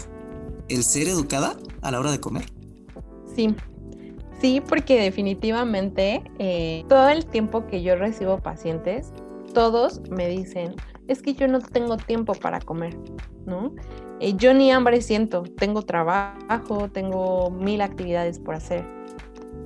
el 0.69 0.83
ser 0.83 1.07
educada 1.07 1.57
a 1.81 1.91
la 1.91 1.99
hora 1.99 2.11
de 2.11 2.19
comer? 2.19 2.45
Sí, 3.35 3.55
sí, 4.39 4.61
porque 4.67 4.99
definitivamente 4.99 6.23
eh, 6.39 6.83
todo 6.87 7.09
el 7.09 7.25
tiempo 7.25 7.67
que 7.67 7.81
yo 7.81 7.95
recibo 7.95 8.39
pacientes, 8.39 9.11
todos 9.53 10.01
me 10.09 10.27
dicen, 10.27 10.75
es 11.07 11.21
que 11.21 11.33
yo 11.33 11.47
no 11.47 11.59
tengo 11.59 11.97
tiempo 11.97 12.33
para 12.33 12.59
comer, 12.59 12.97
¿no? 13.45 13.73
Eh, 14.23 14.35
yo 14.37 14.53
ni 14.53 14.71
hambre 14.71 15.01
siento, 15.01 15.43
tengo 15.43 15.81
trabajo, 15.81 16.87
tengo 16.87 17.51
mil 17.51 17.81
actividades 17.81 18.39
por 18.39 18.55
hacer. 18.55 18.85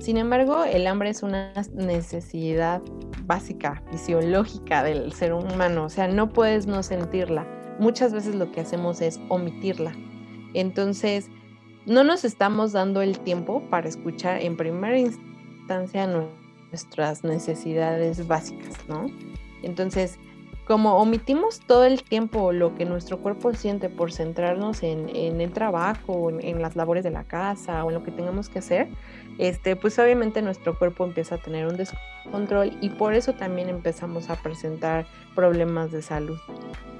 Sin 0.00 0.16
embargo, 0.16 0.64
el 0.64 0.88
hambre 0.88 1.10
es 1.10 1.22
una 1.22 1.52
necesidad 1.74 2.82
básica, 3.22 3.84
fisiológica 3.92 4.82
del 4.82 5.12
ser 5.12 5.32
humano, 5.32 5.84
o 5.84 5.88
sea, 5.88 6.08
no 6.08 6.30
puedes 6.30 6.66
no 6.66 6.82
sentirla. 6.82 7.46
Muchas 7.78 8.12
veces 8.12 8.34
lo 8.34 8.50
que 8.50 8.62
hacemos 8.62 9.00
es 9.00 9.20
omitirla. 9.28 9.92
Entonces, 10.54 11.28
no 11.86 12.02
nos 12.02 12.24
estamos 12.24 12.72
dando 12.72 13.00
el 13.00 13.20
tiempo 13.20 13.62
para 13.70 13.88
escuchar 13.88 14.42
en 14.42 14.56
primera 14.56 14.98
instancia 14.98 16.08
nuestras 16.72 17.22
necesidades 17.22 18.26
básicas, 18.26 18.74
¿no? 18.88 19.06
Entonces, 19.62 20.18
como 20.68 20.98
omitimos 20.98 21.60
todo 21.60 21.86
el 21.86 22.02
tiempo 22.02 22.52
lo 22.52 22.74
que 22.74 22.84
nuestro 22.84 23.16
cuerpo 23.18 23.54
siente 23.54 23.88
por 23.88 24.12
centrarnos 24.12 24.82
en, 24.82 25.08
el 25.40 25.50
trabajo, 25.50 26.28
en, 26.28 26.60
las 26.60 26.76
labores 26.76 27.02
de 27.02 27.10
la 27.10 27.24
casa 27.24 27.82
o 27.84 27.88
en 27.88 27.94
lo 27.94 28.04
que 28.04 28.10
tengamos 28.10 28.50
que 28.50 28.58
hacer, 28.58 28.88
este, 29.38 29.76
pues 29.76 29.98
obviamente 29.98 30.42
nuestro 30.42 30.78
cuerpo 30.78 31.06
empieza 31.06 31.36
a 31.36 31.38
tener 31.38 31.66
un 31.66 31.78
descontrol 31.78 32.76
y 32.82 32.90
por 32.90 33.14
eso 33.14 33.32
también 33.32 33.70
empezamos 33.70 34.28
a 34.28 34.36
presentar 34.36 35.06
problemas 35.34 35.90
de 35.90 36.02
salud. 36.02 36.38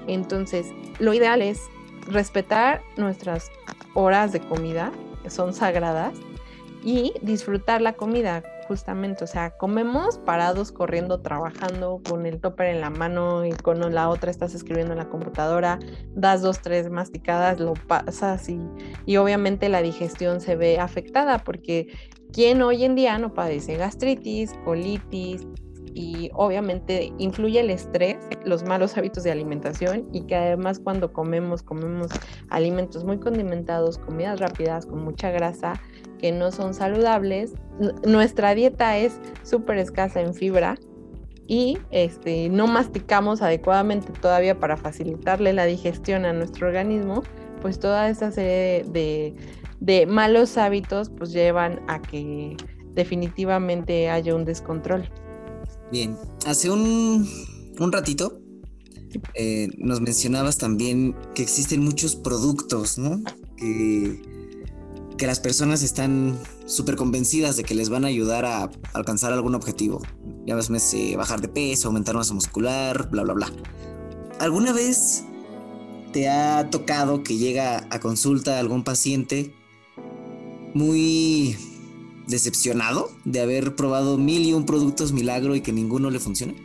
Entonces, 0.07 0.65
lo 0.97 1.13
ideal 1.13 1.43
es 1.43 1.61
respetar 2.07 2.81
nuestras 2.97 3.51
horas 3.93 4.31
de 4.31 4.39
comida, 4.39 4.91
que 5.21 5.29
son 5.29 5.53
sagradas, 5.53 6.15
y 6.83 7.13
disfrutar 7.21 7.81
la 7.81 7.93
comida 7.93 8.43
justamente, 8.67 9.23
o 9.23 9.27
sea, 9.27 9.57
comemos 9.57 10.19
parados, 10.19 10.71
corriendo, 10.71 11.21
trabajando, 11.21 12.01
con 12.07 12.27
el 12.27 12.39
topper 12.39 12.67
en 12.67 12.81
la 12.81 12.91
mano 12.91 13.43
y 13.43 13.51
con 13.51 13.79
la 13.93 14.09
otra 14.09 14.29
estás 14.29 14.53
escribiendo 14.53 14.93
en 14.93 14.99
la 14.99 15.09
computadora, 15.09 15.79
das 16.13 16.43
dos, 16.43 16.61
tres 16.61 16.91
masticadas, 16.91 17.59
lo 17.59 17.73
pasas 17.73 18.47
y, 18.47 18.59
y 19.07 19.17
obviamente 19.17 19.69
la 19.69 19.81
digestión 19.81 20.39
se 20.39 20.55
ve 20.55 20.79
afectada 20.79 21.39
porque 21.39 21.87
quien 22.31 22.61
hoy 22.61 22.83
en 22.83 22.95
día 22.95 23.17
no 23.17 23.33
padece 23.33 23.75
gastritis, 23.75 24.53
colitis, 24.63 25.47
y 25.93 26.31
obviamente 26.33 27.13
influye 27.17 27.59
el 27.59 27.69
estrés, 27.69 28.17
los 28.45 28.63
malos 28.63 28.97
hábitos 28.97 29.23
de 29.23 29.31
alimentación 29.31 30.07
y 30.11 30.21
que 30.21 30.35
además 30.35 30.79
cuando 30.79 31.13
comemos, 31.13 31.63
comemos 31.63 32.11
alimentos 32.49 33.03
muy 33.03 33.19
condimentados, 33.19 33.97
comidas 33.97 34.39
rápidas 34.39 34.85
con 34.85 35.03
mucha 35.03 35.31
grasa 35.31 35.81
que 36.19 36.31
no 36.31 36.51
son 36.51 36.73
saludables. 36.73 37.53
nuestra 38.05 38.53
dieta 38.53 38.97
es 38.97 39.19
súper 39.43 39.77
escasa 39.77 40.21
en 40.21 40.33
fibra 40.33 40.77
y 41.47 41.79
este, 41.89 42.49
no 42.49 42.67
masticamos 42.67 43.41
adecuadamente 43.41 44.11
todavía 44.21 44.59
para 44.59 44.77
facilitarle 44.77 45.53
la 45.53 45.65
digestión 45.65 46.25
a 46.25 46.33
nuestro 46.33 46.67
organismo, 46.67 47.23
pues 47.61 47.79
toda 47.79 48.09
esta 48.09 48.31
serie 48.31 48.85
de, 48.87 49.35
de 49.79 50.05
malos 50.05 50.57
hábitos 50.57 51.09
pues 51.09 51.31
llevan 51.31 51.81
a 51.87 52.01
que 52.01 52.55
definitivamente 52.93 54.09
haya 54.09 54.35
un 54.35 54.45
descontrol. 54.45 55.09
Bien, 55.91 56.17
hace 56.45 56.69
un, 56.69 57.27
un 57.79 57.91
ratito 57.91 58.39
eh, 59.33 59.69
nos 59.77 60.01
mencionabas 60.01 60.57
también 60.57 61.15
que 61.33 61.41
existen 61.41 61.83
muchos 61.83 62.15
productos, 62.15 62.97
¿no? 62.97 63.21
Que, 63.57 64.27
las 65.19 65.41
personas 65.41 65.83
están 65.83 66.39
súper 66.65 66.95
convencidas 66.95 67.57
de 67.57 67.63
que 67.65 67.75
les 67.75 67.89
van 67.89 68.05
a 68.05 68.07
ayudar 68.07 68.45
a 68.45 68.71
alcanzar 68.93 69.33
algún 69.33 69.53
objetivo. 69.53 70.01
Ya 70.47 70.55
ves, 70.55 70.69
bajar 71.17 71.41
de 71.41 71.49
peso, 71.49 71.89
aumentar 71.89 72.15
masa 72.15 72.33
muscular, 72.33 73.09
bla, 73.11 73.23
bla, 73.23 73.33
bla. 73.33 73.51
¿Alguna 74.39 74.71
vez 74.71 75.25
te 76.13 76.29
ha 76.29 76.69
tocado 76.71 77.21
que 77.21 77.37
llega 77.37 77.85
a 77.89 77.99
consulta 77.99 78.59
algún 78.59 78.85
paciente 78.85 79.53
muy 80.73 81.57
decepcionado 82.29 83.11
de 83.25 83.41
haber 83.41 83.75
probado 83.75 84.17
mil 84.17 84.45
y 84.45 84.53
un 84.53 84.65
productos 84.65 85.11
milagro 85.11 85.55
y 85.55 85.61
que 85.61 85.73
ninguno 85.73 86.09
le 86.09 86.19
funcione? 86.19 86.55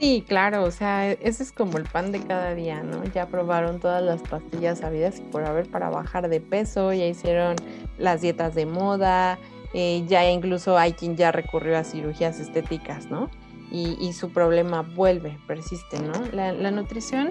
Sí, 0.00 0.24
claro, 0.26 0.64
o 0.64 0.70
sea, 0.70 1.12
ese 1.12 1.42
es 1.42 1.52
como 1.52 1.76
el 1.76 1.84
pan 1.84 2.10
de 2.10 2.20
cada 2.20 2.54
día, 2.54 2.82
¿no? 2.82 3.04
Ya 3.12 3.28
probaron 3.28 3.80
todas 3.80 4.02
las 4.02 4.22
pastillas 4.22 4.78
sabidas 4.78 5.18
y 5.18 5.22
por 5.22 5.44
haber 5.44 5.68
para 5.68 5.90
bajar 5.90 6.30
de 6.30 6.40
peso, 6.40 6.94
ya 6.94 7.06
hicieron 7.06 7.56
las 7.98 8.22
dietas 8.22 8.54
de 8.54 8.64
moda, 8.64 9.38
eh, 9.74 10.02
ya 10.08 10.28
incluso 10.30 10.78
hay 10.78 10.94
quien 10.94 11.16
ya 11.16 11.32
recurrió 11.32 11.76
a 11.76 11.84
cirugías 11.84 12.40
estéticas, 12.40 13.10
¿no? 13.10 13.30
Y, 13.72 14.12
su 14.14 14.30
problema 14.30 14.82
vuelve, 14.82 15.38
persiste, 15.46 16.00
¿no? 16.00 16.12
La, 16.32 16.52
la 16.52 16.72
nutrición 16.72 17.30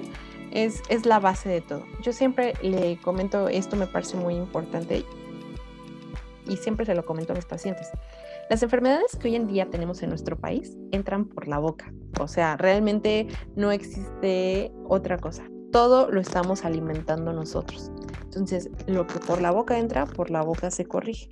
es, 0.51 0.82
es 0.88 1.05
la 1.05 1.20
base 1.20 1.49
de 1.49 1.60
todo. 1.60 1.84
Yo 2.01 2.14
siempre 2.14 2.53
le 2.62 2.97
comento, 3.01 3.49
esto 3.49 3.76
me 3.76 3.88
parece 3.88 4.16
muy 4.16 4.36
importante 4.36 5.03
y 6.50 6.58
siempre 6.58 6.86
se 6.86 6.95
lo 6.95 7.06
comento 7.06 7.34
a 7.34 7.36
mis 7.36 7.45
pacientes. 7.45 7.89
Las 8.50 8.64
enfermedades 8.64 9.16
que 9.16 9.30
hoy 9.30 9.36
en 9.36 9.47
día 9.47 9.70
tenemos 9.70 10.02
en 10.04 10.10
nuestro 10.10 10.38
país 10.38 10.76
entran 10.91 11.26
por 11.26 11.47
la 11.47 11.60
boca. 11.60 11.93
O 12.20 12.28
sea, 12.28 12.58
realmente 12.58 13.28
no 13.56 13.72
existe 13.72 14.72
otra 14.88 15.18
cosa. 15.18 15.43
Todo 15.72 16.10
lo 16.10 16.20
estamos 16.20 16.66
alimentando 16.66 17.32
nosotros. 17.32 17.91
Entonces, 18.24 18.70
lo 18.88 19.06
que 19.06 19.20
por 19.20 19.41
la 19.41 19.52
boca 19.52 19.78
entra, 19.78 20.06
por 20.06 20.32
la 20.32 20.41
boca 20.41 20.72
se 20.72 20.86
corrige. 20.86 21.30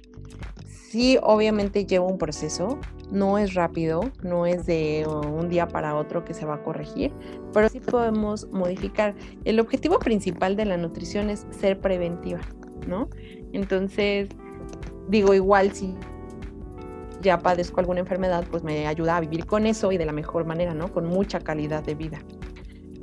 Sí, 0.90 1.18
obviamente 1.22 1.86
lleva 1.86 2.06
un 2.06 2.18
proceso, 2.18 2.80
no 3.12 3.38
es 3.38 3.56
rápido, 3.56 4.10
no 4.24 4.46
es 4.46 4.66
de 4.66 5.06
un 5.06 5.50
día 5.50 5.68
para 5.68 5.96
otro 5.96 6.24
que 6.24 6.34
se 6.34 6.46
va 6.46 6.56
a 6.56 6.64
corregir, 6.64 7.12
pero 7.54 7.68
sí 7.68 7.80
podemos 7.82 8.48
modificar. 8.52 9.14
El 9.44 9.60
objetivo 9.60 10.00
principal 10.00 10.56
de 10.56 10.66
la 10.66 10.78
nutrición 10.78 11.30
es 11.30 11.46
ser 11.52 11.82
preventiva, 11.82 12.40
¿no? 12.88 13.10
Entonces, 13.52 14.30
digo, 15.08 15.34
igual 15.34 15.74
si 15.74 15.96
ya 17.22 17.40
padezco 17.40 17.80
alguna 17.80 18.00
enfermedad, 18.00 18.46
pues 18.50 18.64
me 18.64 18.88
ayuda 18.88 19.18
a 19.18 19.20
vivir 19.20 19.46
con 19.46 19.66
eso 19.66 19.92
y 19.92 19.98
de 19.98 20.06
la 20.06 20.14
mejor 20.14 20.46
manera, 20.46 20.74
¿no? 20.74 20.92
Con 20.92 21.06
mucha 21.06 21.40
calidad 21.40 21.84
de 21.84 21.96
vida. 21.96 22.20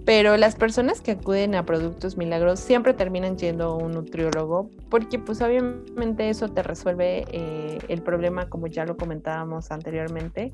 Pero 0.05 0.37
las 0.37 0.55
personas 0.55 1.01
que 1.01 1.13
acuden 1.13 1.55
a 1.55 1.65
productos 1.65 2.19
milagros 2.19 2.61
siempre 2.61 2.93
terminan 2.93 3.39
yendo 3.39 3.65
a 3.65 3.77
un 3.77 3.93
nutriólogo 3.93 4.71
porque 4.91 5.19
pues 5.19 5.41
obviamente 5.41 6.29
eso 6.29 6.49
te 6.51 6.63
resuelve 6.63 7.25
eh, 7.33 7.79
el 7.89 8.03
problema 8.03 8.51
como 8.51 8.67
ya 8.67 8.85
lo 8.85 8.99
comentábamos 8.99 9.71
anteriormente 9.71 10.53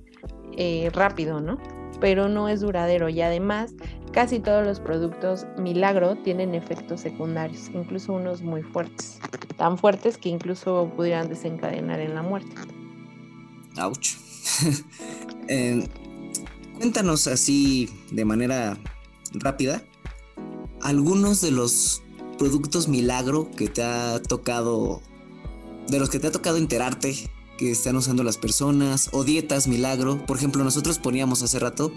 eh, 0.57 0.89
rápido, 0.93 1.41
¿no? 1.41 1.59
Pero 2.01 2.29
no 2.29 2.49
es 2.49 2.61
duradero 2.61 3.09
y 3.09 3.21
además 3.21 3.75
casi 4.13 4.41
todos 4.41 4.67
los 4.67 4.81
productos 4.81 5.47
milagro 5.59 6.17
tienen 6.17 6.55
efectos 6.55 7.01
secundarios, 7.01 7.71
incluso 7.75 8.13
unos 8.13 8.43
muy 8.43 8.63
fuertes, 8.63 9.19
tan 9.57 9.79
fuertes 9.79 10.19
que 10.19 10.29
incluso 10.29 10.91
pudieran 10.97 11.29
desencadenar 11.29 12.01
en 12.01 12.15
la 12.15 12.23
muerte. 12.23 12.55
Ouch. 13.79 14.17
Eh, 15.53 15.89
cuéntanos 16.79 17.27
así 17.27 17.89
de 18.13 18.25
manera 18.25 18.79
rápida 19.33 19.83
algunos 20.83 21.41
de 21.41 21.51
los 21.51 22.03
productos 22.39 22.89
milagro 22.89 23.51
que 23.57 23.69
te 23.69 23.83
ha 23.83 24.21
tocado, 24.23 25.03
de 25.89 25.99
los 25.99 26.09
que 26.09 26.19
te 26.19 26.29
ha 26.29 26.33
tocado 26.33 26.57
enterarte 26.57 27.31
que 27.61 27.71
están 27.71 27.95
usando 27.95 28.25
las 28.25 28.39
personas 28.39 29.11
o 29.13 29.23
dietas 29.23 29.69
milagro. 29.69 30.25
Por 30.25 30.39
ejemplo, 30.39 30.65
nosotros 30.65 30.99
poníamos 30.99 31.43
hace 31.43 31.59
rato 31.59 31.93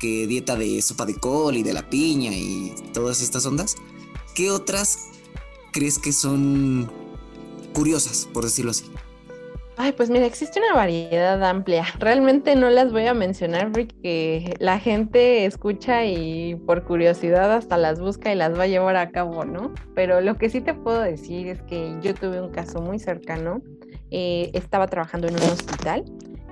que 0.00 0.26
dieta 0.26 0.56
de 0.56 0.82
sopa 0.82 1.06
de 1.06 1.14
col 1.14 1.56
y 1.56 1.62
de 1.62 1.72
la 1.72 1.88
piña 1.88 2.32
y 2.32 2.74
todas 2.92 3.22
estas 3.22 3.46
ondas. 3.46 3.76
¿Qué 4.34 4.50
otras 4.50 5.10
crees 5.70 6.00
que 6.00 6.12
son 6.12 6.90
curiosas, 7.72 8.28
por 8.32 8.42
decirlo 8.42 8.72
así? 8.72 8.84
Ay, 9.76 9.92
pues 9.92 10.10
mira, 10.10 10.26
existe 10.26 10.58
una 10.58 10.74
variedad 10.74 11.42
amplia. 11.44 11.86
Realmente 12.00 12.56
no 12.56 12.68
las 12.68 12.90
voy 12.90 13.06
a 13.06 13.14
mencionar 13.14 13.70
porque 13.70 14.56
la 14.58 14.80
gente 14.80 15.46
escucha 15.46 16.04
y 16.04 16.56
por 16.66 16.82
curiosidad 16.82 17.52
hasta 17.52 17.76
las 17.76 18.00
busca 18.00 18.32
y 18.32 18.34
las 18.34 18.58
va 18.58 18.64
a 18.64 18.66
llevar 18.66 18.96
a 18.96 19.12
cabo, 19.12 19.44
¿no? 19.44 19.72
Pero 19.94 20.20
lo 20.20 20.36
que 20.36 20.50
sí 20.50 20.60
te 20.60 20.74
puedo 20.74 21.00
decir 21.00 21.46
es 21.46 21.62
que 21.62 21.96
yo 22.02 22.12
tuve 22.12 22.40
un 22.40 22.50
caso 22.50 22.80
muy 22.80 22.98
cercano. 22.98 23.62
Eh, 24.10 24.50
estaba 24.54 24.86
trabajando 24.86 25.28
en 25.28 25.34
un 25.34 25.42
hospital 25.42 26.04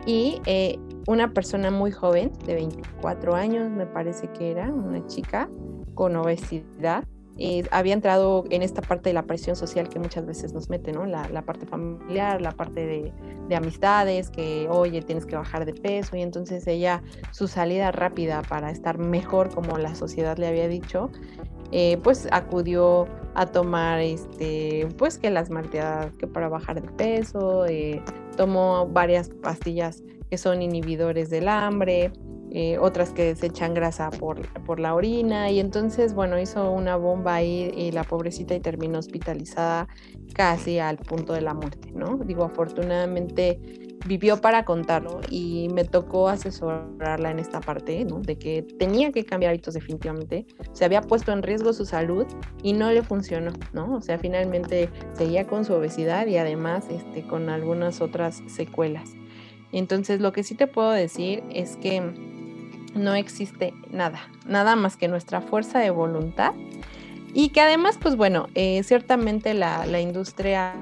y 0.07 0.41
eh, 0.47 0.79
una 1.07 1.33
persona 1.33 1.71
muy 1.71 1.91
joven, 1.91 2.33
de 2.47 2.55
24 2.55 3.35
años, 3.35 3.71
me 3.71 3.87
parece 3.87 4.29
que 4.29 4.51
era, 4.51 4.73
una 4.73 5.07
chica 5.07 5.49
con 5.95 6.17
obesidad, 6.17 7.05
eh, 7.41 7.65
había 7.71 7.95
entrado 7.95 8.45
en 8.51 8.63
esta 8.63 8.83
parte 8.83 9.11
de 9.11 9.15
la 9.15 9.23
presión 9.23 9.55
social 9.55 9.89
que 9.89 10.01
muchas 10.01 10.27
veces 10.27 10.53
nos 10.53 10.69
mete, 10.69 10.91
¿no? 10.91 11.07
La, 11.07 11.43
parte 11.43 11.67
familiar, 11.67 12.43
la 12.43 12.51
parte 12.51 12.85
de, 13.49 13.55
amistades, 13.55 14.29
que, 14.29 14.67
oye, 14.69 15.03
tienes 15.03 15.25
que 15.25 15.37
bajar 15.37 15.65
de 15.65 15.73
peso, 15.73 16.17
y 16.17 16.23
entonces 16.23 16.67
ella, 16.67 17.03
su 17.31 17.47
salida 17.47 17.93
rápida 17.93 18.43
para 18.43 18.71
estar 18.71 18.99
mejor, 18.99 19.55
como 19.55 19.79
la 19.79 19.95
sociedad 19.95 20.37
le 20.37 20.49
había 20.49 20.67
dicho, 20.67 21.11
eh, 21.71 21.99
pues 22.03 22.27
acudió 22.33 23.07
a 23.35 23.47
tomar, 23.47 24.01
este, 24.01 24.89
pues 24.99 25.17
que 25.17 25.31
las 25.31 25.49
malteadas, 25.49 26.17
que 26.17 26.27
para 26.27 26.49
bajar 26.49 26.83
de 26.83 26.89
peso, 26.91 27.67
eh, 27.67 28.03
tomó 28.37 28.89
varias 28.89 29.29
pastillas 29.29 30.03
que 30.29 30.39
son 30.39 30.61
inhibidores 30.61 31.31
del 31.31 31.49
hambre, 31.49 32.13
eh, 32.51 32.79
otras 32.79 33.11
que 33.11 33.35
se 33.37 33.47
echan 33.47 33.75
grasa 33.75 34.11
por, 34.11 34.47
por, 34.65 34.81
la 34.81 34.95
orina 34.95 35.51
y 35.51 35.61
entonces 35.61 36.15
bueno 36.15 36.39
hizo 36.39 36.71
una 36.71 36.97
bomba 36.97 37.35
ahí 37.35 37.73
y 37.77 37.93
la 37.93 38.05
pobrecita 38.05 38.55
y 38.55 38.61
terminó 38.61 38.99
hospitalizada 38.99 39.89
casi 40.35 40.79
al 40.79 40.97
punto 40.99 41.33
de 41.33 41.43
la 41.43 41.55
muerte, 41.55 41.91
¿no? 41.93 42.19
Digo, 42.25 42.45
afortunadamente 42.45 43.61
vivió 44.07 44.41
para 44.41 44.65
contarlo 44.65 45.21
y 45.29 45.69
me 45.75 45.85
tocó 45.85 46.29
asesorarla 46.29 47.31
en 47.31 47.39
esta 47.39 47.61
parte, 47.61 48.05
¿no? 48.05 48.21
De 48.21 48.39
que 48.39 48.63
tenía 48.63 49.13
que 49.13 49.25
cambiar 49.25 49.51
hábitos 49.51 49.75
definitivamente, 49.75 50.47
se 50.73 50.85
había 50.85 51.03
puesto 51.03 51.33
en 51.33 51.43
riesgo 51.43 51.73
su 51.73 51.85
salud 51.85 52.27
y 52.63 52.73
no 52.73 52.91
le 52.91 53.03
funcionó, 53.03 53.53
¿no? 53.73 53.97
O 53.97 54.01
sea, 54.01 54.19
finalmente 54.19 54.89
seguía 55.15 55.47
con 55.47 55.65
su 55.65 55.75
obesidad 55.75 56.27
y 56.27 56.37
además 56.37 56.87
este, 56.91 57.27
con 57.27 57.49
algunas 57.49 58.01
otras 58.01 58.43
secuelas. 58.47 59.11
Entonces, 59.73 60.21
lo 60.21 60.33
que 60.33 60.43
sí 60.43 60.55
te 60.55 60.67
puedo 60.67 60.91
decir 60.91 61.43
es 61.51 61.77
que 61.77 62.03
no 62.95 63.15
existe 63.15 63.75
nada, 63.91 64.21
nada 64.47 64.77
más 64.77 64.97
que 64.97 65.09
nuestra 65.09 65.41
fuerza 65.41 65.79
de 65.79 65.91
voluntad 65.91 66.55
y 67.35 67.51
que 67.51 67.61
además, 67.61 67.99
pues 68.01 68.17
bueno, 68.17 68.49
eh, 68.55 68.83
ciertamente 68.83 69.55
la, 69.55 70.01
industria 70.01 70.75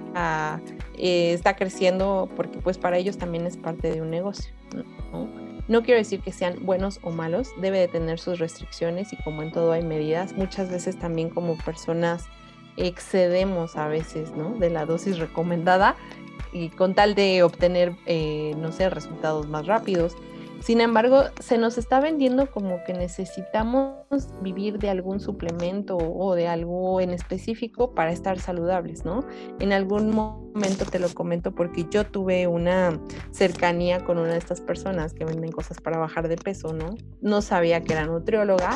eh, 0.96 1.32
está 1.32 1.56
creciendo 1.56 2.28
porque 2.36 2.58
pues 2.58 2.78
para 2.78 2.96
ellos 2.98 3.18
también 3.18 3.46
es 3.46 3.56
parte 3.56 3.90
de 3.90 4.00
un 4.00 4.10
negocio. 4.10 4.52
¿no? 5.12 5.28
no 5.68 5.82
quiero 5.82 5.98
decir 5.98 6.20
que 6.20 6.32
sean 6.32 6.64
buenos 6.64 7.00
o 7.02 7.10
malos, 7.10 7.50
debe 7.60 7.78
de 7.78 7.88
tener 7.88 8.18
sus 8.18 8.38
restricciones 8.38 9.12
y 9.12 9.16
como 9.16 9.42
en 9.42 9.50
todo 9.50 9.72
hay 9.72 9.82
medidas, 9.82 10.32
muchas 10.34 10.70
veces 10.70 10.98
también 10.98 11.30
como 11.30 11.56
personas 11.58 12.24
excedemos 12.76 13.76
a 13.76 13.88
veces, 13.88 14.32
¿no? 14.32 14.50
De 14.50 14.70
la 14.70 14.86
dosis 14.86 15.18
recomendada 15.18 15.96
y 16.52 16.68
con 16.68 16.94
tal 16.94 17.14
de 17.14 17.42
obtener, 17.42 17.96
eh, 18.06 18.54
no 18.58 18.70
sé, 18.70 18.90
resultados 18.90 19.48
más 19.48 19.66
rápidos. 19.66 20.14
Sin 20.66 20.80
embargo, 20.80 21.22
se 21.38 21.58
nos 21.58 21.78
está 21.78 22.00
vendiendo 22.00 22.50
como 22.50 22.82
que 22.82 22.92
necesitamos 22.92 23.94
vivir 24.42 24.80
de 24.80 24.90
algún 24.90 25.20
suplemento 25.20 25.96
o 25.96 26.34
de 26.34 26.48
algo 26.48 27.00
en 27.00 27.10
específico 27.10 27.94
para 27.94 28.10
estar 28.10 28.40
saludables, 28.40 29.04
¿no? 29.04 29.24
En 29.60 29.72
algún 29.72 30.10
momento 30.10 30.84
te 30.84 30.98
lo 30.98 31.08
comento 31.14 31.54
porque 31.54 31.86
yo 31.88 32.04
tuve 32.04 32.48
una 32.48 33.00
cercanía 33.30 34.04
con 34.04 34.18
una 34.18 34.32
de 34.32 34.38
estas 34.38 34.60
personas 34.60 35.14
que 35.14 35.24
venden 35.24 35.52
cosas 35.52 35.80
para 35.80 35.98
bajar 35.98 36.26
de 36.26 36.36
peso, 36.36 36.72
¿no? 36.72 36.96
No 37.20 37.42
sabía 37.42 37.84
que 37.84 37.92
era 37.92 38.04
nutrióloga 38.04 38.70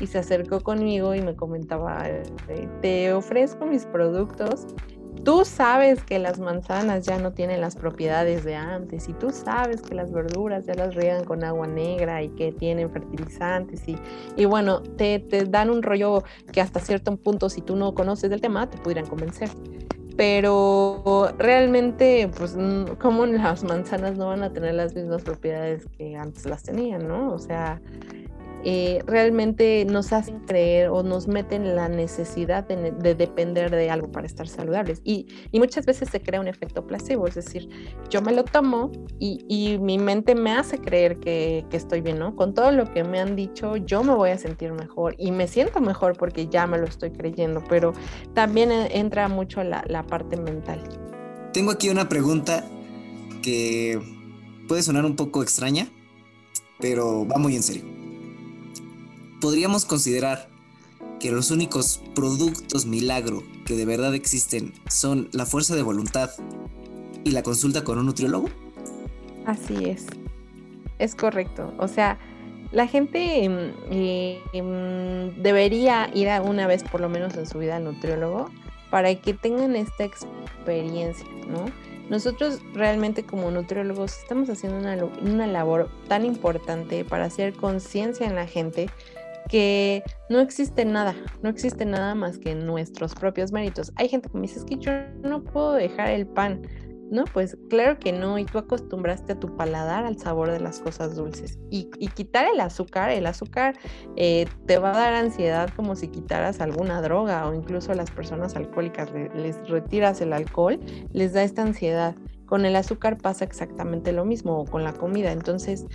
y 0.00 0.06
se 0.06 0.16
acercó 0.16 0.60
conmigo 0.60 1.14
y 1.14 1.20
me 1.20 1.36
comentaba, 1.36 2.04
te 2.80 3.12
ofrezco 3.12 3.66
mis 3.66 3.84
productos 3.84 4.66
Tú 5.22 5.44
sabes 5.44 6.02
que 6.02 6.18
las 6.18 6.38
manzanas 6.38 7.06
ya 7.06 7.18
no 7.18 7.32
tienen 7.32 7.60
las 7.60 7.76
propiedades 7.76 8.44
de 8.44 8.56
antes 8.56 9.08
y 9.08 9.12
tú 9.14 9.30
sabes 9.30 9.80
que 9.80 9.94
las 9.94 10.12
verduras 10.12 10.66
ya 10.66 10.74
las 10.74 10.94
riegan 10.94 11.24
con 11.24 11.44
agua 11.44 11.66
negra 11.66 12.22
y 12.22 12.28
que 12.30 12.52
tienen 12.52 12.90
fertilizantes 12.90 13.88
y, 13.88 13.96
y 14.36 14.44
bueno, 14.44 14.82
te, 14.82 15.20
te 15.20 15.44
dan 15.46 15.70
un 15.70 15.82
rollo 15.82 16.24
que 16.52 16.60
hasta 16.60 16.80
cierto 16.80 17.16
punto 17.16 17.48
si 17.48 17.62
tú 17.62 17.76
no 17.76 17.94
conoces 17.94 18.28
del 18.28 18.40
tema 18.40 18.68
te 18.68 18.76
pudieran 18.78 19.06
convencer 19.06 19.48
pero 20.16 21.34
realmente, 21.38 22.30
pues, 22.36 22.56
como 23.00 23.26
las 23.26 23.64
manzanas 23.64 24.16
no 24.16 24.28
van 24.28 24.42
a 24.44 24.52
tener 24.52 24.74
las 24.74 24.94
mismas 24.94 25.22
propiedades 25.22 25.86
que 25.98 26.16
antes 26.16 26.46
las 26.46 26.62
tenían, 26.62 27.08
¿no? 27.08 27.32
O 27.32 27.38
sea, 27.38 27.80
eh, 28.66 29.02
realmente 29.06 29.84
nos 29.84 30.12
hacen 30.14 30.40
creer 30.40 30.88
o 30.88 31.02
nos 31.02 31.28
meten 31.28 31.76
la 31.76 31.88
necesidad 31.88 32.66
de, 32.66 33.14
depender 33.14 33.70
de 33.70 33.90
algo 33.90 34.10
para 34.10 34.26
estar 34.26 34.48
saludables. 34.48 35.02
Y, 35.04 35.26
muchas 35.52 35.86
veces 35.86 36.08
se 36.10 36.20
crea 36.20 36.40
un 36.40 36.48
efecto 36.48 36.86
placebo, 36.86 37.26
es 37.26 37.34
decir, 37.34 37.68
yo 38.10 38.20
me 38.22 38.32
lo 38.32 38.44
tomo 38.44 38.90
y, 39.18 39.78
mi 39.80 39.98
mente 39.98 40.34
me 40.34 40.52
hace 40.52 40.78
creer 40.78 41.18
que, 41.18 41.64
estoy 41.72 42.00
bien, 42.00 42.18
¿no? 42.18 42.36
Con 42.36 42.54
todo 42.54 42.70
lo 42.70 42.90
que 42.92 43.02
me 43.04 43.20
han 43.20 43.34
dicho, 43.36 43.76
yo 43.76 44.02
me 44.04 44.14
voy 44.14 44.30
a 44.30 44.38
sentir 44.38 44.72
mejor 44.72 45.14
y 45.18 45.32
me 45.32 45.48
siento 45.48 45.80
mejor 45.80 46.16
porque 46.16 46.46
ya 46.46 46.66
me 46.66 46.78
lo 46.78 46.86
estoy 46.86 47.10
creyendo, 47.10 47.62
pero 47.68 47.92
también 48.32 48.70
entra 48.72 49.28
mucho 49.28 49.62
la, 49.64 49.84
la 49.88 50.06
parte 50.06 50.36
mental. 50.36 50.80
Tengo 51.52 51.72
aquí 51.72 51.88
una 51.88 52.08
pregunta 52.08 52.64
que 53.42 54.00
puede 54.68 54.82
sonar 54.82 55.04
un 55.04 55.16
poco 55.16 55.42
extraña, 55.42 55.88
pero 56.78 57.26
va 57.26 57.38
muy 57.38 57.56
en 57.56 57.62
serio. 57.62 58.03
Podríamos 59.44 59.84
considerar 59.84 60.48
que 61.20 61.30
los 61.30 61.50
únicos 61.50 62.00
productos 62.14 62.86
milagro 62.86 63.42
que 63.66 63.74
de 63.74 63.84
verdad 63.84 64.14
existen 64.14 64.72
son 64.88 65.28
la 65.32 65.44
fuerza 65.44 65.76
de 65.76 65.82
voluntad 65.82 66.30
y 67.24 67.32
la 67.32 67.42
consulta 67.42 67.84
con 67.84 67.98
un 67.98 68.06
nutriólogo? 68.06 68.48
Así 69.44 69.90
es. 69.90 70.06
Es 70.98 71.14
correcto. 71.14 71.74
O 71.76 71.88
sea, 71.88 72.18
la 72.72 72.86
gente 72.86 73.44
em, 73.44 73.74
em, 73.90 75.42
debería 75.42 76.10
ir 76.14 76.30
a 76.30 76.40
una 76.40 76.66
vez 76.66 76.82
por 76.82 77.02
lo 77.02 77.10
menos 77.10 77.36
en 77.36 77.46
su 77.46 77.58
vida 77.58 77.76
al 77.76 77.84
nutriólogo 77.84 78.50
para 78.88 79.14
que 79.14 79.34
tengan 79.34 79.76
esta 79.76 80.04
experiencia, 80.04 81.26
¿no? 81.46 81.66
Nosotros 82.08 82.60
realmente 82.72 83.24
como 83.24 83.50
nutriólogos 83.50 84.16
estamos 84.16 84.48
haciendo 84.48 84.78
una, 84.78 84.96
una 85.20 85.46
labor 85.46 85.90
tan 86.08 86.24
importante 86.24 87.04
para 87.04 87.26
hacer 87.26 87.52
conciencia 87.52 88.26
en 88.26 88.36
la 88.36 88.46
gente 88.46 88.88
que 89.48 90.02
no 90.28 90.40
existe 90.40 90.84
nada, 90.84 91.14
no 91.42 91.50
existe 91.50 91.84
nada 91.84 92.14
más 92.14 92.38
que 92.38 92.54
nuestros 92.54 93.14
propios 93.14 93.52
méritos. 93.52 93.92
Hay 93.96 94.08
gente 94.08 94.28
que 94.28 94.36
me 94.36 94.42
dice, 94.42 94.58
es 94.58 94.64
que 94.64 94.76
yo 94.76 94.92
no 95.22 95.42
puedo 95.42 95.72
dejar 95.72 96.10
el 96.10 96.26
pan. 96.26 96.62
No, 97.10 97.24
pues 97.26 97.56
claro 97.68 97.98
que 97.98 98.12
no, 98.12 98.38
y 98.38 98.44
tú 98.44 98.58
acostumbraste 98.58 99.32
a 99.32 99.38
tu 99.38 99.54
paladar 99.56 100.04
al 100.04 100.18
sabor 100.18 100.50
de 100.50 100.58
las 100.58 100.80
cosas 100.80 101.14
dulces. 101.14 101.58
Y, 101.70 101.84
quitar 102.14 102.46
el 102.52 102.60
azúcar, 102.60 103.10
el 103.10 103.26
azúcar 103.26 103.76
eh, 104.16 104.46
te 104.66 104.78
va 104.78 104.90
a 104.90 104.98
dar 104.98 105.14
ansiedad 105.14 105.70
como 105.76 105.96
si 105.96 106.08
quitaras 106.08 106.60
alguna 106.60 107.02
droga 107.02 107.46
o 107.46 107.54
incluso 107.54 107.92
a 107.92 107.94
las 107.94 108.10
personas 108.10 108.56
alcohólicas 108.56 109.10
les 109.12 109.68
retiras 109.68 110.20
el 110.22 110.32
alcohol, 110.32 110.80
les 111.12 111.34
da 111.34 111.42
esta 111.42 111.62
ansiedad. 111.62 112.16
Con 112.46 112.66
el 112.66 112.76
azúcar 112.76 113.18
pasa 113.18 113.44
exactamente 113.44 114.12
lo 114.12 114.24
mismo 114.24 114.58
o 114.58 114.64
con 114.64 114.84
la 114.84 114.92
comida. 114.92 115.32
Entonces, 115.32 115.86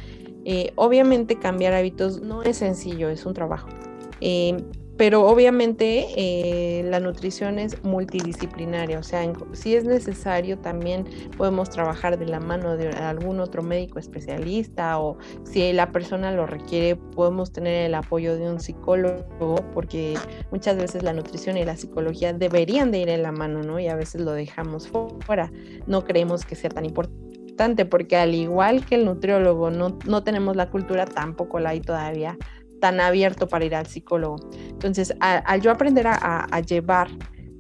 eh, 0.46 0.72
obviamente 0.76 1.36
cambiar 1.36 1.74
hábitos 1.74 2.22
no 2.22 2.44
es 2.44 2.58
sencillo, 2.58 3.10
es 3.10 3.26
un 3.26 3.34
trabajo. 3.34 3.70
Eh, 4.22 4.58
pero 5.00 5.26
obviamente 5.26 6.08
eh, 6.18 6.84
la 6.84 7.00
nutrición 7.00 7.58
es 7.58 7.82
multidisciplinaria, 7.86 9.00
o 9.00 9.04
sea, 9.04 9.24
si 9.54 9.74
es 9.74 9.86
necesario 9.86 10.58
también 10.58 11.06
podemos 11.38 11.70
trabajar 11.70 12.20
de 12.20 12.26
la 12.26 12.42
mano 12.42 12.76
de 12.76 12.90
algún 12.90 13.40
otro 13.40 13.64
médico 13.64 13.98
especialista 13.98 15.00
o 15.00 15.18
si 15.46 15.72
la 15.72 15.94
persona 15.94 16.34
lo 16.34 16.46
requiere 16.46 16.98
podemos 16.98 17.54
tener 17.54 17.86
el 17.86 17.96
apoyo 17.96 18.36
de 18.36 18.50
un 18.50 18.60
psicólogo 18.60 19.64
porque 19.74 20.16
muchas 20.52 20.76
veces 20.76 21.02
la 21.02 21.14
nutrición 21.14 21.56
y 21.56 21.64
la 21.64 21.78
psicología 21.78 22.34
deberían 22.34 22.92
de 22.92 22.98
ir 22.98 23.08
en 23.08 23.24
la 23.24 23.32
mano, 23.32 23.64
¿no? 23.64 23.80
Y 23.80 23.88
a 23.88 23.96
veces 23.96 24.20
lo 24.20 24.34
dejamos 24.34 24.90
fuera, 25.26 25.50
no 25.88 26.04
creemos 26.04 26.44
que 26.44 26.56
sea 26.56 26.72
tan 26.72 26.84
importante 26.84 27.86
porque 27.86 28.18
al 28.18 28.36
igual 28.36 28.86
que 28.86 28.96
el 28.96 29.06
nutriólogo 29.06 29.72
no, 29.72 29.98
no 30.06 30.24
tenemos 30.24 30.58
la 30.58 30.70
cultura, 30.70 31.06
tampoco 31.06 31.60
la 31.60 31.70
hay 31.70 31.80
todavía 31.80 32.38
tan 32.80 33.00
abierto 33.00 33.48
para 33.48 33.66
ir 33.66 33.76
al 33.76 33.88
psicólogo. 33.88 34.38
Entonces, 34.70 35.14
al 35.20 35.62
yo 35.62 35.72
aprender 35.72 36.08
a, 36.08 36.60
llevar 36.62 37.10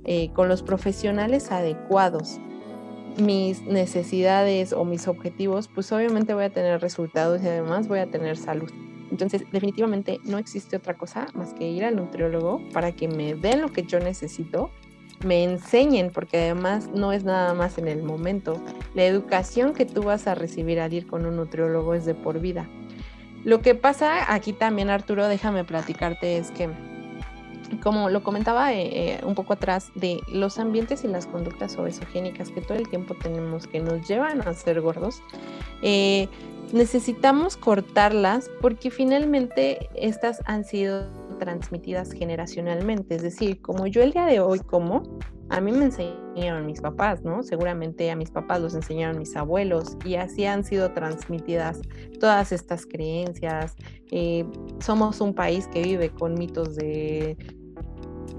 eh, 0.06 0.32
con 0.34 0.48
los 0.48 0.64
profesionales 0.64 1.52
adecuados 1.52 2.40
mis 3.18 3.62
necesidades 3.64 4.74
o 4.74 4.86
mis 4.86 5.08
objetivos, 5.08 5.68
pues 5.68 5.92
obviamente 5.92 6.34
voy 6.34 6.46
a 6.46 6.50
tener 6.50 6.80
resultados 6.82 7.42
y 7.44 7.48
además 7.48 7.88
voy 7.88 8.00
a 8.00 8.10
tener 8.10 8.38
salud. 8.38 8.72
Entonces, 9.12 9.44
definitivamente 9.52 10.20
no 10.24 10.38
existe 10.38 10.78
otra 10.78 10.96
cosa 10.96 11.28
más 11.34 11.54
que 11.54 11.68
ir 11.68 11.84
al 11.84 11.96
nutriólogo 11.96 12.62
para 12.72 12.92
que 12.92 13.08
me 13.08 13.34
den 13.34 13.62
lo 13.62 13.70
que 13.70 13.84
yo 13.84 14.00
necesito, 14.00 14.70
me 15.26 15.44
enseñen, 15.44 16.12
porque 16.12 16.38
además 16.38 16.90
no 16.94 17.12
es 17.12 17.24
nada 17.24 17.54
más 17.54 17.78
en 17.78 17.88
el 17.88 18.04
momento. 18.04 18.62
La 18.94 19.06
educación 19.06 19.74
que 19.74 19.86
tú 19.86 20.04
vas 20.04 20.28
a 20.28 20.36
recibir 20.36 20.80
al 20.80 20.94
ir 20.94 21.08
con 21.08 21.26
un 21.26 21.36
nutriólogo 21.36 21.94
es 21.94 22.06
de 22.06 22.16
por 22.16 22.40
vida. 22.40 22.70
Lo 23.44 23.62
que 23.62 23.76
pasa 23.76 24.34
aquí 24.34 24.54
también, 24.54 24.90
Arturo, 24.90 25.28
déjame 25.28 25.64
platicarte, 25.64 26.38
es 26.38 26.52
que, 26.52 26.70
como 27.82 28.10
lo 28.10 28.22
comentaba 28.22 28.74
eh, 28.74 28.90
eh, 28.92 29.22
un 29.24 29.36
poco 29.36 29.54
atrás, 29.54 29.92
de 29.96 30.20
los 30.28 30.60
ambientes 30.60 31.04
y 31.04 31.08
las 31.08 31.26
conductas 31.26 31.78
obesogénicas 31.78 32.50
que 32.50 32.62
todo 32.62 32.78
el 32.78 32.90
tiempo 32.90 33.16
tenemos 33.16 33.68
que 33.68 33.80
nos 33.80 34.08
llevan 34.08 34.42
a 34.42 34.54
ser 34.54 34.82
gordos, 34.82 35.22
eh, 35.82 36.28
necesitamos 36.74 37.56
cortarlas 37.56 38.50
porque 38.62 38.92
finalmente 38.92 39.90
estas 39.96 40.42
han 40.46 40.66
sido 40.66 41.08
transmitidas 41.40 42.12
generacionalmente. 42.12 43.16
Es 43.16 43.22
decir, 43.22 43.62
como 43.62 43.88
yo 43.88 44.04
el 44.04 44.12
día 44.12 44.26
de 44.26 44.42
hoy 44.42 44.60
como, 44.60 45.04
a 45.50 45.62
mí 45.62 45.72
me 45.72 45.86
enseñaron 45.86 46.66
mis 46.66 46.82
papás, 46.82 47.24
¿no? 47.24 47.43
Seguramente 47.43 48.10
a 48.12 48.16
mis 48.16 48.30
papás 48.30 48.62
los 48.62 48.76
enseñaron 48.76 49.18
mis 49.18 49.36
abuelos 49.36 49.97
y 50.06 50.16
así 50.16 50.45
han 50.45 50.64
sido 50.64 50.91
transmitidas 50.93 51.82
todas 52.20 52.52
estas 52.52 52.86
creencias. 52.86 53.76
Eh, 54.12 54.45
somos 54.80 55.22
un 55.22 55.34
país 55.34 55.68
que 55.68 55.82
vive 55.82 56.10
con 56.10 56.36
mitos 56.36 56.76
de 56.76 57.36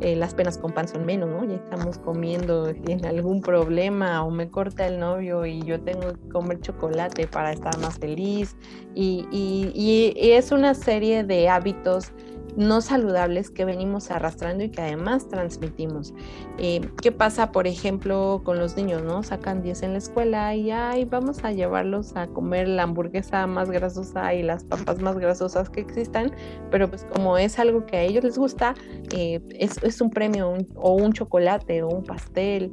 eh, 0.00 0.16
las 0.16 0.34
penas 0.34 0.56
con 0.56 0.72
pan 0.72 0.88
son 0.88 1.04
menos, 1.04 1.28
¿no? 1.28 1.44
Ya 1.44 1.56
estamos 1.56 1.98
comiendo 1.98 2.68
en 2.68 3.04
algún 3.04 3.42
problema 3.42 4.24
o 4.24 4.30
me 4.30 4.48
corta 4.48 4.86
el 4.86 4.98
novio 4.98 5.44
y 5.44 5.60
yo 5.62 5.80
tengo 5.80 6.14
que 6.14 6.28
comer 6.30 6.60
chocolate 6.60 7.26
para 7.26 7.52
estar 7.52 7.76
más 7.80 7.98
feliz. 7.98 8.56
y, 8.94 9.26
y 9.32 10.30
es 10.30 10.52
una 10.52 10.74
serie 10.74 11.22
de 11.24 11.48
hábitos 11.48 12.12
no 12.56 12.80
saludables 12.80 13.50
que 13.50 13.64
venimos 13.64 14.10
arrastrando 14.10 14.64
y 14.64 14.70
que 14.70 14.82
además 14.82 15.28
transmitimos. 15.28 16.14
Eh, 16.58 16.80
¿Qué 17.02 17.12
pasa, 17.12 17.52
por 17.52 17.66
ejemplo, 17.66 18.42
con 18.44 18.58
los 18.58 18.76
niños, 18.76 19.02
no? 19.02 19.22
Sacan 19.22 19.62
10 19.62 19.82
en 19.82 19.92
la 19.92 19.98
escuela 19.98 20.54
y 20.54 20.70
ay, 20.70 21.04
vamos 21.04 21.44
a 21.44 21.52
llevarlos 21.52 22.16
a 22.16 22.26
comer 22.28 22.68
la 22.68 22.84
hamburguesa 22.84 23.46
más 23.46 23.70
grasosa 23.70 24.34
y 24.34 24.42
las 24.42 24.64
papas 24.64 25.00
más 25.00 25.18
grasosas 25.18 25.70
que 25.70 25.80
existan, 25.80 26.32
pero 26.70 26.88
pues 26.88 27.04
como 27.12 27.38
es 27.38 27.58
algo 27.58 27.86
que 27.86 27.96
a 27.96 28.02
ellos 28.02 28.24
les 28.24 28.38
gusta, 28.38 28.74
eh, 29.14 29.40
es, 29.50 30.00
un 30.00 30.10
premio 30.10 30.54
o 30.76 30.94
un 30.94 31.12
chocolate 31.12 31.82
o 31.82 31.88
un 31.88 32.04
pastel. 32.04 32.72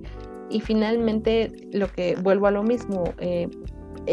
Y 0.49 0.61
finalmente, 0.61 1.67
lo 1.73 1.91
que 1.91 2.15
vuelvo 2.15 2.47
a 2.47 2.51
lo 2.51 2.63
mismo, 2.63 3.03
eh, 3.19 3.49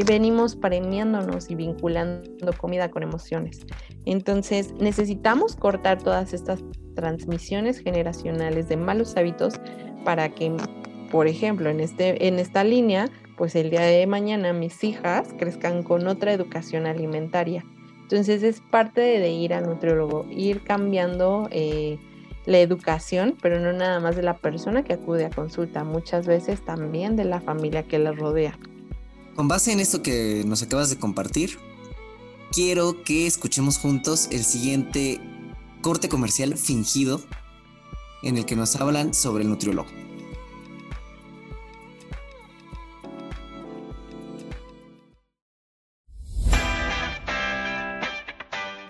venimos 0.02 0.56
premiándonos 0.56 1.50
y 1.50 1.54
vinculando 1.54 2.52
comida 2.58 2.90
con 2.90 3.04
emociones. 3.04 3.64
Entonces 4.04 4.74
necesitamos 4.80 5.54
cortar 5.54 6.02
todas 6.02 6.34
estas 6.34 6.64
transmisiones 6.96 7.78
generacionales 7.78 8.68
de 8.68 8.76
malos 8.76 9.16
hábitos 9.16 9.54
para 10.04 10.28
que, 10.30 10.52
por 11.10 11.28
ejemplo, 11.28 11.70
en, 11.70 11.80
este, 11.80 12.26
en 12.26 12.38
esta 12.38 12.64
línea, 12.64 13.08
pues 13.36 13.54
el 13.54 13.70
día 13.70 13.82
de 13.82 14.06
mañana 14.06 14.52
mis 14.52 14.82
hijas 14.82 15.28
crezcan 15.38 15.82
con 15.82 16.06
otra 16.06 16.32
educación 16.32 16.86
alimentaria. 16.86 17.64
Entonces 18.02 18.42
es 18.42 18.60
parte 18.60 19.00
de, 19.00 19.30
ir 19.30 19.54
al 19.54 19.66
nutriólogo, 19.66 20.26
ir 20.30 20.62
cambiando 20.62 21.48
eh, 21.50 21.98
la 22.44 22.58
educación, 22.58 23.36
pero 23.40 23.58
no 23.60 23.72
nada 23.72 23.98
más 24.00 24.14
de 24.14 24.22
la 24.22 24.36
persona 24.36 24.82
que 24.82 24.92
acude 24.92 25.24
a 25.24 25.30
consulta, 25.30 25.84
muchas 25.84 26.26
veces 26.26 26.62
también 26.64 27.16
de 27.16 27.24
la 27.24 27.40
familia 27.40 27.84
que 27.84 27.98
la 27.98 28.12
rodea. 28.12 28.58
Con 29.34 29.48
base 29.48 29.72
en 29.72 29.80
esto 29.80 30.00
que 30.00 30.44
nos 30.46 30.62
acabas 30.62 30.90
de 30.90 30.96
compartir, 30.96 31.58
quiero 32.52 33.02
que 33.02 33.26
escuchemos 33.26 33.78
juntos 33.78 34.28
el 34.30 34.44
siguiente 34.44 35.20
corte 35.82 36.08
comercial 36.08 36.56
fingido 36.56 37.20
en 38.22 38.38
el 38.38 38.46
que 38.46 38.54
nos 38.54 38.76
hablan 38.76 39.12
sobre 39.12 39.42
el 39.42 39.50
nutriólogo. 39.50 40.03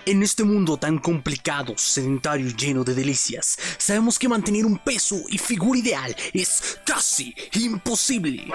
En 0.07 0.23
este 0.23 0.45
mundo 0.45 0.77
tan 0.77 0.99
complicado, 0.99 1.75
sedentario 1.79 2.49
y 2.49 2.55
lleno 2.55 2.85
de 2.85 2.95
delicias, 2.95 3.57
sabemos 3.79 4.19
que 4.19 4.29
mantener 4.29 4.67
un 4.67 4.77
peso 4.77 5.17
y 5.31 5.39
figura 5.39 5.79
ideal 5.79 6.15
es 6.35 6.79
casi 6.85 7.35
imposible 7.55 8.53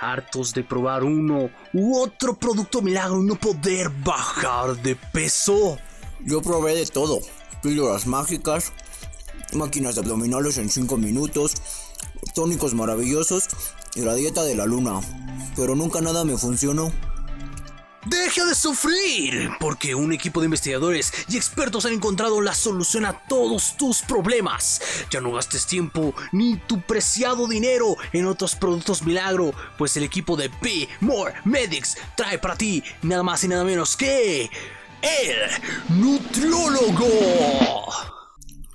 hartos 0.00 0.54
de 0.54 0.62
probar 0.62 1.02
uno 1.02 1.50
u 1.72 1.98
otro 1.98 2.38
producto 2.38 2.80
milagro 2.80 3.20
y 3.22 3.26
no 3.26 3.34
poder 3.34 3.90
bajar 4.04 4.80
de 4.82 4.94
peso. 4.94 5.78
Yo 6.20 6.40
probé 6.42 6.76
de 6.76 6.86
todo, 6.86 7.18
píldoras 7.60 8.06
mágicas, 8.06 8.72
máquinas 9.52 9.96
de 9.96 10.02
abdominales 10.02 10.58
en 10.58 10.68
5 10.68 10.96
minutos, 10.96 11.54
tónicos 12.36 12.72
maravillosos 12.72 13.48
y 13.96 14.02
la 14.02 14.14
dieta 14.14 14.44
de 14.44 14.54
la 14.54 14.66
luna, 14.66 15.00
pero 15.56 15.74
nunca 15.74 16.00
nada 16.00 16.24
me 16.24 16.38
funcionó. 16.38 16.92
Deja 18.06 18.44
de 18.44 18.54
sufrir, 18.54 19.50
porque 19.58 19.94
un 19.94 20.12
equipo 20.12 20.40
de 20.40 20.44
investigadores 20.46 21.12
y 21.28 21.36
expertos 21.38 21.86
han 21.86 21.94
encontrado 21.94 22.42
la 22.42 22.54
solución 22.54 23.06
a 23.06 23.18
todos 23.26 23.76
tus 23.78 24.02
problemas. 24.02 24.82
Ya 25.10 25.22
no 25.22 25.32
gastes 25.32 25.66
tiempo 25.66 26.14
ni 26.30 26.56
tu 26.56 26.82
preciado 26.82 27.48
dinero 27.48 27.96
en 28.12 28.26
otros 28.26 28.56
productos 28.56 29.02
milagro, 29.04 29.54
pues 29.78 29.96
el 29.96 30.02
equipo 30.02 30.36
de 30.36 30.50
P 30.50 30.86
More 31.00 31.32
Medics 31.44 31.96
trae 32.14 32.38
para 32.38 32.56
ti 32.56 32.84
nada 33.02 33.22
más 33.22 33.42
y 33.44 33.48
nada 33.48 33.64
menos 33.64 33.96
que 33.96 34.50
el 35.00 35.36
nutriólogo. 35.88 37.08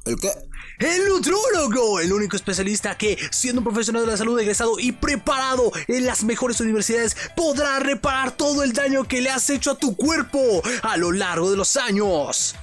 ¿El 0.06 0.16
qué? 0.16 0.49
El 0.80 1.10
nutrólogo, 1.10 2.00
el 2.00 2.14
único 2.14 2.38
especialista 2.38 2.98
que, 2.98 3.18
siendo 3.32 3.60
un 3.60 3.66
profesional 3.66 4.06
de 4.06 4.12
la 4.12 4.18
salud 4.18 4.40
egresado 4.40 4.80
y 4.80 4.94
preparado 4.94 5.74
en 5.90 6.06
las 6.06 6.24
mejores 6.24 6.62
universidades, 6.62 7.18
podrá 7.36 7.80
reparar 7.80 8.32
todo 8.32 8.64
el 8.64 8.72
daño 8.72 9.04
que 9.04 9.22
le 9.22 9.30
has 9.30 9.50
hecho 9.50 9.72
a 9.72 9.78
tu 9.78 9.98
cuerpo 9.98 10.40
a 10.82 10.96
lo 10.96 11.12
largo 11.12 11.52
de 11.52 11.58
los 11.58 11.76
años. 11.76 12.56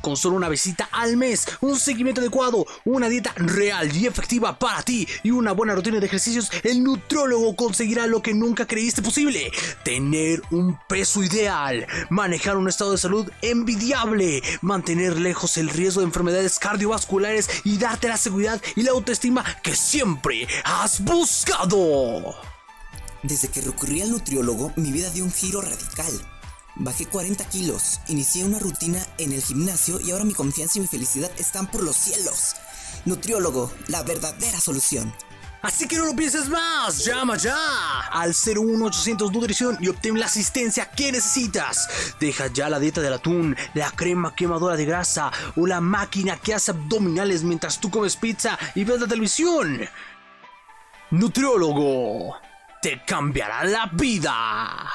Con 0.00 0.16
solo 0.16 0.36
una 0.36 0.48
visita 0.48 0.88
al 0.92 1.16
mes, 1.16 1.46
un 1.60 1.78
seguimiento 1.78 2.20
adecuado, 2.20 2.66
una 2.84 3.08
dieta 3.08 3.32
real 3.36 3.94
y 3.94 4.06
efectiva 4.06 4.58
para 4.58 4.82
ti 4.82 5.06
y 5.22 5.30
una 5.30 5.52
buena 5.52 5.74
rutina 5.74 6.00
de 6.00 6.06
ejercicios, 6.06 6.50
el 6.62 6.82
nutriólogo 6.82 7.56
conseguirá 7.56 8.06
lo 8.06 8.22
que 8.22 8.34
nunca 8.34 8.66
creíste 8.66 9.02
posible. 9.02 9.50
Tener 9.84 10.42
un 10.50 10.78
peso 10.88 11.22
ideal, 11.22 11.86
manejar 12.10 12.56
un 12.56 12.68
estado 12.68 12.92
de 12.92 12.98
salud 12.98 13.30
envidiable, 13.42 14.42
mantener 14.60 15.18
lejos 15.18 15.56
el 15.56 15.68
riesgo 15.68 16.00
de 16.00 16.06
enfermedades 16.06 16.58
cardiovasculares 16.58 17.48
y 17.64 17.78
darte 17.78 18.08
la 18.08 18.16
seguridad 18.16 18.60
y 18.76 18.82
la 18.82 18.92
autoestima 18.92 19.44
que 19.62 19.74
siempre 19.74 20.46
has 20.64 21.02
buscado. 21.02 22.36
Desde 23.22 23.48
que 23.48 23.60
recurrí 23.60 24.00
al 24.00 24.12
nutriólogo, 24.12 24.72
mi 24.76 24.92
vida 24.92 25.10
dio 25.10 25.24
un 25.24 25.32
giro 25.32 25.60
radical. 25.60 26.37
Bajé 26.80 27.06
40 27.06 27.44
kilos, 27.46 28.00
inicié 28.06 28.44
una 28.44 28.60
rutina 28.60 29.04
en 29.18 29.32
el 29.32 29.42
gimnasio 29.42 30.00
y 30.00 30.12
ahora 30.12 30.24
mi 30.24 30.32
confianza 30.32 30.78
y 30.78 30.82
mi 30.82 30.86
felicidad 30.86 31.30
están 31.36 31.66
por 31.66 31.82
los 31.82 31.96
cielos. 31.96 32.54
Nutriólogo, 33.04 33.72
la 33.88 34.04
verdadera 34.04 34.60
solución. 34.60 35.12
Así 35.60 35.88
que 35.88 35.96
no 35.96 36.04
lo 36.04 36.14
pienses 36.14 36.48
más, 36.48 37.04
llama 37.04 37.36
ya 37.36 37.56
al 38.12 38.32
01800 38.32 39.32
Nutrición 39.32 39.76
y 39.80 39.88
obtén 39.88 40.20
la 40.20 40.26
asistencia 40.26 40.88
que 40.88 41.10
necesitas. 41.10 42.14
Deja 42.20 42.46
ya 42.46 42.68
la 42.68 42.78
dieta 42.78 43.00
del 43.00 43.14
atún, 43.14 43.56
la 43.74 43.90
crema 43.90 44.36
quemadora 44.36 44.76
de 44.76 44.84
grasa 44.84 45.32
o 45.56 45.66
la 45.66 45.80
máquina 45.80 46.36
que 46.36 46.54
hace 46.54 46.70
abdominales 46.70 47.42
mientras 47.42 47.80
tú 47.80 47.90
comes 47.90 48.14
pizza 48.14 48.56
y 48.76 48.84
ves 48.84 49.00
la 49.00 49.08
televisión. 49.08 49.80
Nutriólogo, 51.10 52.36
te 52.80 53.02
cambiará 53.04 53.64
la 53.64 53.90
vida. 53.92 54.92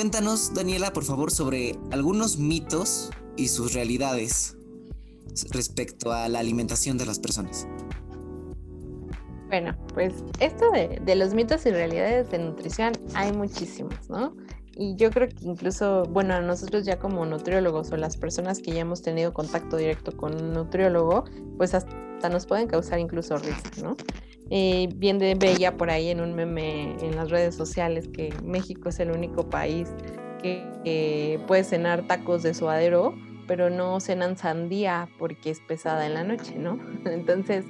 Cuéntanos, 0.00 0.54
Daniela, 0.54 0.94
por 0.94 1.04
favor, 1.04 1.30
sobre 1.30 1.78
algunos 1.90 2.38
mitos 2.38 3.10
y 3.36 3.48
sus 3.48 3.74
realidades 3.74 4.56
respecto 5.50 6.10
a 6.10 6.26
la 6.30 6.38
alimentación 6.38 6.96
de 6.96 7.04
las 7.04 7.18
personas. 7.18 7.68
Bueno, 9.48 9.76
pues 9.92 10.14
esto 10.38 10.70
de, 10.70 11.16
los 11.16 11.34
mitos 11.34 11.66
y 11.66 11.70
realidades 11.70 12.30
de 12.30 12.38
nutrición 12.38 12.94
hay 13.12 13.30
muchísimos, 13.32 14.08
¿no? 14.08 14.34
Y 14.74 14.96
yo 14.96 15.10
creo 15.10 15.28
que 15.28 15.36
incluso, 15.42 16.04
bueno, 16.04 16.40
nosotros 16.40 16.86
ya 16.86 16.98
como 16.98 17.26
nutriólogos 17.26 17.92
o 17.92 17.98
las 17.98 18.16
personas 18.16 18.60
que 18.60 18.72
ya 18.72 18.80
hemos 18.80 19.02
tenido 19.02 19.34
contacto 19.34 19.76
directo 19.76 20.16
con 20.16 20.34
un 20.34 20.54
nutriólogo, 20.54 21.24
pues 21.58 21.74
hasta 21.74 22.30
nos 22.30 22.46
pueden 22.46 22.68
causar 22.68 23.00
incluso 23.00 23.36
risa, 23.36 23.68
¿no? 23.82 23.98
Eh, 24.52 24.88
bien 24.96 25.18
de 25.20 25.36
veía 25.36 25.76
por 25.76 25.90
ahí 25.90 26.08
en 26.08 26.20
un 26.20 26.34
meme 26.34 26.96
en 27.00 27.14
las 27.14 27.30
redes 27.30 27.54
sociales 27.54 28.08
que 28.12 28.34
México 28.42 28.88
es 28.88 28.98
el 28.98 29.12
único 29.12 29.48
país 29.48 29.88
que, 30.42 31.38
puede 31.46 31.62
cenar 31.62 32.06
tacos 32.06 32.42
de 32.42 32.54
suadero, 32.54 33.14
pero 33.46 33.70
no 33.70 34.00
cenan 34.00 34.36
sandía 34.36 35.08
porque 35.18 35.50
es 35.50 35.60
pesada 35.60 36.06
en 36.06 36.14
la 36.14 36.24
noche, 36.24 36.54
¿no? 36.56 36.80
Entonces, 37.04 37.64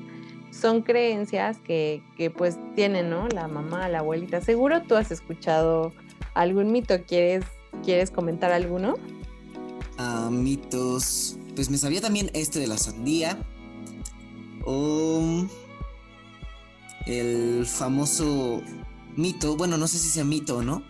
son 0.52 0.82
creencias 0.82 1.58
que, 1.58 2.02
que, 2.16 2.30
pues 2.30 2.58
tienen, 2.74 3.10
¿no? 3.10 3.28
La 3.28 3.48
mamá, 3.48 3.88
la 3.88 3.98
abuelita. 3.98 4.40
Seguro 4.40 4.82
tú 4.82 4.94
has 4.96 5.10
escuchado 5.10 5.92
algún 6.34 6.72
mito. 6.72 6.94
¿Quieres, 7.06 7.44
¿quieres 7.84 8.10
comentar 8.10 8.52
alguno? 8.52 8.94
Uh, 9.98 10.30
mitos. 10.30 11.36
Pues 11.54 11.70
me 11.70 11.76
sabía 11.76 12.00
también 12.00 12.30
este 12.32 12.58
de 12.58 12.66
la 12.66 12.78
sandía. 12.78 13.36
O 14.64 15.46
el 17.06 17.66
famoso 17.66 18.62
mito, 19.16 19.56
bueno, 19.56 19.76
no 19.76 19.88
sé 19.88 19.98
si 19.98 20.08
sea 20.08 20.24
mito 20.24 20.58
o 20.58 20.62
no, 20.62 20.82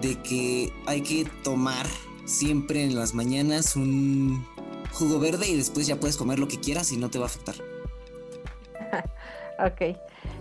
de 0.00 0.16
que 0.22 0.72
hay 0.86 1.02
que 1.02 1.26
tomar 1.42 1.86
siempre 2.24 2.84
en 2.84 2.94
las 2.94 3.14
mañanas 3.14 3.76
un 3.76 4.44
jugo 4.92 5.18
verde 5.18 5.48
y 5.48 5.56
después 5.56 5.86
ya 5.86 5.96
puedes 5.96 6.16
comer 6.16 6.38
lo 6.38 6.48
que 6.48 6.58
quieras 6.58 6.92
y 6.92 6.96
no 6.96 7.10
te 7.10 7.18
va 7.18 7.24
a 7.24 7.28
afectar. 7.28 7.56
ok. 9.58 9.98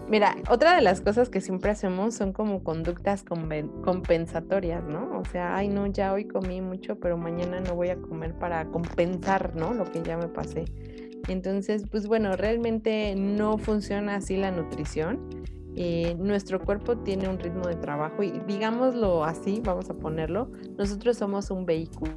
Mira, 0.09 0.36
otra 0.49 0.75
de 0.75 0.81
las 0.81 1.01
cosas 1.01 1.29
que 1.29 1.39
siempre 1.39 1.71
hacemos 1.71 2.13
son 2.13 2.34
como 2.34 2.63
conductas 2.63 3.23
compensatorias, 3.23 4.84
¿no? 4.84 5.17
O 5.17 5.25
sea, 5.25 5.55
ay, 5.55 5.69
no, 5.69 5.88
ya 5.88 6.13
hoy 6.13 6.25
comí 6.25 6.61
mucho, 6.61 6.99
pero 6.99 7.17
mañana 7.17 7.61
no 7.61 7.75
voy 7.75 7.89
a 7.89 7.95
comer 7.95 8.34
para 8.34 8.65
compensar, 8.65 9.55
¿no? 9.55 9.73
Lo 9.73 9.89
que 9.89 10.01
ya 10.03 10.17
me 10.17 10.27
pasé. 10.27 10.65
Entonces, 11.28 11.86
pues 11.89 12.07
bueno, 12.07 12.36
realmente 12.36 13.15
no 13.15 13.57
funciona 13.57 14.15
así 14.15 14.38
la 14.38 14.51
nutrición. 14.51 15.19
Eh, 15.76 16.15
nuestro 16.19 16.59
cuerpo 16.59 16.97
tiene 16.97 17.28
un 17.28 17.39
ritmo 17.39 17.67
de 17.67 17.76
trabajo 17.76 18.21
y 18.21 18.32
digámoslo 18.45 19.24
así, 19.24 19.59
vamos 19.63 19.89
a 19.89 19.95
ponerlo, 19.95 20.51
nosotros 20.78 21.17
somos 21.17 21.49
un 21.49 21.65
vehículo, 21.65 22.13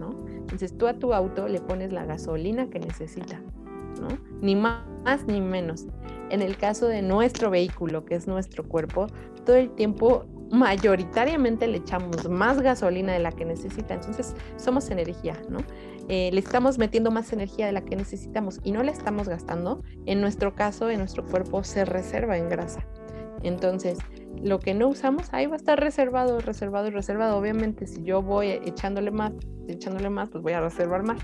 ¿no? 0.00 0.16
Entonces 0.26 0.76
tú 0.76 0.88
a 0.88 0.94
tu 0.94 1.14
auto 1.14 1.46
le 1.46 1.60
pones 1.60 1.92
la 1.92 2.04
gasolina 2.04 2.68
que 2.70 2.80
necesita, 2.80 3.40
¿no? 4.00 4.08
Ni 4.40 4.56
más 4.56 4.82
ni 5.28 5.40
menos. 5.40 5.86
En 6.30 6.42
el 6.42 6.56
caso 6.56 6.88
de 6.88 7.02
nuestro 7.02 7.50
vehículo, 7.50 8.04
que 8.04 8.16
es 8.16 8.26
nuestro 8.26 8.64
cuerpo, 8.64 9.06
todo 9.46 9.54
el 9.54 9.70
tiempo 9.70 10.24
mayoritariamente 10.50 11.68
le 11.68 11.78
echamos 11.78 12.28
más 12.28 12.60
gasolina 12.60 13.12
de 13.12 13.20
la 13.20 13.30
que 13.30 13.44
necesita, 13.44 13.94
entonces 13.94 14.34
somos 14.56 14.90
energía, 14.90 15.40
¿no? 15.48 15.58
Eh, 16.08 16.30
le 16.32 16.40
estamos 16.40 16.78
metiendo 16.78 17.10
más 17.10 17.32
energía 17.32 17.66
de 17.66 17.72
la 17.72 17.82
que 17.82 17.94
necesitamos 17.94 18.60
y 18.64 18.72
no 18.72 18.82
la 18.82 18.90
estamos 18.90 19.28
gastando, 19.28 19.82
en 20.06 20.20
nuestro 20.20 20.54
caso, 20.54 20.88
en 20.90 20.98
nuestro 20.98 21.24
cuerpo 21.24 21.62
se 21.64 21.84
reserva 21.84 22.38
en 22.38 22.48
grasa. 22.48 22.86
Entonces, 23.42 23.98
lo 24.42 24.58
que 24.58 24.74
no 24.74 24.88
usamos, 24.88 25.32
ahí 25.32 25.46
va 25.46 25.54
a 25.54 25.56
estar 25.56 25.78
reservado, 25.78 26.40
reservado 26.40 26.88
y 26.88 26.90
reservado. 26.90 27.36
Obviamente, 27.36 27.86
si 27.86 28.02
yo 28.02 28.22
voy 28.22 28.48
echándole 28.50 29.10
más, 29.10 29.32
echándole 29.68 30.10
más, 30.10 30.30
pues 30.30 30.42
voy 30.42 30.52
a 30.52 30.60
reservar 30.60 31.02
más. 31.02 31.20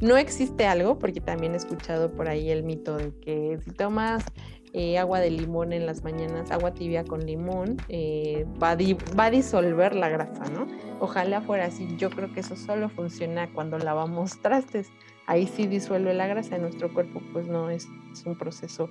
No 0.00 0.16
existe 0.16 0.66
algo, 0.66 0.98
porque 0.98 1.20
también 1.20 1.54
he 1.54 1.56
escuchado 1.56 2.12
por 2.12 2.28
ahí 2.28 2.50
el 2.50 2.62
mito 2.62 2.96
de 2.96 3.12
que 3.20 3.58
si 3.64 3.70
tomas 3.72 4.24
eh, 4.72 4.98
agua 4.98 5.20
de 5.20 5.30
limón 5.30 5.72
en 5.72 5.86
las 5.86 6.04
mañanas, 6.04 6.50
agua 6.50 6.74
tibia 6.74 7.04
con 7.04 7.24
limón, 7.24 7.76
eh, 7.88 8.46
va, 8.62 8.70
a 8.70 9.30
disolver 9.30 9.94
la 9.94 10.08
grasa, 10.08 10.44
¿no? 10.50 10.66
Ojalá 11.00 11.40
fuera 11.40 11.66
así. 11.66 11.88
Yo 11.96 12.10
creo 12.10 12.32
que 12.32 12.40
eso 12.40 12.56
solo 12.56 12.88
funciona 12.88 13.48
cuando 13.52 13.78
lavamos 13.78 14.38
trastes. 14.42 14.90
Ahí 15.26 15.46
sí 15.46 15.66
disuelve 15.66 16.14
la 16.14 16.26
grasa 16.26 16.56
en 16.56 16.62
nuestro 16.62 16.92
cuerpo, 16.92 17.20
pues 17.32 17.46
no 17.46 17.70
es, 17.70 17.86
es 18.12 18.24
un 18.24 18.36
proceso 18.36 18.90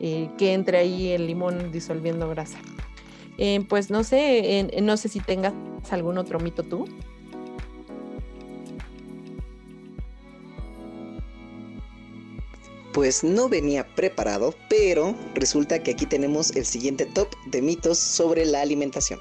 eh, 0.00 0.28
que 0.38 0.52
entre 0.52 0.78
ahí 0.78 1.08
el 1.08 1.26
limón 1.26 1.72
disolviendo 1.72 2.28
grasa. 2.28 2.58
pues 3.68 3.90
no 3.90 4.04
sé, 4.04 4.68
no 4.82 4.96
sé 4.96 5.08
si 5.08 5.20
tengas 5.20 5.54
algún 5.90 6.18
otro 6.18 6.40
mito 6.40 6.62
tú. 6.62 6.86
Pues 12.92 13.24
no 13.24 13.48
venía 13.48 13.94
preparado, 13.94 14.54
pero 14.68 15.14
resulta 15.34 15.82
que 15.82 15.92
aquí 15.92 16.06
tenemos 16.06 16.54
el 16.56 16.64
siguiente 16.64 17.06
top 17.06 17.28
de 17.46 17.62
mitos 17.62 17.98
sobre 17.98 18.44
la 18.46 18.60
alimentación. 18.60 19.20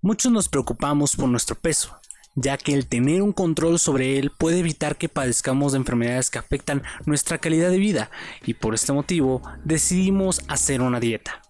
Muchos 0.00 0.32
nos 0.32 0.48
preocupamos 0.48 1.16
por 1.16 1.28
nuestro 1.28 1.54
peso, 1.54 1.98
ya 2.34 2.56
que 2.56 2.72
el 2.72 2.86
tener 2.86 3.20
un 3.20 3.32
control 3.32 3.78
sobre 3.78 4.18
él 4.18 4.30
puede 4.30 4.60
evitar 4.60 4.96
que 4.96 5.10
padezcamos 5.10 5.72
de 5.72 5.78
enfermedades 5.78 6.30
que 6.30 6.38
afectan 6.38 6.82
nuestra 7.04 7.36
calidad 7.36 7.68
de 7.68 7.76
vida 7.76 8.10
y 8.46 8.54
por 8.54 8.74
este 8.74 8.92
motivo 8.92 9.42
decidimos 9.64 10.40
hacer 10.48 10.80
una 10.80 10.98
dieta. 10.98 11.42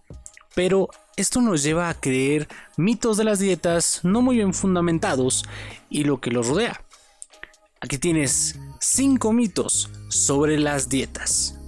Pero 0.56 0.88
esto 1.18 1.40
nos 1.40 1.64
lleva 1.64 1.88
a 1.88 1.94
creer 1.94 2.46
mitos 2.76 3.16
de 3.16 3.24
las 3.24 3.40
dietas 3.40 4.00
no 4.04 4.22
muy 4.22 4.36
bien 4.36 4.54
fundamentados 4.54 5.44
y 5.90 6.04
lo 6.04 6.20
que 6.20 6.30
los 6.30 6.46
rodea. 6.46 6.80
Aquí 7.80 7.98
tienes 7.98 8.56
5 8.78 9.32
mitos 9.32 9.90
sobre 10.08 10.60
las 10.60 10.88
dietas. 10.88 11.58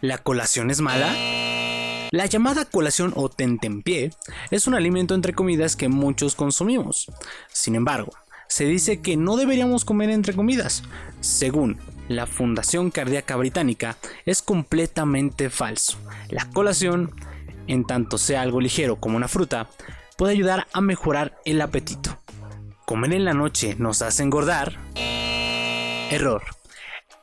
¿La 0.00 0.16
colación 0.16 0.70
es 0.70 0.80
mala? 0.80 1.14
La 2.10 2.24
llamada 2.24 2.64
colación 2.64 3.12
o 3.16 3.28
tentempié 3.28 4.12
es 4.50 4.66
un 4.66 4.74
alimento 4.74 5.14
entre 5.14 5.34
comidas 5.34 5.76
que 5.76 5.88
muchos 5.88 6.34
consumimos. 6.34 7.12
Sin 7.52 7.74
embargo, 7.74 8.12
se 8.48 8.64
dice 8.64 9.02
que 9.02 9.18
no 9.18 9.36
deberíamos 9.36 9.84
comer 9.84 10.08
entre 10.08 10.34
comidas. 10.34 10.84
Según 11.20 11.78
la 12.08 12.26
Fundación 12.26 12.90
Cardíaca 12.90 13.36
Británica, 13.36 13.98
es 14.24 14.40
completamente 14.40 15.50
falso. 15.50 15.98
La 16.30 16.48
colación 16.48 17.12
en 17.66 17.84
tanto 17.84 18.18
sea 18.18 18.42
algo 18.42 18.60
ligero 18.60 18.96
como 18.96 19.16
una 19.16 19.28
fruta, 19.28 19.68
puede 20.16 20.32
ayudar 20.32 20.66
a 20.72 20.80
mejorar 20.80 21.38
el 21.44 21.60
apetito. 21.60 22.18
Comer 22.84 23.14
en 23.14 23.24
la 23.24 23.34
noche 23.34 23.74
nos 23.78 24.02
hace 24.02 24.22
engordar. 24.22 24.76
Error. 26.10 26.42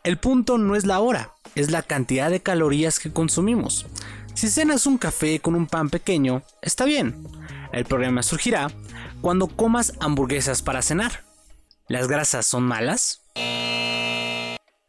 El 0.03 0.17
punto 0.17 0.57
no 0.57 0.75
es 0.75 0.85
la 0.85 0.99
hora, 0.99 1.31
es 1.55 1.71
la 1.71 1.81
cantidad 1.81 2.29
de 2.29 2.41
calorías 2.41 2.99
que 2.99 3.13
consumimos. 3.13 3.85
Si 4.33 4.49
cenas 4.49 4.87
un 4.87 4.97
café 4.97 5.39
con 5.39 5.55
un 5.55 5.67
pan 5.67 5.89
pequeño, 5.89 6.43
está 6.61 6.85
bien. 6.85 7.27
El 7.71 7.85
problema 7.85 8.23
surgirá 8.23 8.71
cuando 9.21 9.47
comas 9.47 9.93
hamburguesas 9.99 10.61
para 10.61 10.81
cenar. 10.81 11.23
¿Las 11.87 12.07
grasas 12.07 12.45
son 12.45 12.63
malas? 12.63 13.21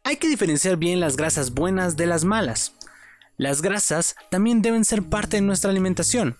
Hay 0.03 0.17
que 0.17 0.27
diferenciar 0.27 0.77
bien 0.77 0.99
las 0.99 1.15
grasas 1.15 1.53
buenas 1.53 1.95
de 1.95 2.07
las 2.07 2.25
malas. 2.25 2.73
Las 3.37 3.61
grasas 3.61 4.15
también 4.29 4.61
deben 4.61 4.85
ser 4.85 5.03
parte 5.03 5.37
de 5.37 5.41
nuestra 5.41 5.69
alimentación. 5.69 6.37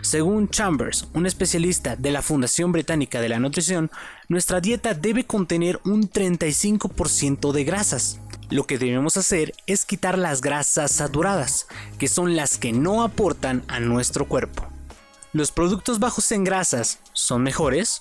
Según 0.00 0.48
Chambers, 0.48 1.08
un 1.12 1.26
especialista 1.26 1.94
de 1.94 2.10
la 2.10 2.22
Fundación 2.22 2.72
Británica 2.72 3.20
de 3.20 3.28
la 3.28 3.38
Nutrición, 3.38 3.90
nuestra 4.28 4.60
dieta 4.60 4.94
debe 4.94 5.24
contener 5.24 5.78
un 5.84 6.08
35% 6.08 7.52
de 7.52 7.64
grasas. 7.64 8.18
Lo 8.48 8.64
que 8.64 8.78
debemos 8.78 9.18
hacer 9.18 9.52
es 9.66 9.84
quitar 9.84 10.16
las 10.16 10.40
grasas 10.40 10.90
saturadas, 10.90 11.66
que 11.98 12.08
son 12.08 12.34
las 12.34 12.56
que 12.56 12.72
no 12.72 13.02
aportan 13.02 13.62
a 13.68 13.78
nuestro 13.78 14.26
cuerpo. 14.26 14.66
¿Los 15.34 15.52
productos 15.52 15.98
bajos 15.98 16.32
en 16.32 16.44
grasas 16.44 17.00
son 17.12 17.42
mejores? 17.42 18.00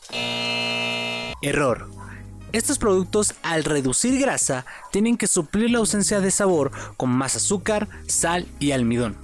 Error. 1.42 2.07
Estos 2.54 2.78
productos 2.78 3.36
al 3.44 3.64
reducir 3.64 4.20
grasa 4.20 4.66
tienen 4.92 5.18
que 5.18 5.28
suplir 5.28 5.70
la 5.70 5.80
ausencia 5.80 6.22
de 6.22 6.32
sabor 6.32 6.72
con 6.96 7.10
más 7.10 7.36
azúcar, 7.36 7.90
sal 8.08 8.48
y 8.60 8.72
almidón. 8.72 9.18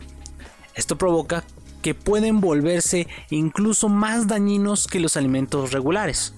Esto 0.76 0.98
provoca 0.98 1.44
que 1.82 1.94
pueden 1.94 2.42
volverse 2.42 3.08
incluso 3.30 3.90
más 3.90 4.28
dañinos 4.28 4.88
que 4.88 5.00
los 5.00 5.16
alimentos 5.18 5.72
regulares. 5.72 6.34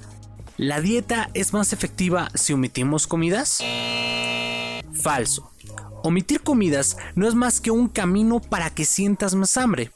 ¿La 0.57 0.79
dieta 0.79 1.29
es 1.33 1.53
más 1.53 1.73
efectiva 1.73 2.29
si 2.33 2.53
omitimos 2.53 3.07
comidas? 3.07 3.61
Falso. 5.01 5.51
Omitir 6.03 6.41
comidas 6.41 6.97
no 7.15 7.27
es 7.27 7.35
más 7.35 7.59
que 7.59 7.71
un 7.71 7.89
camino 7.89 8.39
para 8.39 8.69
que 8.69 8.85
sientas 8.85 9.35
más 9.35 9.57
hambre. 9.57 9.91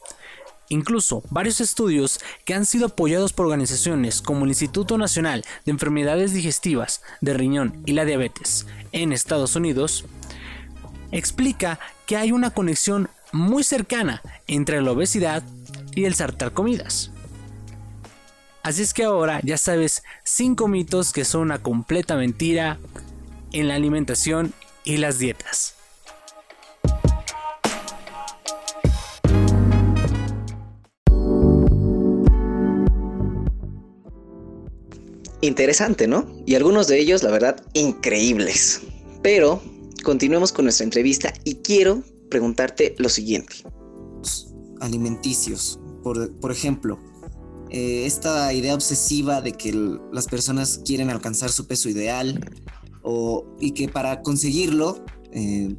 Incluso 0.72 1.24
varios 1.30 1.60
estudios 1.60 2.20
que 2.44 2.54
han 2.54 2.64
sido 2.64 2.86
apoyados 2.86 3.32
por 3.32 3.46
organizaciones 3.46 4.22
como 4.22 4.44
el 4.44 4.50
Instituto 4.50 4.96
Nacional 4.98 5.44
de 5.64 5.72
Enfermedades 5.72 6.32
Digestivas 6.32 7.02
de 7.20 7.34
Riñón 7.34 7.82
y 7.86 7.92
la 7.92 8.04
Diabetes 8.04 8.66
en 8.92 9.12
Estados 9.12 9.56
Unidos 9.56 10.04
explica 11.10 11.80
que 12.06 12.16
hay 12.16 12.30
una 12.30 12.50
conexión 12.50 13.08
muy 13.32 13.64
cercana 13.64 14.22
entre 14.46 14.80
la 14.80 14.92
obesidad 14.92 15.42
y 15.96 16.04
el 16.04 16.14
saltar 16.14 16.52
comidas. 16.52 17.10
Así 18.62 18.82
es 18.82 18.94
que 18.94 19.02
ahora 19.02 19.40
ya 19.42 19.58
sabes 19.58 20.04
5 20.22 20.68
mitos 20.68 21.12
que 21.12 21.24
son 21.24 21.42
una 21.42 21.60
completa 21.60 22.14
mentira 22.14 22.78
en 23.52 23.66
la 23.66 23.74
alimentación 23.74 24.54
y 24.84 24.98
las 24.98 25.18
dietas. 25.18 25.79
Interesante, 35.42 36.06
¿no? 36.06 36.26
Y 36.44 36.54
algunos 36.54 36.86
de 36.86 36.98
ellos, 36.98 37.22
la 37.22 37.30
verdad, 37.30 37.64
increíbles. 37.72 38.82
Pero 39.22 39.62
continuemos 40.04 40.52
con 40.52 40.66
nuestra 40.66 40.84
entrevista 40.84 41.32
y 41.44 41.56
quiero 41.56 42.02
preguntarte 42.28 42.94
lo 42.98 43.08
siguiente. 43.08 43.56
Alimenticios, 44.80 45.80
por, 46.02 46.50
ejemplo, 46.50 46.98
eh, 47.70 48.04
esta 48.06 48.52
idea 48.52 48.74
obsesiva 48.74 49.40
de 49.40 49.52
que 49.52 49.72
las 50.12 50.26
personas 50.26 50.80
quieren 50.84 51.10
alcanzar 51.10 51.50
su 51.50 51.66
peso 51.66 51.88
ideal 51.88 52.40
y 53.60 53.72
que 53.72 53.88
para 53.88 54.22
conseguirlo, 54.22 55.04
eh, 55.32 55.74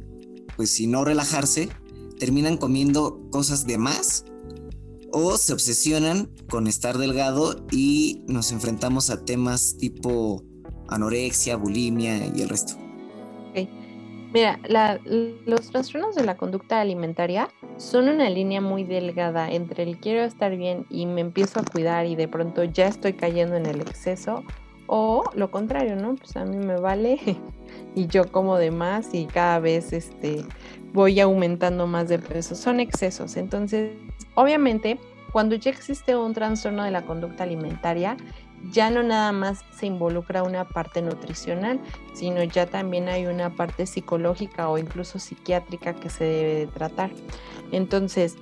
pues 0.56 0.70
si 0.70 0.86
no 0.86 1.04
relajarse, 1.04 1.68
terminan 2.18 2.56
comiendo 2.56 3.28
cosas 3.30 3.66
de 3.66 3.78
más 3.78 4.24
o 5.12 5.36
se 5.36 5.52
obsesionan 5.52 6.30
con 6.48 6.66
estar 6.66 6.98
delgado 6.98 7.64
y 7.70 8.24
nos 8.26 8.50
enfrentamos 8.52 9.10
a 9.10 9.24
temas 9.24 9.76
tipo 9.78 10.42
anorexia, 10.88 11.56
bulimia 11.56 12.26
y 12.26 12.42
el 12.42 12.48
resto. 12.48 12.74
Mira, 14.32 14.58
los 15.44 15.70
trastornos 15.70 16.14
de 16.14 16.24
la 16.24 16.38
conducta 16.38 16.80
alimentaria 16.80 17.50
son 17.76 18.08
una 18.08 18.30
línea 18.30 18.62
muy 18.62 18.82
delgada 18.82 19.50
entre 19.50 19.82
el 19.82 19.98
quiero 19.98 20.22
estar 20.22 20.56
bien 20.56 20.86
y 20.88 21.04
me 21.04 21.20
empiezo 21.20 21.60
a 21.60 21.64
cuidar 21.64 22.06
y 22.06 22.16
de 22.16 22.28
pronto 22.28 22.64
ya 22.64 22.86
estoy 22.86 23.12
cayendo 23.12 23.56
en 23.56 23.66
el 23.66 23.82
exceso 23.82 24.42
o 24.86 25.24
lo 25.34 25.50
contrario, 25.50 25.96
¿no? 25.96 26.14
Pues 26.14 26.34
a 26.36 26.46
mí 26.46 26.56
me 26.56 26.80
vale 26.80 27.18
y 27.94 28.06
yo 28.06 28.32
como 28.32 28.56
de 28.56 28.70
más 28.70 29.12
y 29.12 29.26
cada 29.26 29.58
vez 29.58 29.92
este, 29.92 30.44
voy 30.92 31.20
aumentando 31.20 31.86
más 31.86 32.08
de 32.08 32.18
peso. 32.18 32.54
Son 32.54 32.80
excesos. 32.80 33.36
Entonces, 33.36 33.92
obviamente, 34.34 34.98
cuando 35.32 35.54
ya 35.54 35.70
existe 35.70 36.16
un 36.16 36.34
trastorno 36.34 36.84
de 36.84 36.90
la 36.90 37.02
conducta 37.02 37.44
alimentaria, 37.44 38.16
ya 38.70 38.90
no 38.90 39.02
nada 39.02 39.32
más 39.32 39.64
se 39.76 39.86
involucra 39.86 40.42
una 40.42 40.68
parte 40.68 41.02
nutricional, 41.02 41.80
sino 42.14 42.44
ya 42.44 42.66
también 42.66 43.08
hay 43.08 43.26
una 43.26 43.50
parte 43.50 43.86
psicológica 43.86 44.68
o 44.68 44.78
incluso 44.78 45.18
psiquiátrica 45.18 45.94
que 45.94 46.10
se 46.10 46.24
debe 46.24 46.54
de 46.54 46.66
tratar. 46.68 47.10
Entonces, 47.72 48.36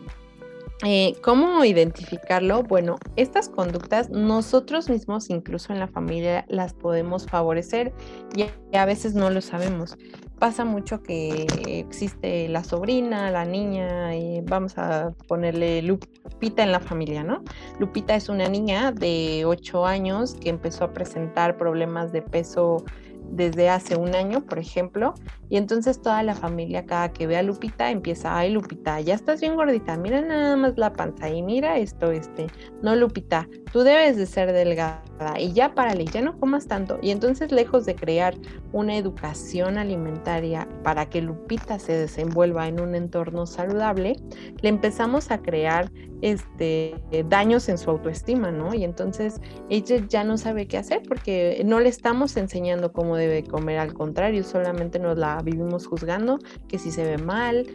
eh, 0.83 1.15
¿Cómo 1.23 1.63
identificarlo? 1.65 2.63
Bueno, 2.63 2.97
estas 3.17 3.51
conductas 3.51 4.09
nosotros 4.09 4.89
mismos, 4.89 5.29
incluso 5.29 5.75
en 5.75 5.79
la 5.79 5.89
familia, 5.89 6.47
las 6.49 6.73
podemos 6.73 7.27
favorecer 7.27 7.93
y 8.35 8.47
a 8.77 8.85
veces 8.87 9.15
no 9.15 9.29
lo 9.29 9.43
sabemos. 9.43 9.99
Pasa 10.39 10.65
mucho 10.65 11.03
que 11.03 11.47
existe 11.67 12.49
la 12.49 12.65
sobrina, 12.65 13.31
la 13.31 13.45
niña, 13.45 14.17
y 14.17 14.41
vamos 14.41 14.79
a 14.79 15.13
ponerle 15.29 15.83
Lupita 15.83 16.63
en 16.63 16.73
la 16.73 16.81
familia, 16.81 17.23
¿no? 17.23 17.45
Lupita 17.79 18.15
es 18.15 18.31
una 18.31 18.49
niña 18.49 18.91
de 18.91 19.45
8 19.45 19.85
años 19.85 20.35
que 20.41 20.49
empezó 20.49 20.85
a 20.85 20.95
presentar 20.95 21.59
problemas 21.59 22.11
de 22.11 22.23
peso 22.23 22.87
desde 23.31 23.69
hace 23.69 23.97
un 23.97 24.15
año, 24.15 24.43
por 24.43 24.59
ejemplo, 24.59 25.15
y 25.49 25.57
entonces 25.57 26.03
toda 26.03 26.23
la 26.23 26.35
familia, 26.35 26.87
cada 26.87 27.13
que 27.13 27.27
ve 27.27 27.37
a 27.37 27.43
Lupita, 27.43 27.91
empieza, 27.91 28.37
ay 28.37 28.51
Lupita, 28.51 29.01
ya 29.01 29.15
estás 29.15 29.41
bien 29.41 29.57
gordita, 29.57 29.97
mira 29.97 30.21
nada 30.21 30.57
más 30.57 30.77
la 30.77 30.93
panza 30.93 31.29
y 31.29 31.43
mira 31.43 31.79
esto, 31.79 32.11
este, 32.11 32.49
no 32.83 32.95
Lupita, 32.97 33.49
tú 33.73 33.81
debes 33.81 34.17
de 34.17 34.27
ser 34.27 34.53
delgada 34.53 35.01
y 35.39 35.53
ya 35.53 35.75
párale, 35.75 36.05
ya 36.05 36.23
no 36.23 36.39
comas 36.39 36.67
tanto. 36.67 36.99
Y 37.03 37.11
entonces 37.11 37.53
lejos 37.53 37.87
de 37.87 37.95
crear 37.95 38.35
una 38.73 38.97
educación 38.97 39.79
alimentaria 39.79 40.69
para 40.83 41.09
que 41.09 41.21
Lupita 41.21 41.79
se 41.79 41.93
desenvuelva 41.93 42.69
en 42.69 42.81
un 42.81 42.95
entorno 42.95 43.47
saludable, 43.47 44.17
le 44.61 44.69
empezamos 44.69 45.31
a 45.31 45.39
crear 45.39 45.91
este, 46.23 46.95
daños 47.29 47.69
en 47.69 47.79
su 47.79 47.91
autoestima, 47.91 48.51
¿no? 48.51 48.75
Y 48.75 48.85
entonces 48.85 49.41
ella 49.69 50.05
ya 50.09 50.25
no 50.25 50.39
sabe 50.39 50.67
qué 50.67 50.79
hacer 50.79 51.03
porque 51.07 51.63
no 51.65 51.81
le 51.81 51.89
estamos 51.89 52.37
enseñando 52.37 52.93
cómo 52.93 53.17
debe 53.17 53.45
comer, 53.45 53.79
al 53.79 53.95
contrario, 53.95 54.45
solamente 54.45 54.99
nos 54.99 55.19
la 55.19 55.41
vivimos 55.43 55.87
juzgando, 55.87 56.39
que 56.69 56.79
si 56.79 56.91
se 56.91 57.05
ve 57.05 57.19
mal, 57.19 57.67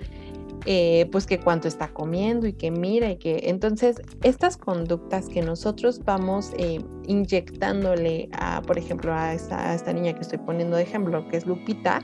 eh, 0.68 1.08
pues 1.12 1.28
que 1.28 1.40
cuánto 1.40 1.68
está 1.68 1.90
comiendo 1.90 2.48
y 2.48 2.54
que 2.54 2.72
mira 2.72 3.12
y 3.12 3.18
que 3.18 3.42
entonces 3.44 4.02
estas 4.24 4.58
conductas 4.58 5.30
que 5.30 5.44
nosotros 5.44 6.04
vamos 6.04 6.54
eh, 6.58 6.80
inyectándole 7.06 8.30
a, 8.32 8.64
por 8.64 8.80
ejemplo, 8.80 9.14
a 9.14 9.34
esta, 9.34 9.94
niña 9.94 10.14
que 10.14 10.22
estoy 10.22 10.40
poniendo 10.40 10.76
de 10.76 10.84
ejemplo, 10.84 11.28
que 11.28 11.38
es 11.38 11.46
Lupita, 11.46 12.02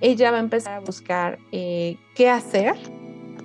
ella 0.00 0.30
va 0.30 0.38
a 0.38 0.40
empezar 0.40 0.74
a 0.74 0.80
buscar 0.80 1.38
eh, 1.52 1.98
qué 2.14 2.30
hacer 2.30 2.74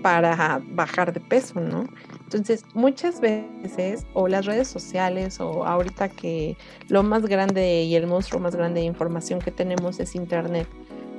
para 0.04 0.62
bajar 0.74 1.12
de 1.14 1.20
peso, 1.20 1.60
¿no? 1.60 1.88
Entonces, 2.26 2.66
muchas 2.76 3.20
veces, 3.20 4.06
o 4.14 4.28
las 4.28 4.45
redes 4.45 4.68
sociales, 4.68 5.39
o 5.39 5.66
ahorita 5.66 6.10
que 6.10 6.56
lo 6.89 7.01
más 7.01 7.26
grande 7.26 7.82
y 7.84 7.95
el 7.95 8.06
monstruo 8.06 8.39
más 8.39 8.56
grande 8.56 8.82
de 8.82 8.86
información 8.86 9.39
que 9.39 9.49
tenemos 9.49 9.99
es 9.99 10.14
Internet, 10.14 10.68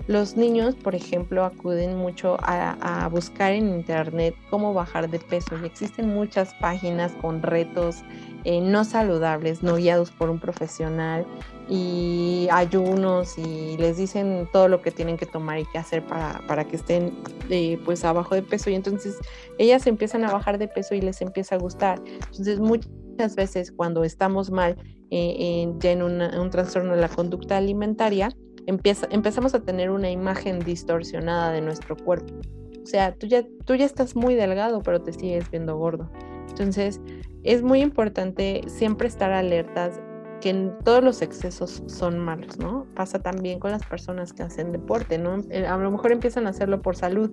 los 0.07 0.37
niños, 0.37 0.75
por 0.75 0.95
ejemplo, 0.95 1.47
acuden 1.47 1.97
mucho 1.97 2.37
a, 2.41 3.09
buscar 3.11 3.53
en 3.53 3.69
internet 3.69 4.35
cómo 4.51 4.75
bajar 4.75 5.09
de 5.09 5.19
peso 5.19 5.57
y 5.63 5.65
existen 5.65 6.09
muchas 6.09 6.53
páginas 6.55 7.13
con 7.23 7.41
retos 7.41 8.03
eh, 8.45 8.61
no 8.61 8.85
saludables, 8.85 9.63
no 9.63 9.77
guiados 9.77 10.11
por 10.11 10.31
un 10.31 10.39
profesional 10.39 11.27
y 11.69 12.47
ayunos 12.53 13.39
y 13.39 13.77
les 13.79 13.97
dicen 13.97 14.49
todo 14.53 14.69
lo 14.69 14.83
que 14.83 14.91
tienen 14.91 15.17
que 15.17 15.27
tomar 15.27 15.59
y 15.59 15.65
qué 15.67 15.79
hacer 15.79 16.05
para, 16.07 16.43
para 16.47 16.65
que 16.65 16.77
estén 16.77 17.15
eh, 17.49 17.79
pues 17.85 18.05
abajo 18.05 18.35
de 18.35 18.43
peso 18.43 18.69
y 18.69 18.75
entonces 18.75 19.19
ellas 19.59 19.87
empiezan 19.87 20.25
a 20.25 20.33
bajar 20.33 20.59
de 20.59 20.69
peso 20.69 20.95
y 20.95 21.01
les 21.01 21.23
empieza 21.23 21.55
a 21.55 21.59
gustar. 21.59 22.03
Entonces 22.07 22.61
muchas 22.61 23.35
veces 23.35 23.73
cuando 23.73 24.05
estamos 24.05 24.51
mal 24.51 24.77
eh, 25.11 25.73
ya 25.79 25.93
en 25.93 26.03
un 26.03 26.51
trastorno 26.51 26.95
de 26.95 27.01
la 27.01 27.09
conducta 27.09 27.57
alimentaria, 27.57 28.31
empezamos 28.67 29.55
a 29.55 29.61
tener 29.61 29.91
una 29.91 30.11
imagen 30.11 30.59
distorsionada 30.59 31.53
de 31.53 31.61
nuestro 31.61 31.97
cuerpo. 31.97 32.35
O 32.83 32.87
sea, 32.87 33.15
tú 33.15 33.27
ya, 33.27 33.45
tú 33.65 33.75
ya 33.75 33.87
estás 33.87 34.15
muy 34.15 34.35
delgado, 34.35 34.83
pero 34.83 35.01
te 35.03 35.13
sigues 35.13 35.51
viendo 35.51 35.77
gordo. 35.77 36.11
Entonces, 36.51 37.01
es 37.45 37.63
muy 37.63 37.81
importante 37.81 38.63
siempre 38.67 39.07
estar 39.07 39.31
alertas 39.33 40.01
que 40.45 40.71
todos 40.85 41.03
los 41.03 41.23
excesos 41.23 41.83
son 41.87 42.19
malos, 42.19 42.59
¿no? 42.59 42.85
Pasa 42.95 43.19
también 43.19 43.59
con 43.59 43.71
las 43.71 43.83
personas 43.83 44.35
que 44.35 44.43
hacen 44.43 44.73
deporte, 44.73 45.17
¿no? 45.17 45.41
Eh, 45.49 45.67
a 45.67 45.79
lo 45.79 45.91
mejor 45.91 46.13
empiezan 46.13 46.47
a 46.47 46.51
hacerlo 46.51 46.83
por 46.83 46.97
salud 46.97 47.31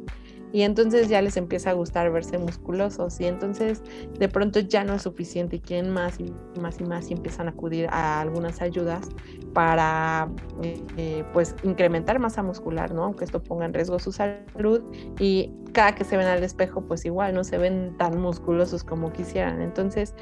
y 0.53 0.61
entonces 0.61 1.09
ya 1.09 1.21
les 1.21 1.35
empieza 1.35 1.71
a 1.71 1.73
gustar 1.73 2.09
verse 2.09 2.37
musculosos 2.37 3.19
y 3.19 3.25
entonces 3.25 3.83
de 4.17 4.29
pronto 4.29 4.61
ya 4.61 4.85
no 4.85 4.93
es 4.93 5.01
suficiente 5.01 5.57
y 5.57 5.59
quieren 5.59 5.91
más 5.91 6.21
y 6.21 6.33
más 6.61 6.79
y 6.79 6.85
más 6.85 7.09
y 7.09 7.15
empiezan 7.15 7.47
a 7.47 7.51
acudir 7.51 7.87
a 7.89 8.21
algunas 8.21 8.61
ayudas 8.61 9.09
para 9.53 10.29
eh, 10.63 10.81
eh, 10.95 11.25
pues 11.33 11.53
incrementar 11.63 12.17
masa 12.17 12.41
muscular, 12.43 12.93
¿no? 12.93 13.03
Aunque 13.03 13.25
esto 13.25 13.43
ponga 13.43 13.65
en 13.65 13.73
riesgo 13.73 13.99
su 13.99 14.13
salud 14.13 14.83
y 15.19 15.51
cada 15.73 15.95
que 15.95 16.05
se 16.05 16.15
ven 16.15 16.27
al 16.27 16.45
espejo 16.45 16.79
pues 16.79 17.03
igual 17.03 17.35
no 17.35 17.43
se 17.43 17.57
ven 17.57 17.93
tan 17.97 18.21
musculosos 18.21 18.85
como 18.85 19.11
quisieran. 19.11 19.61
Entonces 19.61 20.15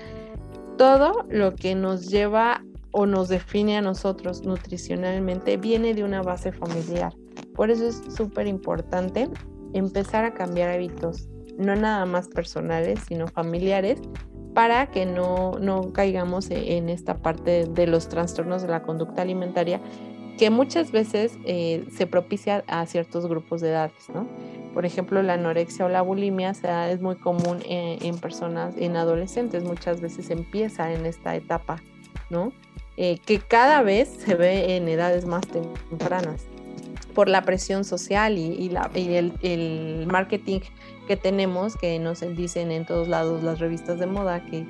todo 0.76 1.28
lo 1.30 1.54
que 1.56 1.76
nos 1.76 2.10
lleva 2.10 2.64
o 2.92 3.06
nos 3.06 3.30
define 3.30 3.78
a 3.78 3.82
nosotros 3.82 4.44
nutricionalmente 4.44 5.58
viene 5.58 5.94
de 5.94 6.04
una 6.04 6.22
base 6.22 6.52
familiar. 6.52 7.14
Por 7.56 7.70
eso 7.70 7.88
es 7.88 8.02
súper 8.16 8.48
importante 8.48 9.30
empezar 9.74 10.26
a 10.26 10.34
cambiar 10.34 10.70
hábitos, 10.70 11.28
no 11.58 11.76
nada 11.76 12.06
más 12.06 12.28
personales, 12.28 13.00
sino 13.08 13.28
familiares, 13.28 14.00
para 14.54 14.88
que 14.88 15.06
no, 15.06 15.60
no 15.60 15.94
caigamos 15.94 16.50
e, 16.50 16.78
en 16.78 16.90
esta 16.90 17.16
parte 17.16 17.66
de 17.66 17.88
los 17.88 18.10
trastornos 18.10 18.62
de 18.62 18.70
la 18.70 18.82
conducta 18.82 19.22
alimentaria 19.22 19.82
que 20.40 20.50
muchas 20.50 20.92
veces 20.92 21.38
eh, 21.44 21.86
se 21.92 22.08
propicia 22.08 22.64
a 22.68 22.86
ciertos 22.86 23.28
grupos 23.28 23.60
de 23.60 23.72
edades, 23.72 24.08
¿no? 24.14 24.26
Por 24.74 24.86
ejemplo, 24.86 25.22
la 25.22 25.34
anorexia 25.34 25.86
o 25.86 25.90
la 25.90 26.02
bulimia 26.02 26.52
es 26.52 27.02
muy 27.02 27.18
común 27.18 27.60
en, 27.68 28.06
en, 28.06 28.18
personas, 28.18 28.74
en 28.78 28.96
adolescentes, 28.96 29.66
muchas 29.66 30.00
veces 30.00 30.30
empieza 30.30 30.94
en 30.94 31.06
esta 31.06 31.36
etapa, 31.36 31.82
¿no? 32.30 32.54
Eh, 32.98 33.20
que 33.26 33.40
cada 33.40 33.82
vez 33.82 34.10
se 34.10 34.36
ve 34.36 34.76
en 34.76 34.88
edades 34.90 35.26
más 35.26 35.48
tempranas 35.48 36.46
por 37.14 37.30
la 37.30 37.44
presión 37.44 37.84
social 37.86 38.38
y, 38.38 38.70
el, 39.42 40.06
marketing 40.08 40.60
que 41.08 41.18
tenemos, 41.18 41.76
que 41.76 41.98
nos 42.00 42.22
dicen 42.36 42.72
en 42.72 42.86
todos 42.86 43.08
lados 43.08 43.44
las 43.44 43.60
revistas 43.60 44.00
de 44.00 44.06
moda 44.06 44.46
que, 44.46 44.66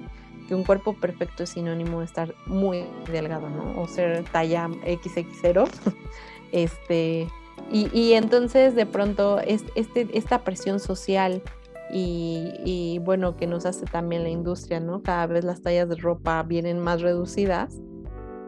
un 0.52 0.64
cuerpo 0.64 0.94
perfecto 0.94 1.44
es 1.44 1.52
sinónimo 1.52 2.00
de 2.00 2.06
estar 2.06 2.34
muy 2.48 2.84
delgado, 3.12 3.50
¿no? 3.50 3.80
O 3.80 3.88
ser 3.88 4.24
talla 4.32 4.68
XX0. 4.68 5.70
este, 6.52 7.28
y, 7.72 8.14
entonces 8.14 8.74
de 8.74 8.88
pronto 8.88 9.40
este, 9.42 10.08
esta 10.12 10.44
presión 10.44 10.80
social 10.80 11.44
y, 11.92 13.00
bueno, 13.04 13.36
que 13.36 13.48
nos 13.48 13.66
hace 13.66 13.86
también 13.86 14.24
la 14.24 14.30
industria, 14.30 14.80
¿no? 14.80 15.02
Cada 15.02 15.26
vez 15.28 15.44
las 15.44 15.62
tallas 15.62 15.90
de 15.90 15.96
ropa 15.96 16.44
vienen 16.44 16.80
más 16.80 17.02
reducidas 17.02 17.80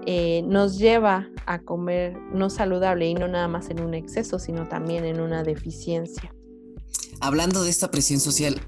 eh, 0.08 0.44
nos 0.48 0.80
lleva 0.80 1.30
a 1.46 1.60
comer 1.60 2.18
no 2.34 2.50
saludable 2.50 3.08
y 3.08 3.14
no 3.14 3.28
nada 3.28 3.48
más 3.48 3.70
en 3.70 3.82
un 3.82 3.94
exceso, 3.94 4.40
sino 4.40 4.68
también 4.68 5.06
en 5.06 5.20
una 5.20 5.44
deficiencia. 5.44 6.34
Hablando 7.20 7.64
de 7.64 7.70
esta 7.70 7.92
presión 7.92 8.20
social, 8.20 8.60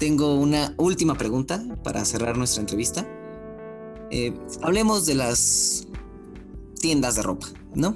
tengo 0.00 0.34
una 0.34 0.74
última 0.76 1.14
pregunta 1.16 1.62
para 1.84 2.04
cerrar 2.04 2.36
nuestra 2.36 2.60
entrevista. 2.60 3.06
Eh, 4.10 4.36
hablemos 4.62 5.06
de 5.06 5.14
las 5.14 5.86
tiendas 6.80 7.14
de 7.14 7.22
ropa, 7.22 7.46
¿no? 7.74 7.94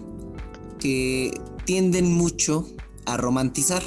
Que 0.78 1.32
tienden 1.64 2.12
mucho 2.12 2.66
a 3.04 3.16
romantizar, 3.16 3.82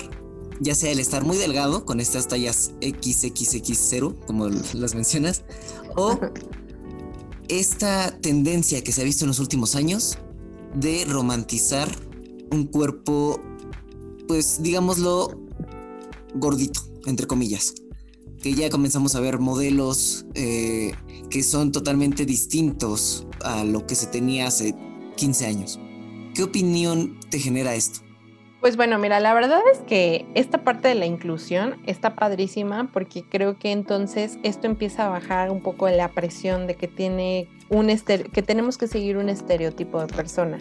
ya 0.60 0.76
sea 0.76 0.92
el 0.92 1.00
estar 1.00 1.24
muy 1.24 1.38
delgado 1.38 1.86
con 1.86 2.00
estas 2.00 2.28
tallas 2.28 2.72
XXX0, 2.82 4.26
como 4.26 4.48
las 4.48 4.96
mencionas, 4.96 5.44
o 5.96 6.20
esta 7.48 8.18
tendencia 8.20 8.84
que 8.84 8.92
se 8.92 9.02
ha 9.02 9.04
visto 9.04 9.26
en 9.26 9.30
los 9.30 9.40
últimos 9.40 9.76
años 9.76 10.18
de 10.76 11.06
romantizar 11.06 11.90
un 12.52 12.66
cuerpo, 12.66 13.40
pues 14.28 14.62
digámoslo, 14.62 15.30
gordito, 16.36 16.82
entre 17.06 17.28
comillas. 17.28 17.74
Que 18.42 18.54
ya 18.54 18.70
comenzamos 18.70 19.16
a 19.16 19.20
ver 19.20 19.40
modelos 19.40 20.26
eh, 20.36 20.92
que 21.30 21.42
son 21.42 21.72
totalmente 21.72 22.26
distintos 22.26 23.26
a 23.42 23.64
lo 23.64 23.88
que 23.88 23.96
se 23.96 24.08
tenía 24.08 24.48
hace 24.48 24.76
15 25.18 25.46
años. 25.46 25.80
¿Qué 26.36 26.44
opinión 26.44 27.20
te 27.30 27.40
genera 27.40 27.74
esto? 27.76 28.05
Pues 28.66 28.78
bueno, 28.78 28.98
mira, 28.98 29.20
la 29.20 29.36
verdad 29.36 29.62
es 29.72 29.78
que 29.82 30.26
esta 30.34 30.64
parte 30.64 30.88
de 30.88 30.96
la 30.96 31.06
inclusión 31.06 31.76
está 31.86 32.16
padrísima 32.16 32.90
porque 32.92 33.24
creo 33.24 33.60
que 33.60 33.72
entonces 33.72 34.40
esto 34.42 34.66
empieza 34.66 35.06
a 35.06 35.10
bajar 35.10 35.52
un 35.52 35.62
poco 35.62 35.88
la 35.88 36.08
presión 36.08 36.66
de 36.66 36.74
que 36.74 36.88
tiene 36.88 37.48
un 37.70 37.96
que 38.34 38.42
tenemos 38.42 38.80
que 38.80 38.88
seguir 38.88 39.18
un 39.18 39.30
estereotipo 39.30 40.02
de 40.02 40.08
persona. 40.08 40.58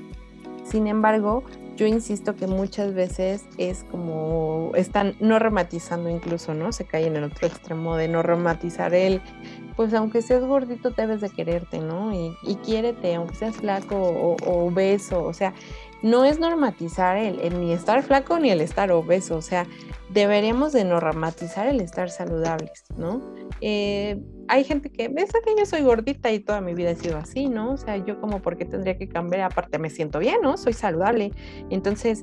Sin 0.67 0.87
embargo, 0.87 1.45
yo 1.77 1.87
insisto 1.87 2.37
que 2.37 2.47
muchas 2.47 2.93
veces 2.93 3.47
es 3.57 3.85
como 3.85 4.73
están 4.75 5.17
romantizando 5.19 6.11
incluso, 6.11 6.53
¿no? 6.53 6.73
Se 6.73 6.85
cae 6.85 7.07
en 7.07 7.17
el 7.17 7.25
otro 7.25 7.47
extremo 7.47 7.97
de 7.97 8.09
no 8.09 8.23
romantizar 8.23 8.93
el, 8.93 9.23
pues 9.77 9.95
aunque 9.95 10.21
seas 10.21 10.45
gordito 10.45 10.91
debes 10.91 11.23
de 11.23 11.31
quererte, 11.31 11.79
¿no? 11.79 12.13
Y, 12.13 12.37
y 12.43 12.57
quiérete, 12.57 13.15
aunque 13.15 13.35
seas 13.35 13.57
flaco 13.57 13.97
o, 13.97 14.37
o 14.45 14.71
o 15.27 15.33
sea, 15.33 15.55
no 16.05 16.27
es 16.27 16.39
normatizar 16.39 17.17
el, 17.17 17.59
ni 17.59 17.73
estar 17.73 18.03
flaco 18.03 18.39
ni 18.39 18.51
el 18.51 18.61
estar 18.61 18.93
obeso, 18.93 19.37
o 19.37 19.43
sea, 19.43 19.67
deberíamos 20.11 20.75
de 20.75 20.85
normatizar 20.85 21.67
el 21.67 21.81
estar 21.81 22.11
saludables, 22.11 22.85
¿no? 22.99 23.23
Eh, 23.63 24.21
hay 24.49 24.65
gente 24.65 24.91
que, 24.91 25.09
ves 25.09 25.33
que 25.33 25.55
yo 25.59 25.65
soy 25.65 25.81
gordita 25.81 26.31
y 26.31 26.41
toda 26.41 26.61
mi 26.61 26.75
vida 26.75 26.91
he 26.91 26.95
sido 26.95 27.17
así, 27.17 27.49
¿no? 27.49 27.73
O 27.73 27.77
sea, 27.79 27.97
yo 27.97 28.21
como, 28.21 28.43
¿por 28.43 28.59
qué 28.59 28.67
tendría 28.67 28.99
que 28.99 29.09
cambiar? 29.09 29.51
Aparte 29.51 29.79
me 29.79 29.89
siento 29.89 30.19
bien, 30.19 30.43
¿no? 30.43 30.59
Soy 30.59 30.75
saludable. 30.75 31.33
Entonces, 31.71 32.23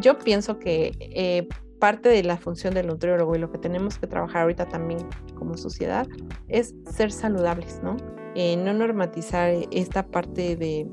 yo 0.00 0.18
pienso 0.18 0.58
que 0.58 0.92
eh, 1.00 1.48
parte 1.80 2.10
de 2.10 2.22
la 2.24 2.36
función 2.36 2.74
del 2.74 2.88
nutriólogo 2.88 3.34
y 3.34 3.38
lo 3.38 3.50
que 3.50 3.56
tenemos 3.56 3.96
que 3.96 4.06
trabajar 4.06 4.42
ahorita 4.42 4.68
también 4.68 4.98
como 5.34 5.56
sociedad 5.56 6.06
es 6.48 6.74
ser 6.90 7.10
saludables, 7.10 7.80
¿no? 7.82 7.96
Eh, 8.34 8.58
no 8.58 8.74
normatizar 8.74 9.54
esta 9.70 10.06
parte 10.06 10.56
de 10.56 10.86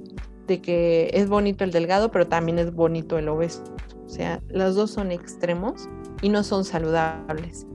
de 0.51 0.61
que 0.61 1.09
es 1.13 1.29
bonito 1.29 1.63
el 1.63 1.71
delgado, 1.71 2.11
pero 2.11 2.27
también 2.27 2.59
es 2.59 2.73
bonito 2.73 3.17
el 3.17 3.29
obeso. 3.29 3.63
O 4.05 4.09
sea, 4.09 4.41
los 4.49 4.75
dos 4.75 4.91
son 4.91 5.11
extremos 5.11 5.87
y 6.21 6.27
no 6.27 6.43
son 6.43 6.65
saludables. 6.65 7.65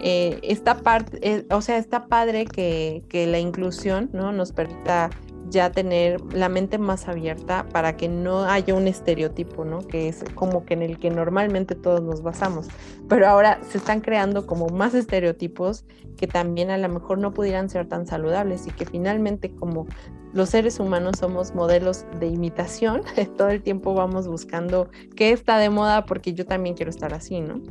Eh, 0.00 0.38
esta 0.42 0.78
parte, 0.78 1.18
eh, 1.20 1.46
o 1.50 1.60
sea, 1.60 1.76
está 1.76 2.06
padre 2.06 2.46
que, 2.46 3.02
que, 3.10 3.26
la 3.26 3.38
inclusión 3.38 4.08
¿no? 4.12 4.32
nos 4.32 4.52
permita 4.52 5.10
ya 5.50 5.70
tener 5.70 6.20
la 6.32 6.48
mente 6.48 6.78
más 6.78 7.06
abierta 7.08 7.66
para 7.70 7.96
que 7.96 8.08
no 8.08 8.44
haya 8.44 8.74
un 8.74 8.88
estereotipo, 8.88 9.64
¿no? 9.64 9.86
Que 9.86 10.08
es 10.08 10.24
como 10.34 10.64
que 10.64 10.74
en 10.74 10.82
el 10.82 10.98
que 10.98 11.10
normalmente 11.10 11.74
todos 11.74 12.02
nos 12.02 12.22
basamos. 12.22 12.68
Pero 13.08 13.28
ahora 13.28 13.60
se 13.68 13.78
están 13.78 14.00
creando 14.00 14.46
como 14.46 14.68
más 14.68 14.94
estereotipos 14.94 15.84
que 16.16 16.26
también 16.26 16.70
a 16.70 16.78
lo 16.78 16.88
mejor 16.88 17.18
no 17.18 17.32
pudieran 17.32 17.68
ser 17.68 17.86
tan 17.86 18.06
saludables 18.06 18.66
y 18.66 18.70
que 18.70 18.86
finalmente 18.86 19.54
como 19.54 19.86
los 20.34 20.50
seres 20.50 20.80
humanos 20.80 21.18
somos 21.18 21.54
modelos 21.54 22.04
de 22.18 22.26
imitación, 22.26 23.02
todo 23.36 23.48
el 23.48 23.62
tiempo 23.62 23.94
vamos 23.94 24.26
buscando 24.28 24.90
qué 25.16 25.32
está 25.32 25.58
de 25.58 25.70
moda 25.70 26.04
porque 26.04 26.34
yo 26.34 26.44
también 26.44 26.74
quiero 26.74 26.90
estar 26.90 27.14
así, 27.14 27.40
¿no? 27.40 27.62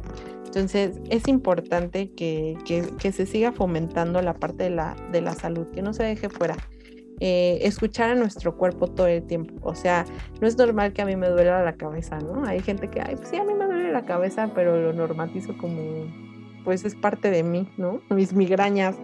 Entonces 0.45 0.99
es 1.09 1.27
importante 1.27 2.11
que, 2.11 2.57
que, 2.65 3.11
se 3.11 3.25
siga 3.25 3.51
fomentando 3.51 4.21
la 4.21 4.35
parte 4.35 4.65
de 4.65 4.69
la, 4.69 4.95
de 5.11 5.19
la 5.19 5.33
salud, 5.33 5.65
que 5.73 5.81
no 5.81 5.93
se 5.93 6.03
deje 6.03 6.29
fuera. 6.29 6.55
Eh, 7.19 7.59
escuchar 7.63 8.11
a 8.11 8.15
nuestro 8.15 8.55
cuerpo 8.55 8.87
todo 8.87 9.07
el 9.07 9.23
tiempo. 9.23 9.53
O 9.63 9.73
sea, 9.73 10.05
no 10.39 10.47
es 10.47 10.55
normal 10.57 10.93
que 10.93 11.01
a 11.01 11.05
mí 11.05 11.15
me 11.15 11.29
duela 11.29 11.63
la 11.63 11.73
cabeza, 11.73 12.19
¿no? 12.19 12.45
Hay 12.45 12.59
gente 12.59 12.87
que, 12.87 13.01
ay, 13.01 13.15
pues 13.15 13.29
sí, 13.29 13.37
a 13.37 13.43
mí 13.43 13.53
me 13.55 13.65
duele 13.65 13.91
la 13.91 14.05
cabeza, 14.05 14.51
pero 14.53 14.79
lo 14.79 14.93
normatizo 14.93 15.57
como, 15.57 15.81
pues 16.63 16.85
es 16.85 16.93
parte 16.93 17.31
de 17.31 17.41
mí, 17.41 17.67
¿no? 17.77 18.01
Mis 18.09 18.33
migrañas, 18.33 18.95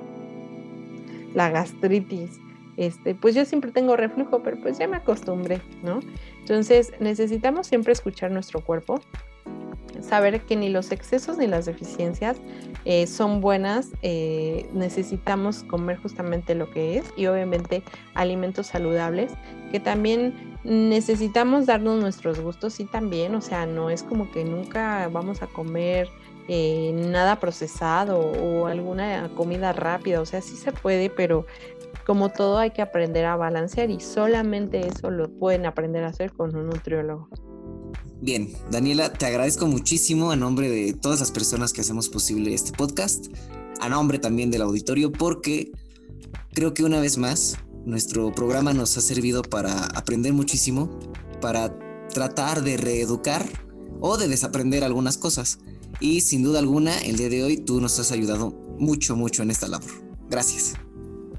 la 1.33 1.49
gastritis. 1.49 2.39
Este, 2.79 3.13
pues 3.13 3.35
yo 3.35 3.43
siempre 3.43 3.73
tengo 3.73 3.97
reflujo, 3.97 4.41
pero 4.41 4.55
pues 4.61 4.77
ya 4.79 4.87
me 4.87 4.95
acostumbré, 4.95 5.59
¿no? 5.83 5.99
Entonces 6.39 6.93
necesitamos 7.01 7.67
siempre 7.67 7.91
escuchar 7.91 8.31
nuestro 8.31 8.61
cuerpo, 8.61 9.01
saber 10.01 10.39
que 10.43 10.55
ni 10.55 10.69
los 10.69 10.93
excesos 10.93 11.37
ni 11.37 11.45
las 11.45 11.65
deficiencias 11.65 12.37
eh, 12.85 13.05
son 13.05 13.41
buenas, 13.41 13.89
eh, 14.01 14.69
necesitamos 14.71 15.63
comer 15.63 15.97
justamente 15.97 16.55
lo 16.55 16.71
que 16.71 16.97
es 16.97 17.13
y 17.17 17.25
obviamente 17.25 17.83
alimentos 18.13 18.67
saludables, 18.67 19.33
que 19.73 19.81
también 19.81 20.57
necesitamos 20.63 21.65
darnos 21.65 21.99
nuestros 21.99 22.39
gustos 22.39 22.79
y 22.79 22.85
también, 22.85 23.35
o 23.35 23.41
sea, 23.41 23.65
no 23.65 23.89
es 23.89 24.03
como 24.03 24.31
que 24.31 24.45
nunca 24.45 25.09
vamos 25.11 25.41
a 25.41 25.47
comer 25.47 26.07
eh, 26.47 26.93
nada 26.95 27.39
procesado 27.39 28.19
o 28.19 28.67
alguna 28.67 29.29
comida 29.35 29.71
rápida, 29.71 30.19
o 30.19 30.25
sea, 30.25 30.41
sí 30.41 30.55
se 30.55 30.71
puede, 30.71 31.09
pero 31.09 31.45
como 32.05 32.29
todo 32.29 32.57
hay 32.57 32.71
que 32.71 32.81
aprender 32.81 33.25
a 33.25 33.35
balancear 33.35 33.89
y 33.89 33.99
solamente 33.99 34.87
eso 34.87 35.11
lo 35.11 35.29
pueden 35.29 35.65
aprender 35.65 36.03
a 36.03 36.07
hacer 36.07 36.31
con 36.31 36.55
un 36.55 36.67
nutriólogo. 36.67 37.29
Bien, 38.21 38.51
Daniela, 38.69 39.13
te 39.13 39.25
agradezco 39.25 39.65
muchísimo 39.67 40.31
a 40.31 40.35
nombre 40.35 40.69
de 40.69 40.93
todas 40.93 41.19
las 41.19 41.31
personas 41.31 41.71
que 41.71 41.81
hacemos 41.81 42.09
posible 42.09 42.53
este 42.53 42.71
podcast, 42.73 43.27
a 43.79 43.87
nombre 43.87 44.19
también 44.19 44.51
del 44.51 44.61
auditorio, 44.61 45.11
porque 45.11 45.71
creo 46.53 46.73
que 46.73 46.83
una 46.83 46.99
vez 46.99 47.17
más 47.17 47.57
Nuestro 47.85 48.31
programa 48.33 48.73
nos 48.73 48.97
ha 48.97 49.01
servido 49.01 49.41
para 49.41 49.85
aprender 49.85 50.33
muchísimo, 50.33 50.89
para 51.41 51.77
tratar 52.09 52.61
de 52.61 52.77
reeducar 52.77 53.45
o 54.01 54.17
de 54.17 54.27
desaprender 54.27 54.83
algunas 54.83 55.17
cosas. 55.17 55.59
Y 55.99 56.21
sin 56.21 56.43
duda 56.43 56.59
alguna, 56.59 56.97
el 56.99 57.17
día 57.17 57.29
de 57.29 57.43
hoy 57.43 57.57
tú 57.57 57.81
nos 57.81 57.97
has 57.99 58.11
ayudado 58.11 58.51
mucho, 58.77 59.15
mucho 59.15 59.43
en 59.43 59.51
esta 59.51 59.67
labor. 59.67 59.89
Gracias. 60.29 60.73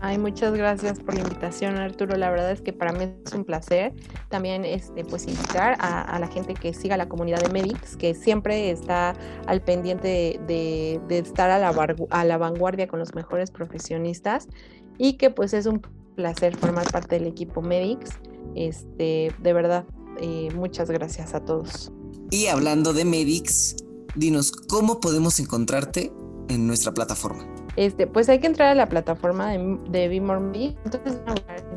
Ay, 0.03 0.17
muchas 0.17 0.55
gracias 0.55 0.99
por 0.99 1.15
la 1.15 1.21
invitación, 1.21 1.77
Arturo. 1.77 2.17
La 2.17 2.31
verdad 2.31 2.51
es 2.53 2.63
que 2.63 2.73
para 2.73 2.93
mí 2.93 3.05
es 3.27 3.35
un 3.35 3.45
placer 3.45 3.93
también 4.31 4.65
este, 4.65 5.05
pues, 5.05 5.27
invitar 5.27 5.77
a, 5.79 6.19
la 6.19 6.27
gente 6.27 6.55
que 6.55 6.73
siga 6.73 6.97
la 6.97 7.07
comunidad 7.07 7.41
de 7.41 7.51
Medics, 7.51 7.97
que 7.97 8.15
siempre 8.15 8.71
está 8.71 9.15
al 9.47 9.61
pendiente 9.61 10.41
de, 10.47 11.01
estar 11.11 11.51
a 11.51 11.59
la, 11.59 12.39
vanguardia 12.39 12.89
con 12.89 12.99
los 12.99 13.15
mejores 13.15 13.51
profesionistas 13.51 14.49
y 14.97 15.15
que 15.15 15.29
pues 15.29 15.53
es 15.53 15.67
un 15.67 15.83
placer 16.17 16.57
formar 16.57 16.91
parte 16.91 17.17
del 17.19 17.27
equipo 17.27 17.61
Medics. 17.61 18.11
Este, 18.55 19.35
de 19.39 19.53
verdad, 19.53 19.85
eh, 20.19 20.49
muchas 20.55 20.91
gracias 20.91 21.35
a 21.35 21.45
todos. 21.45 21.93
Y 22.31 22.47
hablando 22.47 22.95
de 22.95 23.05
Medics, 23.05 23.77
dinos, 24.15 24.51
¿cómo 24.51 24.99
podemos 24.99 25.39
encontrarte 25.41 26.11
en 26.49 26.67
nuestra 26.67 26.95
plataforma? 26.95 27.60
Este, 27.77 28.07
pues 28.07 28.29
hay 28.29 28.39
que 28.39 28.47
entrar 28.47 28.69
a 28.69 28.75
la 28.75 28.87
plataforma 28.87 29.51
de, 29.51 29.79
de 29.91 30.09
Be 30.09 30.21
More 30.21 30.41
Me. 30.41 30.77
Entonces, 30.85 31.21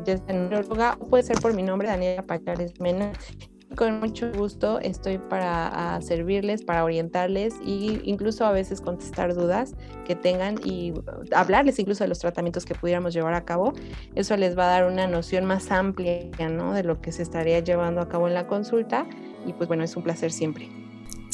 ya 0.04 0.16
neuróloga, 0.32 0.96
puede 1.08 1.22
ser 1.22 1.38
por 1.40 1.54
mi 1.54 1.62
nombre, 1.62 1.88
Daniela 1.88 2.22
Pachares 2.22 2.80
Mena. 2.80 3.12
Con 3.76 3.98
mucho 3.98 4.30
gusto 4.30 4.78
estoy 4.78 5.18
para 5.18 5.98
servirles, 6.00 6.62
para 6.62 6.84
orientarles 6.84 7.54
e 7.66 8.00
incluso 8.04 8.44
a 8.44 8.52
veces 8.52 8.80
contestar 8.80 9.34
dudas 9.34 9.74
que 10.04 10.14
tengan 10.14 10.60
y 10.62 10.92
hablarles 11.34 11.80
incluso 11.80 12.04
de 12.04 12.08
los 12.08 12.20
tratamientos 12.20 12.66
que 12.66 12.76
pudiéramos 12.76 13.14
llevar 13.14 13.34
a 13.34 13.44
cabo. 13.44 13.72
Eso 14.14 14.36
les 14.36 14.56
va 14.56 14.66
a 14.66 14.68
dar 14.68 14.86
una 14.86 15.08
noción 15.08 15.44
más 15.44 15.72
amplia 15.72 16.20
¿no? 16.50 16.72
de 16.72 16.84
lo 16.84 17.00
que 17.00 17.10
se 17.10 17.22
estaría 17.22 17.58
llevando 17.60 18.00
a 18.00 18.08
cabo 18.08 18.28
en 18.28 18.34
la 18.34 18.46
consulta 18.46 19.06
y 19.44 19.52
pues 19.54 19.66
bueno, 19.66 19.82
es 19.82 19.96
un 19.96 20.04
placer 20.04 20.30
siempre. 20.30 20.83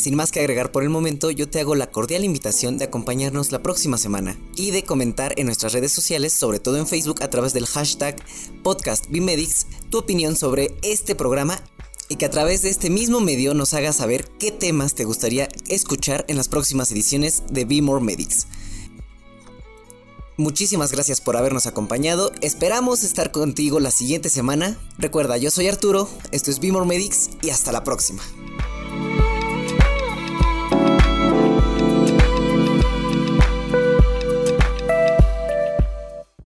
Sin 0.00 0.16
más 0.16 0.32
que 0.32 0.40
agregar 0.40 0.72
por 0.72 0.82
el 0.82 0.88
momento, 0.88 1.30
yo 1.30 1.50
te 1.50 1.60
hago 1.60 1.74
la 1.74 1.90
cordial 1.90 2.24
invitación 2.24 2.78
de 2.78 2.86
acompañarnos 2.86 3.52
la 3.52 3.62
próxima 3.62 3.98
semana 3.98 4.34
y 4.56 4.70
de 4.70 4.82
comentar 4.82 5.34
en 5.36 5.44
nuestras 5.44 5.74
redes 5.74 5.92
sociales, 5.92 6.32
sobre 6.32 6.58
todo 6.58 6.78
en 6.78 6.86
Facebook 6.86 7.22
a 7.22 7.28
través 7.28 7.52
del 7.52 7.66
hashtag 7.66 8.16
podcastbimedics, 8.62 9.66
tu 9.90 9.98
opinión 9.98 10.36
sobre 10.36 10.74
este 10.80 11.14
programa 11.14 11.62
y 12.08 12.16
que 12.16 12.24
a 12.24 12.30
través 12.30 12.62
de 12.62 12.70
este 12.70 12.88
mismo 12.88 13.20
medio 13.20 13.52
nos 13.52 13.74
hagas 13.74 13.96
saber 13.96 14.26
qué 14.38 14.50
temas 14.50 14.94
te 14.94 15.04
gustaría 15.04 15.50
escuchar 15.68 16.24
en 16.28 16.38
las 16.38 16.48
próximas 16.48 16.90
ediciones 16.90 17.42
de 17.50 17.66
Be 17.66 17.82
More 17.82 18.02
Medics. 18.02 18.46
Muchísimas 20.38 20.92
gracias 20.92 21.20
por 21.20 21.36
habernos 21.36 21.66
acompañado. 21.66 22.32
Esperamos 22.40 23.04
estar 23.04 23.32
contigo 23.32 23.80
la 23.80 23.90
siguiente 23.90 24.30
semana. 24.30 24.78
Recuerda, 24.96 25.36
yo 25.36 25.50
soy 25.50 25.68
Arturo, 25.68 26.08
esto 26.32 26.50
es 26.50 26.58
Be 26.58 26.72
More 26.72 26.86
Medics 26.86 27.28
y 27.42 27.50
hasta 27.50 27.70
la 27.70 27.84
próxima. 27.84 28.22